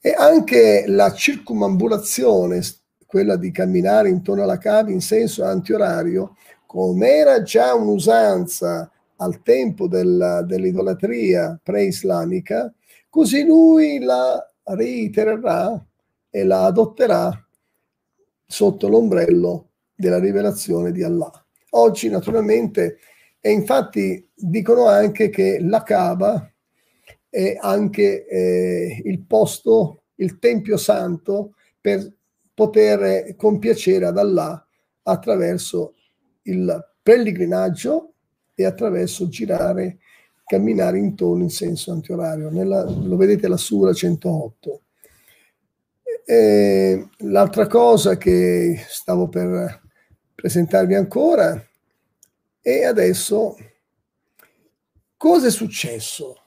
E 0.00 0.14
anche 0.16 0.84
la 0.86 1.12
circumambulazione, 1.12 2.60
quella 3.06 3.36
di 3.36 3.50
camminare 3.50 4.08
intorno 4.08 4.42
alla 4.42 4.58
cava 4.58 4.90
in 4.90 5.00
senso 5.00 5.44
antiorario, 5.44 6.36
come 6.66 7.08
era 7.08 7.42
già 7.42 7.74
un'usanza 7.74 8.90
al 9.16 9.42
tempo 9.42 9.88
del, 9.88 10.44
dell'idolatria 10.46 11.58
pre-islamica, 11.62 12.72
così 13.08 13.44
lui 13.44 13.98
la 14.00 14.44
reitererà 14.64 15.84
e 16.30 16.44
la 16.44 16.64
adotterà 16.64 17.46
sotto 18.46 18.88
l'ombrello 18.88 19.68
della 19.94 20.18
rivelazione 20.18 20.92
di 20.92 21.02
Allah. 21.02 21.41
Oggi 21.74 22.08
naturalmente, 22.08 22.98
e 23.40 23.50
infatti 23.50 24.28
dicono 24.34 24.86
anche 24.86 25.30
che 25.30 25.58
la 25.60 25.82
Kaaba 25.82 26.52
è 27.28 27.56
anche 27.58 28.26
eh, 28.26 29.02
il 29.04 29.24
posto, 29.24 30.02
il 30.16 30.38
Tempio 30.38 30.76
Santo 30.76 31.54
per 31.80 32.12
poter 32.52 33.34
compiacere 33.36 34.06
ad 34.06 34.18
Allah 34.18 34.66
attraverso 35.04 35.94
il 36.42 36.94
pellegrinaggio 37.02 38.12
e 38.54 38.64
attraverso 38.64 39.28
girare, 39.28 39.98
camminare 40.44 40.98
intorno 40.98 41.42
in 41.42 41.50
senso 41.50 41.90
antiorario. 41.92 42.50
Nella, 42.50 42.84
lo 42.84 43.16
vedete 43.16 43.48
la 43.48 43.56
Sura 43.56 43.92
108. 43.92 44.82
E 46.24 47.08
l'altra 47.18 47.66
cosa 47.66 48.16
che 48.16 48.76
stavo 48.88 49.28
per 49.28 49.81
presentarvi 50.34 50.94
ancora 50.94 51.66
è 52.60 52.84
adesso 52.84 53.56
cosa 55.16 55.46
è 55.48 55.50
successo 55.50 56.40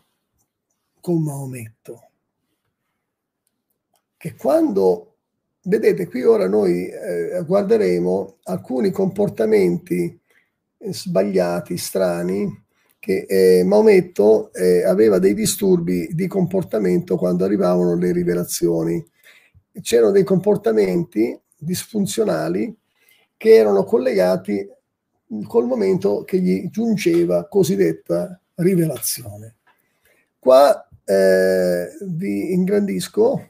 con 1.01 1.21
Maometto? 1.21 2.09
Che 4.17 4.35
quando, 4.35 5.17
vedete 5.63 6.07
qui 6.07 6.23
ora 6.23 6.47
noi 6.47 6.87
eh, 6.87 7.43
guarderemo 7.45 8.37
alcuni 8.43 8.91
comportamenti 8.91 10.19
sbagliati, 10.79 11.77
strani, 11.77 12.63
che 12.97 13.25
eh, 13.27 13.63
Maometto 13.63 14.51
eh, 14.53 14.83
aveva 14.83 15.19
dei 15.19 15.33
disturbi 15.35 16.09
di 16.13 16.27
comportamento 16.27 17.17
quando 17.17 17.45
arrivavano 17.45 17.95
le 17.95 18.11
rivelazioni. 18.11 19.05
C'erano 19.81 20.11
dei 20.11 20.23
comportamenti 20.23 21.39
disfunzionali 21.55 22.75
che 23.37 23.53
erano 23.53 23.83
collegati 23.83 24.67
col 25.47 25.65
momento 25.65 26.23
che 26.23 26.39
gli 26.39 26.69
giungeva 26.69 27.47
cosiddetta 27.47 28.39
rivelazione. 28.55 29.55
Qua 30.39 30.87
eh, 31.03 31.87
vi 32.01 32.53
ingrandisco, 32.53 33.49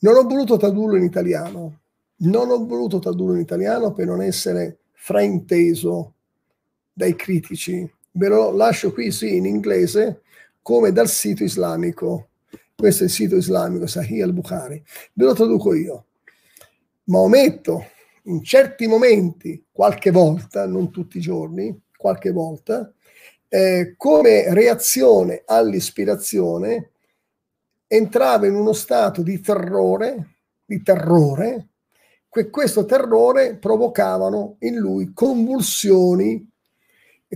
non 0.00 0.16
ho 0.16 0.22
voluto 0.22 0.56
tradurlo 0.56 0.96
in 0.96 1.04
italiano, 1.04 1.80
non 2.16 2.50
ho 2.50 2.64
voluto 2.66 2.98
tradurlo 2.98 3.34
in 3.34 3.40
italiano 3.40 3.92
per 3.92 4.06
non 4.06 4.22
essere 4.22 4.78
frainteso 4.92 6.14
dai 6.92 7.16
critici. 7.16 7.90
Ve 8.12 8.28
lo 8.28 8.52
lascio 8.52 8.92
qui 8.92 9.10
sì 9.10 9.36
in 9.36 9.46
inglese 9.46 10.22
come 10.62 10.92
dal 10.92 11.08
sito 11.08 11.42
islamico. 11.42 12.28
Questo 12.76 13.02
è 13.02 13.06
il 13.06 13.12
sito 13.12 13.36
islamico, 13.36 13.86
Sahih 13.86 14.22
al-Bukhari. 14.22 14.82
Ve 15.12 15.24
lo 15.24 15.34
traduco 15.34 15.74
io. 15.74 16.06
Maometto, 17.04 17.86
in 18.24 18.42
certi 18.42 18.86
momenti, 18.86 19.66
qualche 19.70 20.10
volta, 20.10 20.66
non 20.66 20.90
tutti 20.90 21.18
i 21.18 21.20
giorni, 21.20 21.82
qualche 21.96 22.30
volta, 22.30 22.92
eh, 23.48 23.94
come 23.96 24.52
reazione 24.52 25.42
all'ispirazione, 25.44 26.90
entrava 27.86 28.46
in 28.46 28.54
uno 28.54 28.72
stato 28.72 29.22
di 29.22 29.40
terrore, 29.40 30.36
di 30.64 30.82
terrore, 30.82 31.68
che 32.28 32.50
questo 32.50 32.84
terrore 32.84 33.56
provocavano 33.56 34.56
in 34.60 34.76
lui 34.76 35.12
convulsioni 35.12 36.50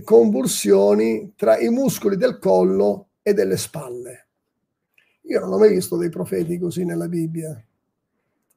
convulsioni 0.03 1.33
tra 1.35 1.57
i 1.57 1.69
muscoli 1.69 2.17
del 2.17 2.39
collo 2.39 3.09
e 3.21 3.33
delle 3.33 3.57
spalle. 3.57 4.27
Io 5.23 5.39
non 5.39 5.53
ho 5.53 5.57
mai 5.57 5.69
visto 5.69 5.97
dei 5.97 6.09
profeti 6.09 6.57
così 6.57 6.83
nella 6.83 7.07
Bibbia, 7.07 7.61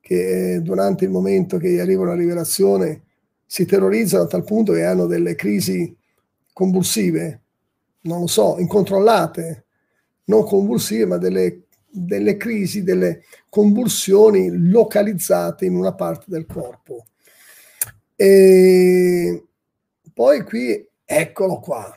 che 0.02 0.60
durante 0.62 1.06
il 1.06 1.10
momento 1.10 1.56
che 1.56 1.80
arriva 1.80 2.02
una 2.02 2.14
rivelazione 2.14 3.04
si 3.46 3.64
terrorizzano 3.64 4.24
a 4.24 4.26
tal 4.26 4.44
punto 4.44 4.74
che 4.74 4.84
hanno 4.84 5.06
delle 5.06 5.34
crisi 5.34 5.96
convulsive, 6.52 7.40
non 8.02 8.20
lo 8.20 8.26
so, 8.26 8.58
incontrollate, 8.58 9.64
non 10.24 10.44
convulsive, 10.44 11.06
ma 11.06 11.16
delle, 11.16 11.62
delle 11.88 12.36
crisi, 12.36 12.82
delle 12.82 13.22
convulsioni 13.48 14.68
localizzate 14.68 15.64
in 15.64 15.76
una 15.76 15.94
parte 15.94 16.26
del 16.28 16.44
corpo. 16.44 17.06
E 18.14 19.44
poi 20.12 20.42
qui 20.42 20.86
Eccolo 21.14 21.60
qua. 21.60 21.94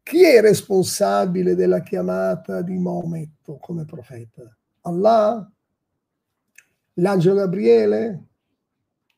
Chi 0.00 0.22
è 0.22 0.40
responsabile 0.40 1.56
della 1.56 1.80
chiamata 1.80 2.62
di 2.62 2.78
Maometto 2.78 3.56
come 3.56 3.84
profeta? 3.84 4.56
Allah? 4.82 5.50
L'angelo 6.98 7.36
Gabriele? 7.36 8.24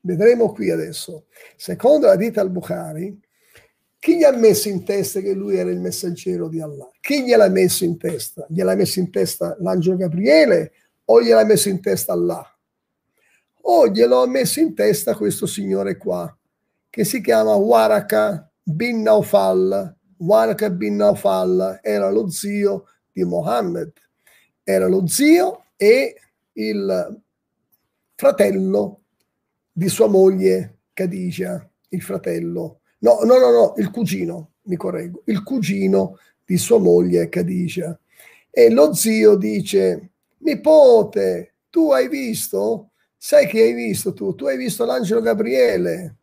Vedremo 0.01 0.51
qui 0.51 0.69
adesso. 0.69 1.25
Secondo 1.55 2.07
la 2.07 2.15
dita 2.15 2.41
al-Bukhari, 2.41 3.19
chi 3.99 4.17
gli 4.17 4.23
ha 4.23 4.31
messo 4.31 4.67
in 4.67 4.83
testa 4.83 5.19
che 5.19 5.33
lui 5.33 5.57
era 5.57 5.69
il 5.69 5.79
messaggero 5.79 6.47
di 6.47 6.59
Allah? 6.59 6.89
Chi 6.99 7.23
gliel'ha 7.23 7.49
messo 7.49 7.83
in 7.83 7.97
testa? 7.97 8.45
Gliel'ha 8.49 8.75
messo 8.75 8.99
in 8.99 9.11
testa 9.11 9.55
l'angelo 9.59 9.97
Gabriele 9.97 10.71
o 11.05 11.21
gliel'ha 11.21 11.45
messo 11.45 11.69
in 11.69 11.81
testa 11.81 12.13
Allah? 12.13 12.45
O 13.63 13.87
glielo 13.87 14.23
ha 14.23 14.27
messo 14.27 14.59
in 14.59 14.73
testa 14.73 15.15
questo 15.15 15.45
signore 15.45 15.97
qua, 15.97 16.35
che 16.89 17.03
si 17.03 17.21
chiama 17.21 17.53
Waraka 17.53 18.51
bin 18.63 19.03
Naufal, 19.03 19.95
Waraka 20.17 20.69
bin 20.71 20.95
Naufal 20.95 21.79
era 21.83 22.09
lo 22.09 22.27
zio 22.27 22.85
di 23.11 23.23
Mohammed, 23.23 23.91
era 24.63 24.87
lo 24.87 25.05
zio 25.05 25.65
e 25.77 26.15
il 26.53 27.21
fratello 28.21 29.05
di 29.71 29.89
sua 29.89 30.05
moglie 30.05 30.81
Khadija, 30.93 31.67
il 31.89 32.03
fratello, 32.03 32.81
no, 32.99 33.21
no, 33.23 33.39
no, 33.39 33.49
no, 33.49 33.73
il 33.77 33.89
cugino, 33.89 34.51
mi 34.65 34.75
correggo, 34.75 35.23
il 35.25 35.41
cugino 35.41 36.19
di 36.45 36.55
sua 36.55 36.77
moglie 36.77 37.29
Khadija. 37.29 37.99
E 38.51 38.69
lo 38.69 38.93
zio 38.93 39.35
dice, 39.37 40.11
nipote, 40.37 41.55
tu 41.71 41.91
hai 41.91 42.07
visto? 42.09 42.91
Sai 43.17 43.47
che 43.47 43.59
hai 43.59 43.73
visto 43.73 44.13
tu? 44.13 44.35
Tu 44.35 44.45
hai 44.45 44.55
visto 44.55 44.85
l'angelo 44.85 45.21
Gabriele? 45.21 46.17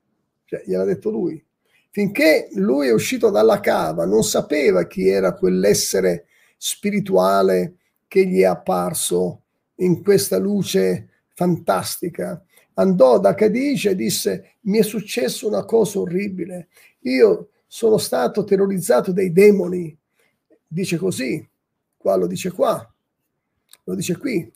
Cioè, 0.45 0.63
gliel'ha 0.67 0.85
detto 0.85 1.11
lui. 1.11 1.45
Finché 1.91 2.49
lui 2.53 2.87
è 2.87 2.93
uscito 2.93 3.29
dalla 3.29 3.59
cava, 3.59 4.07
non 4.07 4.23
sapeva 4.23 4.87
chi 4.87 5.09
era 5.09 5.35
quell'essere 5.35 6.27
spirituale 6.57 7.75
che 8.07 8.25
gli 8.25 8.43
è 8.43 8.45
apparso 8.45 9.43
in 9.79 10.01
questa 10.05 10.39
luce 10.39 11.09
fantastica. 11.39 12.43
Andò 12.75 13.21
da 13.21 13.35
Cadice 13.35 13.91
e 13.91 13.95
disse: 13.95 14.57
Mi 14.63 14.79
è 14.79 14.83
successo 14.83 15.47
una 15.47 15.65
cosa 15.65 16.01
orribile. 16.01 16.69
Io 17.03 17.51
sono 17.69 17.99
stato 17.99 18.43
terrorizzato 18.43 19.13
dai 19.13 19.31
demoni 19.31 19.97
dice 20.67 20.97
così, 20.97 21.47
qua 21.97 22.17
lo 22.17 22.27
dice 22.27 22.51
qua, 22.51 22.95
lo 23.85 23.95
dice 23.95 24.19
qui. 24.19 24.53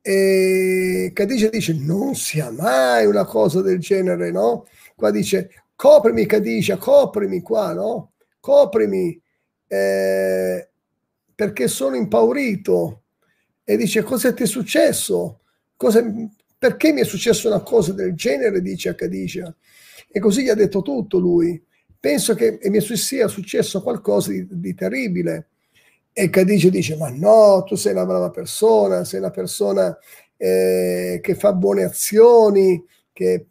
E 0.00 1.10
Cadice 1.12 1.50
dice 1.50 1.74
non 1.74 2.14
sia 2.14 2.50
mai 2.50 3.04
una 3.06 3.24
cosa 3.24 3.60
del 3.60 3.78
genere, 3.78 4.30
no? 4.30 4.66
Qua 4.94 5.10
dice 5.10 5.66
coprimi 5.76 6.24
Cadice, 6.24 6.78
coprimi 6.78 7.42
qua, 7.42 7.74
no? 7.74 8.12
Coprimi 8.40 9.20
eh, 9.66 10.68
perché 11.34 11.68
sono 11.68 11.96
impaurito. 11.96 13.02
E 13.64 13.76
dice 13.76 14.02
cosa 14.02 14.32
ti 14.32 14.44
è 14.44 14.46
successo? 14.46 15.40
Cosa, 15.76 16.02
perché 16.58 16.92
mi 16.92 17.00
è 17.00 17.04
successa 17.04 17.48
una 17.48 17.60
cosa 17.60 17.92
del 17.92 18.14
genere? 18.14 18.62
Dice 18.62 18.88
a 18.88 18.94
Cadice. 18.94 19.56
E 20.10 20.18
così 20.20 20.42
gli 20.42 20.48
ha 20.48 20.54
detto 20.54 20.82
tutto 20.82 21.18
lui 21.18 21.62
penso 22.06 22.34
che 22.34 22.60
mi 22.62 22.80
sia 22.80 23.26
successo 23.26 23.82
qualcosa 23.82 24.30
di, 24.30 24.46
di 24.48 24.74
terribile. 24.74 25.48
E 26.12 26.30
Cadice 26.30 26.70
dice, 26.70 26.96
ma 26.96 27.10
no, 27.10 27.64
tu 27.64 27.74
sei 27.74 27.92
una 27.92 28.06
brava 28.06 28.30
persona, 28.30 29.04
sei 29.04 29.18
una 29.18 29.30
persona 29.30 29.98
eh, 30.36 31.18
che 31.20 31.34
fa 31.34 31.52
buone 31.52 31.82
azioni, 31.82 32.82
che 33.12 33.48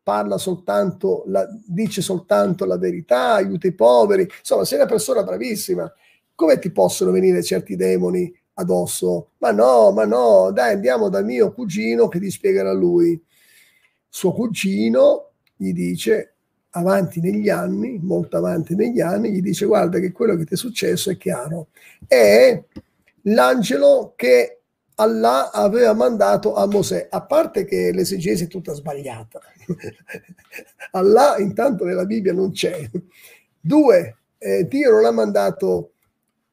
parla 0.00 0.38
soltanto, 0.38 1.24
la, 1.26 1.44
dice 1.66 2.00
soltanto 2.00 2.64
la 2.66 2.78
verità, 2.78 3.34
aiuta 3.34 3.66
i 3.66 3.74
poveri, 3.74 4.28
insomma 4.38 4.64
sei 4.64 4.78
una 4.78 4.86
persona 4.86 5.24
bravissima. 5.24 5.92
Come 6.36 6.60
ti 6.60 6.70
possono 6.70 7.10
venire 7.10 7.42
certi 7.42 7.74
demoni 7.74 8.32
addosso? 8.58 9.30
Ma 9.38 9.50
no, 9.50 9.92
ma 9.92 10.04
no, 10.04 10.50
dai 10.52 10.74
andiamo 10.74 11.08
dal 11.08 11.24
mio 11.24 11.52
cugino 11.52 12.08
che 12.08 12.18
ti 12.18 12.30
spiegherà 12.30 12.72
lui. 12.72 13.20
Suo 14.08 14.32
cugino 14.32 15.30
gli 15.56 15.72
dice, 15.72 16.34
avanti 16.70 17.20
negli 17.20 17.48
anni, 17.48 17.98
molto 18.02 18.36
avanti 18.36 18.74
negli 18.74 19.00
anni, 19.00 19.30
gli 19.30 19.40
dice 19.40 19.66
guarda 19.66 19.98
che 19.98 20.12
quello 20.12 20.36
che 20.36 20.44
ti 20.44 20.54
è 20.54 20.56
successo 20.56 21.10
è 21.10 21.16
chiaro. 21.16 21.68
È 22.06 22.62
l'angelo 23.22 24.12
che 24.16 24.60
Allah 24.96 25.52
aveva 25.52 25.92
mandato 25.94 26.54
a 26.54 26.66
Mosè, 26.66 27.06
a 27.10 27.22
parte 27.22 27.64
che 27.64 27.92
l'esegesi 27.92 28.44
è 28.44 28.48
tutta 28.48 28.72
sbagliata. 28.72 29.40
Allah 30.92 31.38
intanto 31.38 31.84
nella 31.84 32.04
Bibbia 32.04 32.32
non 32.32 32.50
c'è. 32.50 32.88
Due, 33.60 34.16
eh, 34.38 34.66
Dio 34.66 34.90
non 34.90 35.04
ha 35.04 35.10
mandato 35.12 35.92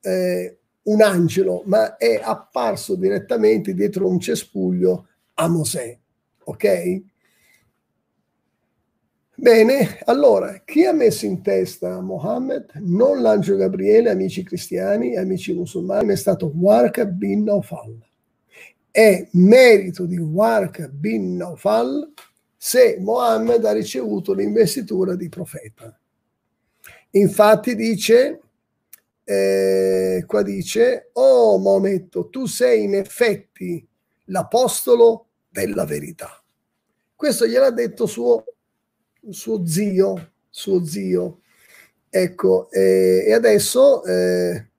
eh, 0.02 0.60
un 0.86 1.02
angelo, 1.02 1.64
ma 1.66 1.98
è 1.98 2.20
apparso 2.22 2.96
direttamente 2.96 3.74
dietro 3.74 4.08
un 4.08 4.20
cespuglio 4.20 5.08
a 5.36 5.48
Mosè. 5.48 5.98
Ok? 6.46 7.02
Bene, 9.38 10.00
allora, 10.06 10.62
chi 10.64 10.86
ha 10.86 10.94
messo 10.94 11.26
in 11.26 11.42
testa 11.42 12.00
Mohammed? 12.00 12.72
Non 12.76 13.22
l'angelo 13.22 13.58
Gabriele, 13.58 14.10
amici 14.10 14.44
cristiani, 14.44 15.18
amici 15.18 15.54
musulmani, 15.54 16.06
ma 16.06 16.14
è 16.14 16.18
stato 16.18 16.52
Warka 16.56 17.06
bin 17.06 17.44
Naufal. 17.44 17.98
È 18.90 19.28
merito 19.32 20.06
di 20.06 20.18
Warka 20.18 20.88
bin 20.88 21.36
Naufal 21.36 22.14
se 22.56 22.98
Mohammed 23.00 23.66
ha 23.66 23.74
ricevuto 23.74 24.34
l'investitura 24.34 25.16
di 25.16 25.28
profeta. 25.28 26.00
Infatti 27.12 27.76
dice, 27.76 28.40
eh, 29.26 30.24
qua 30.26 30.42
dice, 30.42 31.10
oh 31.14 31.58
Maometto, 31.60 32.30
tu 32.30 32.46
sei 32.46 32.84
in 32.84 32.96
effetti 32.96 33.86
l'apostolo 34.26 35.28
della 35.50 35.84
verità. 35.86 36.42
Questo 37.14 37.46
gliel'ha 37.46 37.72
detto 37.72 38.06
suo 38.06 38.44
suo 39.30 39.66
zio, 39.66 40.32
suo 40.50 40.86
zio. 40.86 41.42
Ecco, 42.10 42.70
e, 42.72 43.26
e 43.28 43.34
adesso 43.34 44.04
eh, 44.06 44.70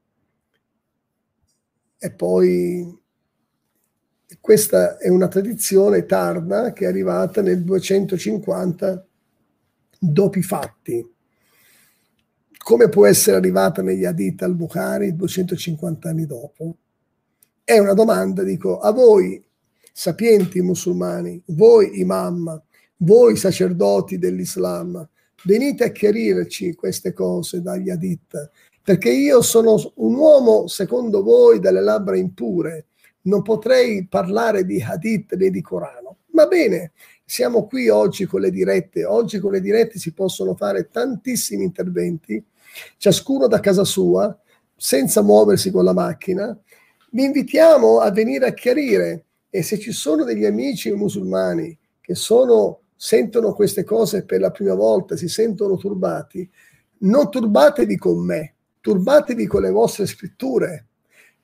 e 1.98 2.12
poi 2.12 2.98
questa 4.40 4.96
è 4.98 5.08
una 5.08 5.28
tradizione 5.28 6.06
tarda 6.06 6.72
che 6.72 6.84
è 6.84 6.88
arrivata 6.88 7.42
nel 7.42 7.62
250 7.64 9.06
dopo 9.98 10.38
i 10.38 10.42
fatti. 10.42 11.14
Come 12.66 12.88
può 12.88 13.06
essere 13.06 13.36
arrivata 13.36 13.80
negli 13.80 14.04
Hadith 14.04 14.42
al-Bukhari 14.42 15.14
250 15.14 16.08
anni 16.08 16.26
dopo? 16.26 16.74
È 17.62 17.78
una 17.78 17.92
domanda, 17.92 18.42
dico, 18.42 18.80
a 18.80 18.90
voi 18.90 19.40
sapienti 19.92 20.60
musulmani, 20.60 21.40
voi 21.50 22.00
imam, 22.00 22.60
voi 22.96 23.36
sacerdoti 23.36 24.18
dell'Islam, 24.18 25.08
venite 25.44 25.84
a 25.84 25.92
chiarirci 25.92 26.74
queste 26.74 27.12
cose 27.12 27.62
dagli 27.62 27.88
Hadith, 27.88 28.50
perché 28.82 29.12
io 29.12 29.42
sono 29.42 29.80
un 29.98 30.16
uomo, 30.16 30.66
secondo 30.66 31.22
voi, 31.22 31.60
dalle 31.60 31.80
labbra 31.80 32.16
impure, 32.16 32.86
non 33.22 33.42
potrei 33.42 34.08
parlare 34.08 34.64
di 34.64 34.82
Hadith 34.82 35.36
né 35.36 35.50
di 35.50 35.60
Corano. 35.60 36.16
Va 36.32 36.48
bene, 36.48 36.90
siamo 37.24 37.68
qui 37.68 37.88
oggi 37.88 38.24
con 38.24 38.40
le 38.40 38.50
dirette, 38.50 39.04
oggi 39.04 39.38
con 39.38 39.52
le 39.52 39.60
dirette 39.60 40.00
si 40.00 40.12
possono 40.12 40.56
fare 40.56 40.88
tantissimi 40.90 41.62
interventi, 41.62 42.44
ciascuno 42.96 43.46
da 43.46 43.60
casa 43.60 43.84
sua, 43.84 44.36
senza 44.76 45.22
muoversi 45.22 45.70
con 45.70 45.84
la 45.84 45.92
macchina. 45.92 46.58
Vi 47.10 47.24
invitiamo 47.24 48.00
a 48.00 48.10
venire 48.10 48.46
a 48.46 48.52
chiarire 48.52 49.24
e 49.48 49.62
se 49.62 49.78
ci 49.78 49.92
sono 49.92 50.24
degli 50.24 50.44
amici 50.44 50.92
musulmani 50.92 51.76
che 52.00 52.14
sono 52.14 52.80
sentono 52.96 53.52
queste 53.52 53.84
cose 53.84 54.24
per 54.24 54.40
la 54.40 54.50
prima 54.50 54.74
volta, 54.74 55.16
si 55.16 55.28
sentono 55.28 55.76
turbati, 55.76 56.48
non 56.98 57.30
turbatevi 57.30 57.96
con 57.96 58.24
me, 58.24 58.54
turbatevi 58.80 59.46
con 59.46 59.62
le 59.62 59.70
vostre 59.70 60.06
scritture. 60.06 60.86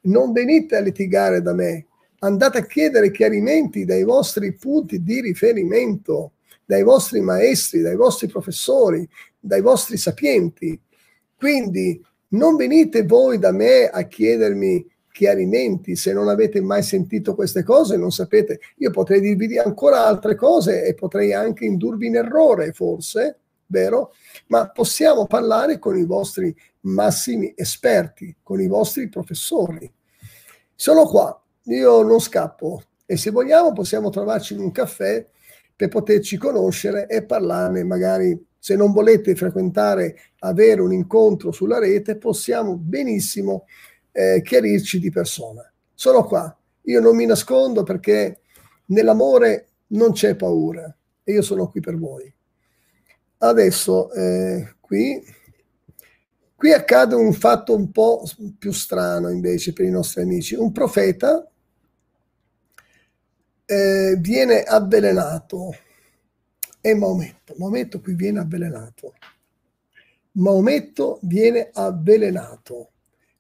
Non 0.03 0.33
venite 0.33 0.77
a 0.77 0.81
litigare 0.81 1.43
da 1.43 1.53
me, 1.53 1.87
andate 2.21 2.59
a 2.59 2.67
chiedere 2.67 3.11
chiarimenti 3.11 3.85
dai 3.85 4.03
vostri 4.03 4.55
punti 4.55 5.03
di 5.03 5.21
riferimento, 5.21 6.33
dai 6.65 6.83
vostri 6.83 7.21
maestri, 7.21 7.81
dai 7.81 7.97
vostri 7.97 8.27
professori, 8.27 9.09
dai 9.39 9.61
vostri 9.61 9.97
sapienti. 9.97 10.81
Quindi 11.43 12.01
non 12.29 12.55
venite 12.55 13.03
voi 13.03 13.37
da 13.37 13.51
me 13.51 13.89
a 13.89 14.03
chiedermi 14.03 14.89
chiarimenti, 15.11 15.97
se 15.97 16.13
non 16.13 16.29
avete 16.29 16.61
mai 16.61 16.85
sentito 16.85 17.35
queste 17.35 17.65
cose, 17.65 17.97
non 17.97 18.13
sapete, 18.13 18.61
io 18.77 18.93
potrei 18.93 19.21
dirvi 19.21 19.59
ancora 19.59 20.07
altre 20.07 20.37
cose 20.37 20.85
e 20.85 20.95
potrei 20.95 21.33
anche 21.33 21.65
indurvi 21.65 22.07
in 22.07 22.15
errore, 22.15 22.71
forse, 22.71 23.41
vero? 23.67 24.13
Ma 24.47 24.69
possiamo 24.69 25.27
parlare 25.27 25.81
con 25.81 25.99
i 25.99 26.05
vostri 26.05 26.55
massimi 26.83 27.53
esperti, 27.57 28.37
con 28.41 28.61
i 28.61 28.69
vostri 28.69 29.09
professori. 29.09 29.93
Sono 30.77 31.07
qua, 31.07 31.43
io 31.65 32.03
non 32.03 32.21
scappo 32.21 32.85
e 33.05 33.17
se 33.17 33.33
vogliamo 33.33 33.73
possiamo 33.73 34.11
trovarci 34.11 34.55
in 34.55 34.61
un 34.61 34.71
caffè 34.71 35.27
per 35.75 35.89
poterci 35.89 36.37
conoscere 36.37 37.09
e 37.09 37.25
parlarne 37.25 37.83
magari 37.83 38.51
se 38.63 38.77
non 38.77 38.93
volete 38.93 39.35
frequentare, 39.35 40.17
avere 40.39 40.83
un 40.83 40.93
incontro 40.93 41.51
sulla 41.51 41.81
rete, 41.81 42.17
possiamo 42.17 42.77
benissimo 42.77 43.65
eh, 44.13 44.41
chiarirci 44.41 45.01
di 45.01 45.11
persona. 45.11 45.69
Sono 45.93 46.23
qua, 46.23 46.57
io 46.83 47.01
non 47.01 47.17
mi 47.17 47.27
nascondo 47.27 47.83
perché 47.83 48.43
nell'amore 48.87 49.71
non 49.89 50.13
c'è 50.13 50.37
paura 50.37 50.97
e 51.25 51.33
io 51.33 51.43
sono 51.43 51.69
qui 51.71 51.81
per 51.81 51.99
voi. 51.99 52.33
Adesso 53.39 54.13
eh, 54.13 54.77
qui, 54.79 55.21
qui 56.55 56.73
accade 56.73 57.17
un 57.17 57.33
fatto 57.33 57.75
un 57.75 57.91
po' 57.91 58.23
più 58.61 58.71
strano 58.71 59.29
invece 59.29 59.73
per 59.73 59.87
i 59.87 59.91
nostri 59.91 60.23
amici. 60.23 60.55
Un 60.55 60.71
profeta 60.71 61.45
eh, 63.65 64.17
viene 64.21 64.63
avvelenato 64.63 65.75
è 66.83 66.93
Maometto. 66.95 67.55
Maometto 67.57 68.01
qui 68.01 68.15
viene 68.15 68.41
avvelenato. 68.41 69.15
Maometto 70.33 71.21
viene 71.23 71.71
avvelenato. 71.73 72.91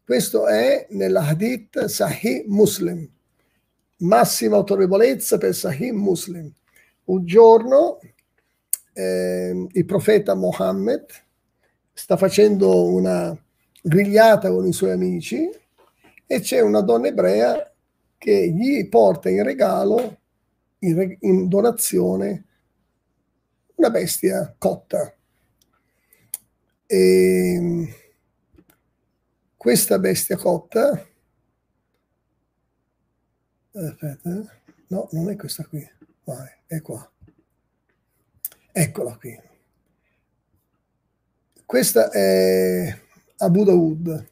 Questo 0.04 0.46
è 0.46 0.86
nella 0.90 1.26
Hadith 1.26 1.84
Sahih 1.86 2.44
Muslim, 2.46 3.08
massima 3.98 4.56
autorevolezza 4.56 5.38
per 5.38 5.54
Sahih 5.54 5.92
Muslim. 5.92 6.52
Un 7.04 7.24
giorno 7.26 7.98
eh, 8.92 9.66
il 9.70 9.84
profeta 9.84 10.34
Mohammed 10.34 11.06
sta 11.92 12.16
facendo 12.16 12.84
una 12.86 13.36
grigliata 13.80 14.50
con 14.50 14.66
i 14.66 14.72
suoi 14.72 14.92
amici 14.92 15.48
e 16.26 16.40
c'è 16.40 16.60
una 16.60 16.80
donna 16.80 17.08
ebrea 17.08 17.72
che 18.18 18.50
gli 18.50 18.88
porta 18.88 19.28
in 19.28 19.42
regalo, 19.42 20.18
in, 20.80 21.16
in 21.20 21.48
donazione, 21.48 22.44
una 23.82 23.90
bestia 23.90 24.54
cotta. 24.58 25.12
E 26.86 27.94
questa 29.56 29.98
bestia 29.98 30.36
cotta, 30.36 31.04
aspetta, 33.72 34.30
no, 34.86 35.08
non 35.10 35.30
è 35.30 35.36
questa 35.36 35.64
qui, 35.64 35.84
vai, 36.24 36.48
è 36.66 36.80
qua. 36.80 37.10
Eccola 38.70 39.16
qui. 39.16 39.40
Questa 41.66 42.10
è 42.10 42.98
Abu 43.38 43.64
Dawood. 43.64 44.30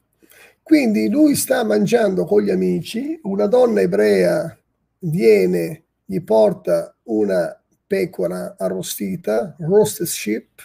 Quindi 0.62 1.09
lui 1.09 1.34
sta 1.34 1.64
mangiando 1.64 2.24
con 2.24 2.42
gli 2.42 2.51
amici, 2.51 3.18
una 3.24 3.46
donna 3.46 3.80
ebrea 3.80 4.57
viene, 5.01 5.86
gli 6.05 6.20
porta 6.22 6.94
una 7.05 7.59
pecora 7.91 8.55
arrostita, 8.57 9.57
roasted 9.59 10.07
sheep, 10.07 10.62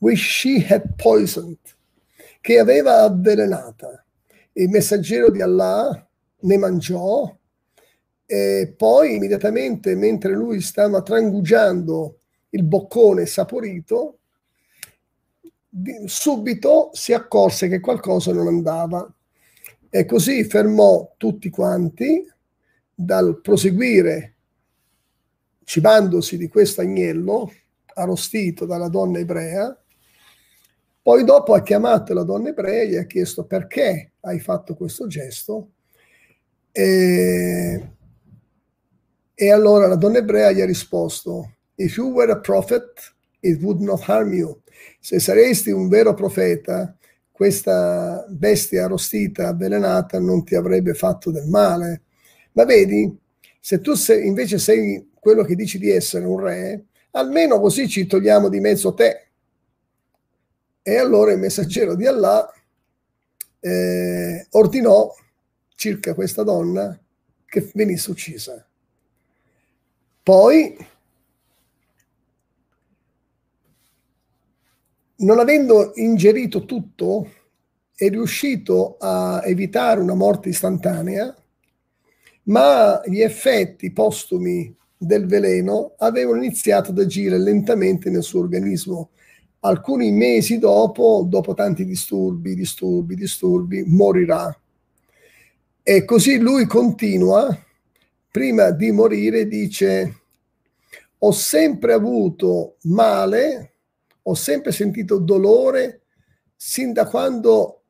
which 0.00 0.18
she 0.18 0.62
had 0.68 0.94
poisoned, 0.96 1.56
che 2.42 2.58
aveva 2.58 3.00
avvelenata. 3.00 4.04
Il 4.52 4.68
messaggero 4.68 5.30
di 5.30 5.40
Allah 5.40 6.06
ne 6.40 6.58
mangiò 6.58 7.34
e 8.26 8.74
poi 8.76 9.14
immediatamente 9.14 9.94
mentre 9.94 10.34
lui 10.34 10.60
stava 10.60 11.00
trangugiando 11.00 12.18
il 12.50 12.64
boccone 12.64 13.24
saporito, 13.24 14.18
subito 16.04 16.90
si 16.92 17.14
accorse 17.14 17.68
che 17.68 17.80
qualcosa 17.80 18.34
non 18.34 18.46
andava 18.46 19.10
e 19.88 20.04
così 20.04 20.44
fermò 20.44 21.14
tutti 21.16 21.48
quanti 21.48 22.30
dal 22.94 23.40
proseguire 23.40 24.35
cibandosi 25.66 26.38
di 26.38 26.46
questo 26.46 26.80
agnello 26.80 27.52
arrostito 27.94 28.66
dalla 28.66 28.88
donna 28.88 29.18
ebrea. 29.18 29.76
Poi 31.02 31.24
dopo 31.24 31.54
ha 31.54 31.62
chiamato 31.62 32.14
la 32.14 32.22
donna 32.22 32.50
ebrea 32.50 32.82
e 32.82 32.88
gli 32.88 32.96
ha 32.96 33.04
chiesto 33.04 33.46
perché 33.46 34.12
hai 34.20 34.38
fatto 34.38 34.76
questo 34.76 35.08
gesto. 35.08 35.72
E, 36.70 37.90
e 39.34 39.50
allora 39.50 39.88
la 39.88 39.96
donna 39.96 40.18
ebrea 40.18 40.52
gli 40.52 40.60
ha 40.60 40.66
risposto, 40.66 41.54
If 41.74 41.96
you 41.96 42.12
were 42.12 42.30
a 42.30 42.38
prophet, 42.38 43.14
it 43.40 43.60
would 43.60 43.80
not 43.80 44.00
harm 44.08 44.32
you. 44.32 44.62
Se 45.00 45.18
saresti 45.18 45.70
un 45.70 45.88
vero 45.88 46.14
profeta, 46.14 46.96
questa 47.32 48.24
bestia 48.28 48.84
arrostita, 48.84 49.48
avvelenata, 49.48 50.20
non 50.20 50.44
ti 50.44 50.54
avrebbe 50.54 50.94
fatto 50.94 51.30
del 51.30 51.48
male. 51.48 52.02
Ma 52.52 52.64
vedi, 52.64 53.14
se 53.60 53.80
tu 53.80 53.94
sei, 53.94 54.26
invece 54.26 54.58
sei 54.58 55.12
quello 55.14 55.42
che 55.42 55.54
dici 55.54 55.78
di 55.78 55.90
essere 55.90 56.24
un 56.24 56.40
re, 56.40 56.84
almeno 57.12 57.60
così 57.60 57.88
ci 57.88 58.06
togliamo 58.06 58.48
di 58.48 58.60
mezzo 58.60 58.94
te. 58.94 59.28
E 60.82 60.96
allora 60.96 61.32
il 61.32 61.38
messaggero 61.38 61.96
di 61.96 62.06
Allah 62.06 62.48
eh, 63.60 64.46
ordinò 64.50 65.12
circa 65.74 66.14
questa 66.14 66.42
donna 66.42 66.98
che 67.44 67.70
venisse 67.74 68.10
uccisa. 68.10 68.64
Poi 70.22 70.76
non 75.16 75.38
avendo 75.38 75.92
ingerito 75.94 76.64
tutto, 76.64 77.32
è 77.94 78.08
riuscito 78.08 78.96
a 78.98 79.40
evitare 79.44 80.00
una 80.00 80.14
morte 80.14 80.50
istantanea, 80.50 81.34
ma 82.46 83.00
gli 83.04 83.20
effetti 83.20 83.92
postumi 83.92 84.74
del 84.96 85.26
veleno 85.26 85.94
avevano 85.98 86.42
iniziato 86.42 86.90
ad 86.90 86.98
agire 86.98 87.38
lentamente 87.38 88.10
nel 88.10 88.22
suo 88.22 88.40
organismo. 88.40 89.10
Alcuni 89.60 90.10
mesi 90.10 90.58
dopo, 90.58 91.24
dopo 91.28 91.54
tanti 91.54 91.84
disturbi, 91.84 92.54
disturbi, 92.54 93.14
disturbi, 93.14 93.84
morirà. 93.86 94.56
E 95.82 96.04
così 96.04 96.38
lui 96.38 96.66
continua, 96.66 97.56
prima 98.30 98.70
di 98.70 98.90
morire 98.90 99.46
dice, 99.46 100.20
ho 101.18 101.32
sempre 101.32 101.92
avuto 101.92 102.76
male 102.82 103.70
ho 104.28 104.34
sempre 104.34 104.72
sentito 104.72 105.18
dolore 105.18 106.02
sin 106.56 106.92
da 106.92 107.06
quando 107.06 107.82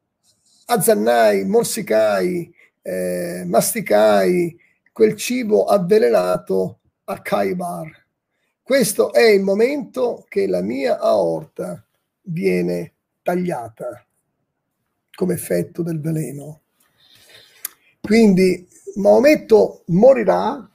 azzannai, 0.66 1.44
morsicai, 1.44 2.52
eh, 2.86 3.42
masticai 3.44 4.56
quel 4.92 5.16
cibo 5.16 5.64
avvelenato 5.64 6.78
a 7.04 7.20
Kaibar. 7.20 8.04
Questo 8.62 9.12
è 9.12 9.22
il 9.22 9.42
momento 9.42 10.24
che 10.28 10.46
la 10.46 10.62
mia 10.62 10.98
aorta 11.00 11.84
viene 12.22 12.94
tagliata 13.22 14.06
come 15.14 15.34
effetto 15.34 15.82
del 15.82 16.00
veleno. 16.00 16.62
Quindi 18.00 18.68
Maometto 18.96 19.82
morirà, 19.86 20.70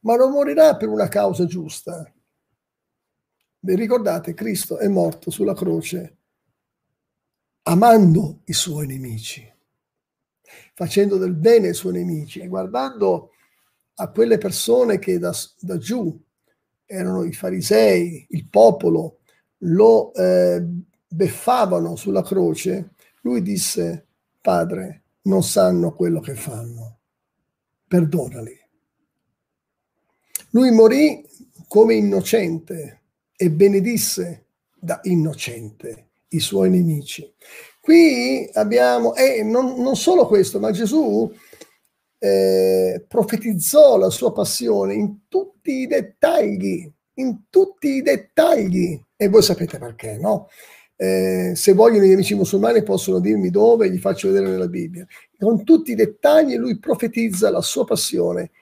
ma 0.00 0.16
non 0.16 0.30
morirà 0.30 0.76
per 0.76 0.88
una 0.88 1.08
causa 1.08 1.46
giusta, 1.46 2.10
vi 3.64 3.74
ricordate, 3.76 4.34
Cristo 4.34 4.78
è 4.78 4.88
morto 4.88 5.30
sulla 5.30 5.54
croce 5.54 6.16
amando 7.64 8.40
i 8.46 8.52
suoi 8.52 8.86
nemici, 8.86 9.51
facendo 10.74 11.16
del 11.16 11.34
bene 11.34 11.68
ai 11.68 11.74
suoi 11.74 11.94
nemici 11.94 12.40
e 12.40 12.48
guardando 12.48 13.30
a 13.94 14.10
quelle 14.10 14.38
persone 14.38 14.98
che 14.98 15.18
da, 15.18 15.34
da 15.60 15.78
giù 15.78 16.18
erano 16.86 17.24
i 17.24 17.32
farisei, 17.32 18.26
il 18.30 18.48
popolo, 18.48 19.18
lo 19.58 20.12
eh, 20.14 20.64
beffavano 21.08 21.96
sulla 21.96 22.22
croce, 22.22 22.94
lui 23.22 23.42
disse, 23.42 24.06
Padre, 24.40 25.02
non 25.22 25.42
sanno 25.42 25.94
quello 25.94 26.20
che 26.20 26.34
fanno, 26.34 26.98
perdonali. 27.86 28.58
Lui 30.50 30.70
morì 30.70 31.24
come 31.68 31.94
innocente, 31.94 33.02
e 33.42 33.50
benedisse 33.50 34.46
da 34.78 35.00
innocente 35.02 36.10
i 36.28 36.38
suoi 36.38 36.70
nemici. 36.70 37.28
Qui 37.84 38.48
abbiamo, 38.52 39.12
e 39.16 39.42
non, 39.42 39.74
non 39.82 39.96
solo 39.96 40.28
questo, 40.28 40.60
ma 40.60 40.70
Gesù 40.70 41.28
eh, 42.16 43.04
profetizzò 43.08 43.96
la 43.96 44.08
sua 44.08 44.32
passione 44.32 44.94
in 44.94 45.22
tutti 45.26 45.80
i 45.80 45.86
dettagli, 45.88 46.88
in 47.14 47.40
tutti 47.50 47.96
i 47.96 48.02
dettagli. 48.02 49.02
E 49.16 49.28
voi 49.28 49.42
sapete 49.42 49.78
perché, 49.78 50.16
no? 50.16 50.48
Eh, 50.94 51.54
se 51.56 51.72
vogliono 51.72 52.04
gli 52.04 52.12
amici 52.12 52.36
musulmani 52.36 52.84
possono 52.84 53.18
dirmi 53.18 53.50
dove, 53.50 53.90
gli 53.90 53.98
faccio 53.98 54.28
vedere 54.28 54.48
nella 54.48 54.68
Bibbia. 54.68 55.04
Con 55.36 55.64
tutti 55.64 55.90
i 55.90 55.96
dettagli 55.96 56.54
lui 56.54 56.78
profetizza 56.78 57.50
la 57.50 57.62
sua 57.62 57.84
passione 57.84 58.52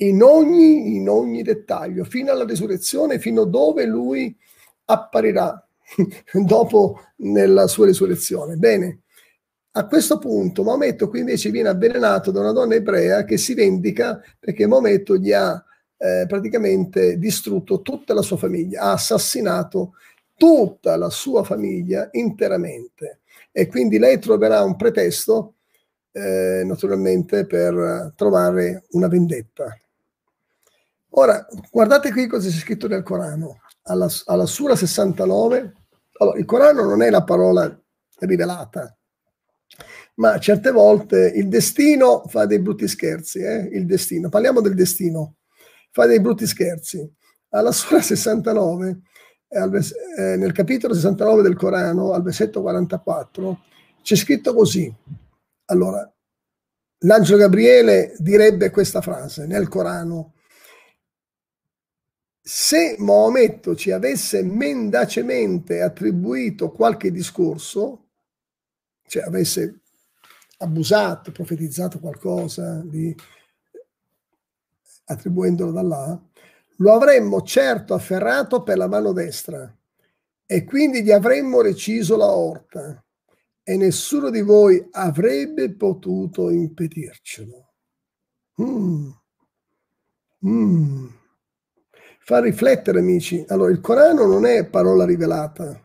in 0.00 0.22
ogni, 0.22 0.96
in 0.96 1.08
ogni 1.08 1.42
dettaglio, 1.42 2.04
fino 2.04 2.30
alla 2.30 2.44
risurrezione, 2.44 3.18
fino 3.20 3.44
dove 3.44 3.86
lui 3.86 4.36
apparirà 4.84 5.65
dopo 6.44 7.00
nella 7.16 7.66
sua 7.66 7.86
risurrezione. 7.86 8.56
Bene, 8.56 9.02
a 9.72 9.86
questo 9.86 10.18
punto 10.18 10.62
Maometto 10.62 11.08
qui 11.08 11.20
invece 11.20 11.50
viene 11.50 11.68
avvelenato 11.68 12.30
da 12.30 12.40
una 12.40 12.52
donna 12.52 12.74
ebrea 12.74 13.24
che 13.24 13.36
si 13.36 13.54
vendica 13.54 14.20
perché 14.38 14.66
Maometto 14.66 15.16
gli 15.16 15.32
ha 15.32 15.62
eh, 15.98 16.24
praticamente 16.26 17.18
distrutto 17.18 17.82
tutta 17.82 18.14
la 18.14 18.22
sua 18.22 18.36
famiglia, 18.36 18.82
ha 18.82 18.92
assassinato 18.92 19.92
tutta 20.34 20.96
la 20.96 21.10
sua 21.10 21.44
famiglia 21.44 22.08
interamente 22.12 23.20
e 23.52 23.66
quindi 23.66 23.98
lei 23.98 24.18
troverà 24.18 24.62
un 24.62 24.76
pretesto 24.76 25.54
eh, 26.12 26.62
naturalmente 26.64 27.46
per 27.46 28.12
trovare 28.16 28.84
una 28.90 29.08
vendetta. 29.08 29.78
Ora, 31.18 31.46
guardate 31.70 32.12
qui 32.12 32.26
cosa 32.26 32.50
c'è 32.50 32.56
scritto 32.56 32.88
nel 32.88 33.02
Corano. 33.02 33.60
Alla, 33.84 34.06
alla 34.26 34.44
Sura 34.44 34.76
69, 34.76 35.72
allora, 36.18 36.38
il 36.38 36.44
Corano 36.44 36.84
non 36.84 37.00
è 37.00 37.08
la 37.08 37.24
parola 37.24 37.82
rivelata, 38.18 38.94
ma 40.16 40.38
certe 40.38 40.70
volte 40.70 41.32
il 41.34 41.48
destino 41.48 42.24
fa 42.26 42.44
dei 42.44 42.58
brutti 42.58 42.86
scherzi. 42.86 43.38
Eh? 43.38 43.70
Il 43.72 43.86
destino, 43.86 44.28
parliamo 44.28 44.60
del 44.60 44.74
destino, 44.74 45.36
fa 45.90 46.04
dei 46.04 46.20
brutti 46.20 46.46
scherzi. 46.46 47.10
Alla 47.50 47.72
Sura 47.72 48.02
69, 48.02 49.00
eh, 49.48 50.36
nel 50.36 50.52
capitolo 50.52 50.92
69 50.92 51.40
del 51.40 51.56
Corano, 51.56 52.12
al 52.12 52.22
versetto 52.22 52.60
44, 52.60 53.60
c'è 54.02 54.16
scritto 54.16 54.52
così. 54.52 54.94
Allora, 55.66 56.12
l'angelo 57.04 57.38
Gabriele 57.38 58.14
direbbe 58.18 58.68
questa 58.68 59.00
frase 59.00 59.46
nel 59.46 59.68
Corano 59.68 60.34
se 62.48 62.94
Maometto 63.00 63.74
ci 63.74 63.90
avesse 63.90 64.40
mendacemente 64.44 65.82
attribuito 65.82 66.70
qualche 66.70 67.10
discorso, 67.10 68.10
cioè 69.04 69.24
avesse 69.24 69.80
abusato, 70.58 71.32
profetizzato 71.32 71.98
qualcosa, 71.98 72.82
di, 72.84 73.12
attribuendolo 75.06 75.72
da 75.72 75.82
là, 75.82 76.22
lo 76.76 76.92
avremmo 76.92 77.42
certo 77.42 77.94
afferrato 77.94 78.62
per 78.62 78.76
la 78.76 78.86
mano 78.86 79.10
destra 79.10 79.76
e 80.46 80.62
quindi 80.62 81.02
gli 81.02 81.10
avremmo 81.10 81.60
reciso 81.60 82.16
la 82.16 82.30
orta 82.30 83.04
e 83.64 83.76
nessuno 83.76 84.30
di 84.30 84.42
voi 84.42 84.86
avrebbe 84.92 85.74
potuto 85.74 86.50
impedircelo. 86.50 87.72
Mm. 88.62 89.10
Mm. 90.46 91.15
Fa 92.28 92.40
riflettere, 92.40 92.98
amici. 92.98 93.44
Allora, 93.46 93.70
il 93.70 93.80
Corano 93.80 94.26
non 94.26 94.46
è 94.46 94.66
parola 94.66 95.04
rivelata, 95.04 95.80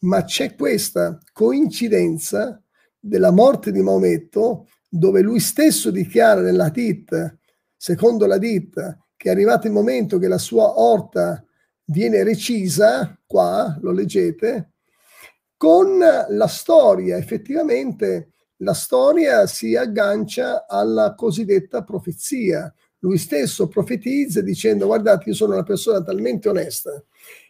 ma 0.00 0.24
c'è 0.24 0.56
questa 0.56 1.16
coincidenza 1.32 2.60
della 2.98 3.30
morte 3.30 3.70
di 3.70 3.80
Maometto, 3.80 4.66
dove 4.88 5.20
lui 5.20 5.38
stesso 5.38 5.92
dichiara 5.92 6.40
nella 6.40 6.70
DIT, 6.70 7.38
secondo 7.76 8.26
la 8.26 8.36
DIT, 8.36 8.98
che 9.16 9.28
è 9.28 9.30
arrivato 9.30 9.68
il 9.68 9.74
momento 9.74 10.18
che 10.18 10.26
la 10.26 10.38
sua 10.38 10.80
orta 10.80 11.40
viene 11.84 12.24
recisa, 12.24 13.16
qua 13.24 13.78
lo 13.80 13.92
leggete, 13.92 14.72
con 15.56 15.98
la 15.98 16.48
storia, 16.48 17.16
effettivamente 17.16 18.32
la 18.56 18.74
storia 18.74 19.46
si 19.46 19.76
aggancia 19.76 20.66
alla 20.66 21.14
cosiddetta 21.14 21.84
profezia. 21.84 22.74
Lui 23.00 23.18
stesso 23.18 23.68
profetizza 23.68 24.40
dicendo 24.40 24.86
guardate 24.86 25.28
io 25.28 25.34
sono 25.34 25.52
una 25.52 25.62
persona 25.62 26.02
talmente 26.02 26.48
onesta 26.48 27.02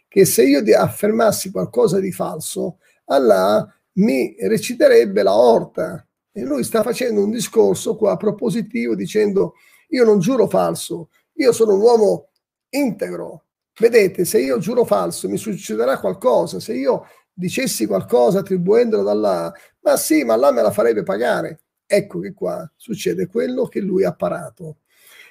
che 0.09 0.25
se 0.25 0.43
io 0.43 0.61
affermassi 0.75 1.51
qualcosa 1.51 1.99
di 1.99 2.11
falso, 2.11 2.79
Allah 3.05 3.65
mi 3.93 4.35
reciterebbe 4.39 5.23
la 5.23 5.35
orta. 5.35 6.05
E 6.31 6.43
lui 6.43 6.63
sta 6.63 6.83
facendo 6.83 7.23
un 7.23 7.29
discorso 7.31 7.95
qua 7.95 8.17
propositivo 8.17 8.95
dicendo 8.95 9.53
io 9.89 10.03
non 10.03 10.19
giuro 10.19 10.47
falso, 10.47 11.09
io 11.33 11.51
sono 11.51 11.75
un 11.75 11.81
uomo 11.81 12.29
integro. 12.69 13.45
Vedete, 13.79 14.25
se 14.25 14.39
io 14.39 14.57
giuro 14.57 14.83
falso 14.83 15.29
mi 15.29 15.37
succederà 15.37 15.99
qualcosa, 15.99 16.59
se 16.59 16.73
io 16.73 17.05
dicessi 17.31 17.85
qualcosa 17.85 18.39
attribuendolo 18.39 19.03
da 19.03 19.13
là, 19.13 19.53
ma 19.81 19.95
sì, 19.95 20.23
ma 20.23 20.35
là 20.35 20.51
me 20.51 20.61
la 20.61 20.71
farebbe 20.71 21.03
pagare. 21.03 21.61
Ecco 21.85 22.19
che 22.19 22.33
qua 22.33 22.69
succede 22.75 23.27
quello 23.27 23.65
che 23.67 23.79
lui 23.79 24.03
ha 24.03 24.13
parato. 24.13 24.77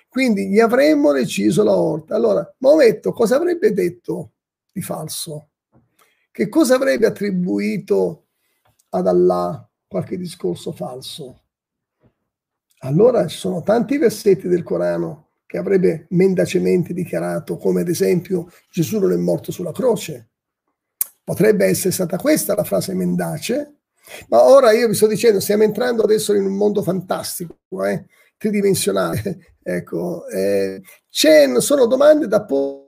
Quindi 0.08 0.48
gli 0.48 0.58
avremmo 0.58 1.12
deciso 1.12 1.62
la 1.62 1.76
orta. 1.76 2.14
Allora, 2.14 2.54
Maometto 2.58 3.12
cosa 3.12 3.36
avrebbe 3.36 3.72
detto 3.72 4.32
di 4.72 4.80
falso? 4.80 5.50
Che 6.30 6.48
cosa 6.48 6.76
avrebbe 6.76 7.06
attribuito 7.06 8.26
ad 8.90 9.06
Allah 9.06 9.68
qualche 9.86 10.16
discorso 10.16 10.72
falso. 10.72 11.42
Allora 12.80 13.26
ci 13.26 13.36
sono 13.36 13.62
tanti 13.62 13.98
versetti 13.98 14.46
del 14.46 14.62
Corano 14.62 15.26
che 15.46 15.58
avrebbe 15.58 16.06
mendacemente 16.10 16.92
dichiarato, 16.92 17.56
come 17.56 17.80
ad 17.80 17.88
esempio 17.88 18.50
Gesù 18.70 18.98
non 18.98 19.12
è 19.12 19.16
morto 19.16 19.50
sulla 19.50 19.72
croce. 19.72 20.28
Potrebbe 21.24 21.66
essere 21.66 21.92
stata 21.92 22.18
questa 22.18 22.54
la 22.54 22.64
frase 22.64 22.94
mendace, 22.94 23.78
ma 24.28 24.44
ora 24.44 24.72
io 24.72 24.88
vi 24.88 24.94
sto 24.94 25.06
dicendo, 25.06 25.40
stiamo 25.40 25.62
entrando 25.62 26.02
adesso 26.02 26.34
in 26.34 26.44
un 26.44 26.56
mondo 26.56 26.82
fantastico, 26.82 27.56
eh, 27.84 28.06
tridimensionale. 28.36 29.56
Ecco, 29.76 30.26
eh, 30.28 30.80
sono 31.60 31.86
domande 31.86 32.26
da 32.26 32.44
porre 32.44 32.87